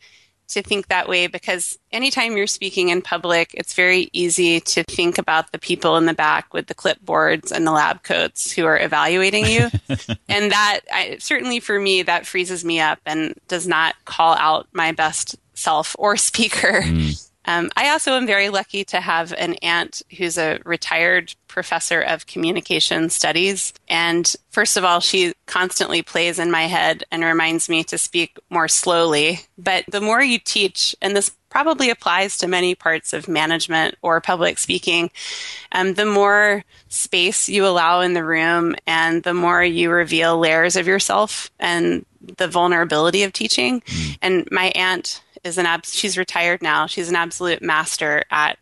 to 0.49 0.61
think 0.61 0.87
that 0.87 1.07
way 1.07 1.27
because 1.27 1.77
anytime 1.91 2.35
you're 2.35 2.47
speaking 2.47 2.89
in 2.89 3.01
public, 3.01 3.51
it's 3.53 3.73
very 3.73 4.09
easy 4.13 4.59
to 4.59 4.83
think 4.83 5.17
about 5.17 5.51
the 5.51 5.59
people 5.59 5.95
in 5.97 6.05
the 6.05 6.13
back 6.13 6.53
with 6.53 6.67
the 6.67 6.75
clipboards 6.75 7.51
and 7.51 7.65
the 7.65 7.71
lab 7.71 8.03
coats 8.03 8.51
who 8.51 8.65
are 8.65 8.79
evaluating 8.79 9.45
you. 9.45 9.69
and 10.27 10.51
that, 10.51 10.81
I, 10.91 11.17
certainly 11.19 11.59
for 11.59 11.79
me, 11.79 12.01
that 12.03 12.25
freezes 12.25 12.65
me 12.65 12.79
up 12.79 12.99
and 13.05 13.33
does 13.47 13.67
not 13.67 13.95
call 14.05 14.35
out 14.35 14.67
my 14.73 14.91
best 14.91 15.35
self 15.53 15.95
or 15.99 16.17
speaker. 16.17 16.81
Mm. 16.81 17.28
Um, 17.49 17.71
I 17.75 17.89
also 17.89 18.11
am 18.11 18.27
very 18.27 18.49
lucky 18.49 18.83
to 18.85 19.01
have 19.01 19.33
an 19.33 19.55
aunt 19.63 20.03
who's 20.15 20.37
a 20.37 20.59
retired 20.65 21.33
professor 21.47 21.99
of 21.99 22.27
communication 22.27 23.09
studies. 23.09 23.73
And 23.89 24.31
first 24.51 24.77
of 24.77 24.85
all, 24.85 24.99
she 24.99 25.33
constantly 25.47 26.03
plays 26.03 26.37
in 26.37 26.51
my 26.51 26.67
head 26.67 27.05
and 27.11 27.23
reminds 27.23 27.67
me 27.67 27.83
to 27.85 27.97
speak 27.97 28.37
more 28.51 28.67
slowly. 28.67 29.39
But 29.57 29.85
the 29.89 29.99
more 29.99 30.21
you 30.21 30.37
teach, 30.37 30.95
and 31.01 31.15
this 31.15 31.31
probably 31.49 31.89
applies 31.89 32.37
to 32.37 32.47
many 32.47 32.75
parts 32.75 33.13
of 33.13 33.27
management 33.27 33.95
or 34.03 34.21
public 34.21 34.59
speaking, 34.59 35.09
um, 35.71 35.95
the 35.95 36.05
more 36.05 36.63
space 36.87 37.49
you 37.49 37.65
allow 37.65 38.01
in 38.01 38.13
the 38.13 38.23
room 38.23 38.75
and 38.85 39.23
the 39.23 39.33
more 39.33 39.63
you 39.63 39.89
reveal 39.89 40.37
layers 40.37 40.75
of 40.75 40.85
yourself 40.85 41.49
and 41.59 42.05
the 42.37 42.47
vulnerability 42.47 43.23
of 43.23 43.33
teaching. 43.33 43.81
And 44.21 44.47
my 44.51 44.71
aunt 44.75 45.23
is 45.43 45.57
an 45.57 45.65
abs- 45.65 45.93
she's 45.93 46.17
retired 46.17 46.61
now. 46.61 46.85
She's 46.85 47.09
an 47.09 47.15
absolute 47.15 47.61
master 47.61 48.23
at 48.31 48.57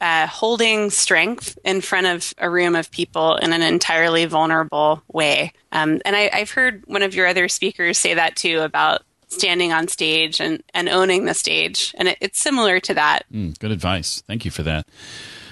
uh, 0.00 0.26
holding 0.26 0.90
strength 0.90 1.58
in 1.64 1.80
front 1.80 2.06
of 2.06 2.34
a 2.38 2.48
room 2.48 2.74
of 2.74 2.90
people 2.90 3.36
in 3.36 3.52
an 3.52 3.62
entirely 3.62 4.24
vulnerable 4.24 5.02
way. 5.12 5.52
Um, 5.72 6.00
and 6.04 6.16
I, 6.16 6.30
I've 6.32 6.50
heard 6.50 6.84
one 6.86 7.02
of 7.02 7.14
your 7.14 7.26
other 7.26 7.48
speakers 7.48 7.98
say 7.98 8.14
that 8.14 8.36
too 8.36 8.60
about 8.60 9.02
standing 9.28 9.72
on 9.72 9.88
stage 9.88 10.40
and, 10.40 10.62
and 10.72 10.88
owning 10.88 11.24
the 11.24 11.34
stage. 11.34 11.94
And 11.98 12.08
it, 12.08 12.18
it's 12.20 12.40
similar 12.40 12.80
to 12.80 12.94
that. 12.94 13.24
Mm, 13.32 13.58
good 13.58 13.70
advice. 13.70 14.22
Thank 14.26 14.44
you 14.44 14.50
for 14.50 14.62
that. 14.62 14.86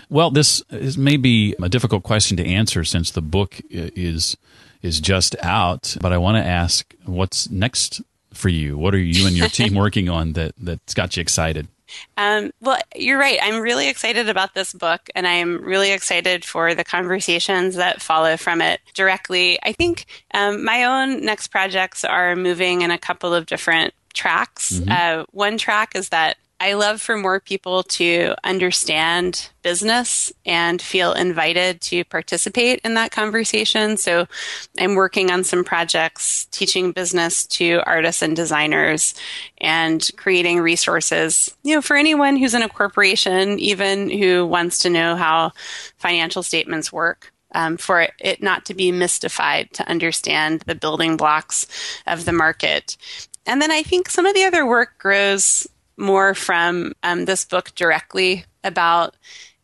Well, 0.09 0.31
this 0.31 0.63
is 0.71 0.99
maybe 0.99 1.55
a 1.61 1.69
difficult 1.69 2.03
question 2.03 2.37
to 2.37 2.47
answer 2.47 2.85
since 2.85 3.11
the 3.11 3.23
book 3.23 3.61
is 3.71 4.37
is 4.83 5.01
just 5.01 5.37
out. 5.43 5.97
But 6.01 6.13
I 6.13 6.19
want 6.19 6.37
to 6.37 6.45
ask, 6.45 6.93
what's 7.07 7.49
next 7.51 8.03
for 8.33 8.49
you? 8.49 8.77
What 8.77 8.95
are 8.95 8.99
you 8.99 9.27
and 9.27 9.37
your 9.37 9.49
team 9.49 9.75
working 9.77 10.09
on 10.09 10.33
that 10.35 10.55
that's 10.59 10.95
got 10.95 11.17
you 11.17 11.21
excited? 11.21 11.69
Um, 12.17 12.53
well, 12.61 12.79
you're 12.95 13.19
right. 13.19 13.39
I'm 13.43 13.61
really 13.61 13.89
excited 13.89 14.29
about 14.29 14.55
this 14.55 14.73
book, 14.73 15.11
and 15.15 15.27
I'm 15.27 15.63
really 15.63 15.93
excited 15.93 16.45
for 16.45 16.75
the 16.75 16.85
conversations 16.85 17.75
that 17.77 18.01
follow 18.01 18.37
from 18.37 18.63
it 18.63 18.81
directly. 18.95 19.59
I 19.63 19.73
think 19.73 20.07
um, 20.33 20.65
my 20.65 20.85
own 20.85 21.25
next 21.25 21.49
projects 21.49 22.05
are 22.05 22.35
moving 22.35 22.83
in 22.83 22.91
a 22.91 22.99
couple 22.99 23.35
of 23.35 23.47
different 23.47 23.95
tracks. 24.15 24.81
Uh, 24.89 25.25
one 25.31 25.59
track 25.59 25.95
is 25.95 26.11
that 26.11 26.37
I 26.63 26.75
love 26.75 27.03
for 27.03 27.17
more 27.17 27.41
people 27.41 27.83
to 27.83 28.37
understand 28.45 29.51
business 29.63 30.33
and 30.47 30.81
feel 30.81 31.13
invited 31.13 31.81
to 31.81 32.05
participate 32.05 32.81
in 32.85 32.95
that 32.95 33.11
conversation. 33.11 33.97
So 33.97 34.29
I'm 34.79 34.95
working 34.95 35.33
on 35.33 35.43
some 35.43 35.65
projects 35.65 36.45
teaching 36.53 36.93
business 36.93 37.49
to 37.49 37.83
artists 37.85 38.23
and 38.23 38.37
designers 38.37 39.17
and 39.59 40.09
creating 40.17 40.61
resources, 40.61 41.53
you 41.65 41.75
know, 41.75 41.83
for 41.83 41.97
anyone 41.97 42.37
who's 42.37 42.55
in 42.55 42.63
a 42.63 42.69
corporation, 42.69 43.59
even 43.59 44.09
who 44.09 44.47
wants 44.47 44.79
to 44.83 44.91
know 44.91 45.17
how 45.17 45.51
financial 45.99 46.45
statements 46.45 46.93
work. 46.93 47.33
Um, 47.55 47.77
for 47.77 48.09
it 48.19 48.43
not 48.43 48.65
to 48.67 48.75
be 48.75 48.93
mystified 48.93 49.75
to 49.75 49.87
understand 49.87 50.61
the 50.61 50.75
building 50.75 51.19
blocks 51.19 51.67
of 52.07 52.25
the 52.25 52.33
market. 52.33 52.97
And 53.45 53.61
then 53.61 53.71
I 53.71 53.83
think 53.83 54.09
some 54.09 54.25
of 54.25 54.35
the 54.35 54.45
other 54.45 54.65
work 54.65 54.97
grows 54.99 55.67
more 55.97 56.35
from 56.35 56.93
um, 57.03 57.25
this 57.25 57.45
book 57.45 57.75
directly 57.75 58.45
about 58.65 59.15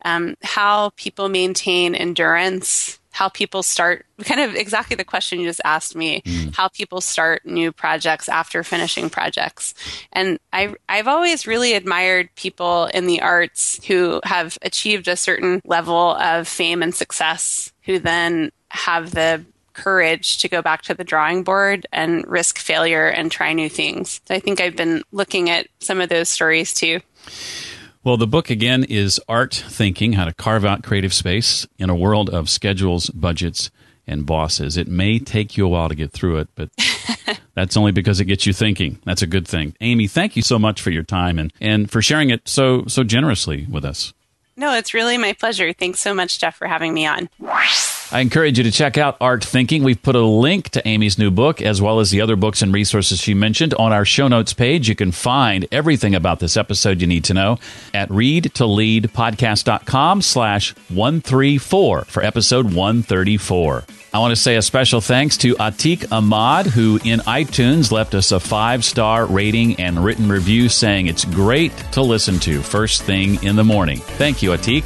um, 0.05 0.35
how 0.43 0.91
people 0.95 1.29
maintain 1.29 1.95
endurance, 1.95 2.99
how 3.11 3.27
people 3.27 3.63
start 3.63 4.05
kind 4.23 4.39
of 4.39 4.55
exactly 4.55 4.95
the 4.95 5.03
question 5.03 5.39
you 5.39 5.47
just 5.47 5.61
asked 5.65 5.95
me, 5.95 6.21
how 6.53 6.69
people 6.69 7.01
start 7.01 7.45
new 7.45 7.71
projects 7.71 8.29
after 8.29 8.63
finishing 8.63 9.09
projects. 9.09 9.73
And 10.13 10.39
I, 10.53 10.73
I've 10.87 11.07
always 11.07 11.45
really 11.47 11.73
admired 11.73 12.29
people 12.35 12.85
in 12.85 13.07
the 13.07 13.21
arts 13.21 13.83
who 13.85 14.21
have 14.23 14.57
achieved 14.61 15.07
a 15.07 15.17
certain 15.17 15.61
level 15.65 16.15
of 16.15 16.47
fame 16.47 16.81
and 16.81 16.95
success, 16.95 17.73
who 17.83 17.99
then 17.99 18.51
have 18.69 19.11
the 19.11 19.43
courage 19.79 20.39
to 20.39 20.49
go 20.49 20.61
back 20.61 20.81
to 20.83 20.93
the 20.93 21.03
drawing 21.03 21.43
board 21.43 21.87
and 21.91 22.27
risk 22.27 22.57
failure 22.57 23.07
and 23.07 23.31
try 23.31 23.53
new 23.53 23.69
things. 23.69 24.21
So 24.27 24.35
I 24.35 24.39
think 24.39 24.59
I've 24.59 24.75
been 24.75 25.03
looking 25.11 25.49
at 25.49 25.67
some 25.79 26.01
of 26.01 26.09
those 26.09 26.29
stories 26.29 26.73
too. 26.73 26.99
Well, 28.03 28.17
the 28.17 28.27
book 28.27 28.49
again 28.49 28.85
is 28.85 29.19
Art 29.27 29.53
Thinking 29.53 30.13
How 30.13 30.25
to 30.25 30.33
Carve 30.33 30.65
Out 30.65 30.83
Creative 30.83 31.13
Space 31.13 31.67
in 31.77 31.89
a 31.89 31.95
World 31.95 32.29
of 32.29 32.49
Schedules, 32.49 33.09
Budgets, 33.09 33.71
and 34.07 34.25
Bosses. 34.25 34.77
It 34.77 34.87
may 34.87 35.19
take 35.19 35.57
you 35.57 35.65
a 35.65 35.69
while 35.69 35.89
to 35.89 35.95
get 35.95 36.11
through 36.11 36.37
it, 36.37 36.47
but 36.55 36.69
that's 37.53 37.77
only 37.77 37.91
because 37.91 38.19
it 38.19 38.25
gets 38.25 38.45
you 38.45 38.53
thinking. 38.53 38.99
That's 39.05 39.21
a 39.21 39.27
good 39.27 39.47
thing. 39.47 39.75
Amy, 39.81 40.07
thank 40.07 40.35
you 40.35 40.41
so 40.41 40.57
much 40.57 40.81
for 40.81 40.91
your 40.91 41.03
time 41.03 41.37
and, 41.37 41.53
and 41.61 41.91
for 41.91 42.01
sharing 42.01 42.29
it 42.29 42.47
so 42.47 42.85
so 42.87 43.03
generously 43.03 43.67
with 43.69 43.85
us. 43.85 44.13
No, 44.55 44.73
it's 44.73 44.93
really 44.93 45.17
my 45.17 45.33
pleasure. 45.33 45.71
Thanks 45.71 45.99
so 45.99 46.13
much, 46.13 46.39
Jeff, 46.39 46.55
for 46.55 46.67
having 46.67 46.93
me 46.93 47.05
on. 47.05 47.29
I 48.11 48.21
encourage 48.21 48.57
you 48.57 48.63
to 48.63 48.71
check 48.71 48.97
out 48.97 49.17
Art 49.21 49.43
Thinking. 49.43 49.83
We've 49.83 50.01
put 50.01 50.15
a 50.15 50.21
link 50.21 50.69
to 50.69 50.81
Amy's 50.87 51.19
new 51.19 51.29
book, 51.29 51.61
as 51.61 51.79
well 51.79 51.99
as 51.99 52.09
the 52.09 52.21
other 52.21 52.35
books 52.35 52.63
and 52.63 52.73
resources 52.73 53.19
she 53.19 53.35
mentioned, 53.35 53.75
on 53.75 53.93
our 53.93 54.03
show 54.03 54.27
notes 54.27 54.51
page. 54.51 54.89
You 54.89 54.95
can 54.95 55.11
find 55.11 55.67
everything 55.71 56.15
about 56.15 56.39
this 56.39 56.57
episode 56.57 57.01
you 57.01 57.07
need 57.07 57.23
to 57.25 57.35
know 57.35 57.59
at 57.93 58.09
readtoleadpodcast.com 58.09 60.23
slash 60.23 60.75
134 60.89 62.05
for 62.05 62.23
episode 62.23 62.73
134. 62.73 63.83
I 64.11 64.17
want 64.17 64.31
to 64.31 64.35
say 64.35 64.55
a 64.55 64.61
special 64.61 65.01
thanks 65.01 65.37
to 65.37 65.53
Atik 65.55 66.11
Ahmad, 66.11 66.65
who 66.65 66.99
in 67.03 67.19
iTunes 67.21 67.91
left 67.91 68.15
us 68.15 68.31
a 68.31 68.39
five 68.39 68.83
star 68.83 69.27
rating 69.27 69.79
and 69.79 70.03
written 70.03 70.29
review 70.29 70.67
saying 70.67 71.05
it's 71.05 71.25
great 71.25 71.75
to 71.91 72.01
listen 72.01 72.39
to 72.39 72.63
first 72.63 73.03
thing 73.03 73.41
in 73.43 73.55
the 73.55 73.63
morning. 73.63 73.99
Thank 73.99 74.41
you, 74.41 74.49
Atik. 74.51 74.83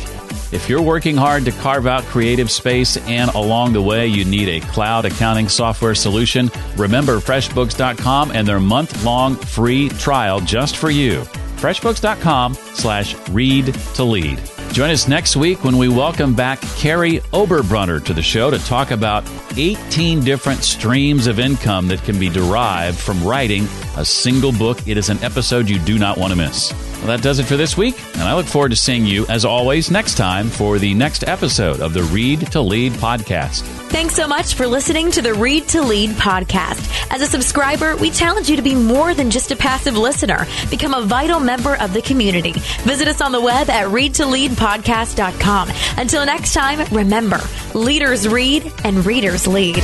If 0.51 0.67
you're 0.67 0.82
working 0.82 1.15
hard 1.15 1.45
to 1.45 1.51
carve 1.51 1.88
out 1.88 2.03
creative 2.03 2.51
space 2.51 2.97
and 2.97 3.32
along 3.32 3.74
the 3.74 3.82
way 3.82 4.07
you 4.07 4.26
need 4.26 4.49
a 4.49 4.59
cloud 4.67 5.05
accounting 5.05 5.47
software 5.47 5.95
solution, 5.95 6.51
remember 6.76 7.17
FreshBooks.com 7.19 8.32
and 8.32 8.45
their 8.45 8.59
month 8.59 9.03
long 9.05 9.36
free 9.36 9.89
trial 9.89 10.41
just 10.41 10.76
for 10.76 10.91
you. 10.91 11.21
FreshBooks.com 11.57 12.55
slash 12.55 13.15
read 13.30 13.74
to 13.95 14.03
lead. 14.03 14.38
Join 14.74 14.89
us 14.89 15.07
next 15.07 15.36
week 15.36 15.63
when 15.63 15.78
we 15.78 15.88
welcome 15.88 16.34
back 16.34 16.59
Kary 16.78 17.19
Oberbrunner 17.32 18.03
to 18.05 18.11
the 18.11 18.24
show 18.24 18.49
to 18.49 18.57
talk 18.57 18.89
about 18.89 19.24
18 19.55 20.21
different 20.21 20.63
streams 20.63 21.28
of 21.28 21.38
income 21.39 21.88
that 21.89 22.03
can 22.03 22.19
be 22.19 22.28
derived 22.28 22.97
from 22.97 23.24
writing 23.24 23.67
a 23.98 24.06
single 24.06 24.52
book. 24.52 24.88
It 24.88 24.98
is 24.98 25.10
an 25.10 25.22
episode 25.24 25.70
you 25.70 25.80
do 25.80 25.98
not 25.98 26.18
want 26.18 26.32
to 26.32 26.38
miss. 26.38 26.74
Well, 26.98 27.08
that 27.08 27.22
does 27.22 27.39
it 27.39 27.46
for 27.46 27.58
this 27.58 27.76
week, 27.76 28.02
and 28.14 28.24
I 28.24 28.34
look 28.34 28.46
forward 28.46 28.70
to 28.70 28.78
seeing 28.78 29.06
you, 29.06 29.26
as 29.28 29.44
always, 29.44 29.91
next 29.91 30.16
time 30.16 30.50
for 30.50 30.80
the 30.80 30.94
next 30.94 31.28
episode 31.28 31.82
of 31.82 31.94
the 31.94 32.04
Read 32.04 32.52
to 32.54 32.62
Lead 32.62 32.94
podcast. 32.94 33.64
Thanks 33.89 34.16
so 34.16 34.28
much 34.28 34.56
for 34.56 34.66
listening 34.68 35.12
to 35.12 35.22
the 35.22 35.34
Read 35.34 35.68
to 35.70 35.82
Lead 35.82 36.12
podcast. 36.12 36.89
As 37.12 37.22
a 37.22 37.28
subscriber, 37.28 37.96
we 37.98 38.10
challenge 38.10 38.50
you 38.50 38.56
to 38.56 38.62
be 38.62 38.74
more 38.74 39.14
than 39.14 39.30
just 39.30 39.52
a 39.52 39.56
passive 39.56 39.98
listener. 39.98 40.48
Become 40.70 40.94
a 40.94 41.02
vital 41.02 41.39
member 41.39 41.76
of 41.76 41.94
the 41.94 42.02
community. 42.02 42.54
Visit 42.84 43.08
us 43.08 43.22
on 43.22 43.32
the 43.32 43.41
web 43.41 43.70
at 43.70 43.88
readtoleadpodcast.com. 43.88 45.72
Until 45.98 46.26
next 46.26 46.54
time, 46.54 46.88
remember, 46.91 47.39
leaders 47.74 48.28
read 48.28 48.72
and 48.84 49.06
readers 49.06 49.46
lead. 49.46 49.84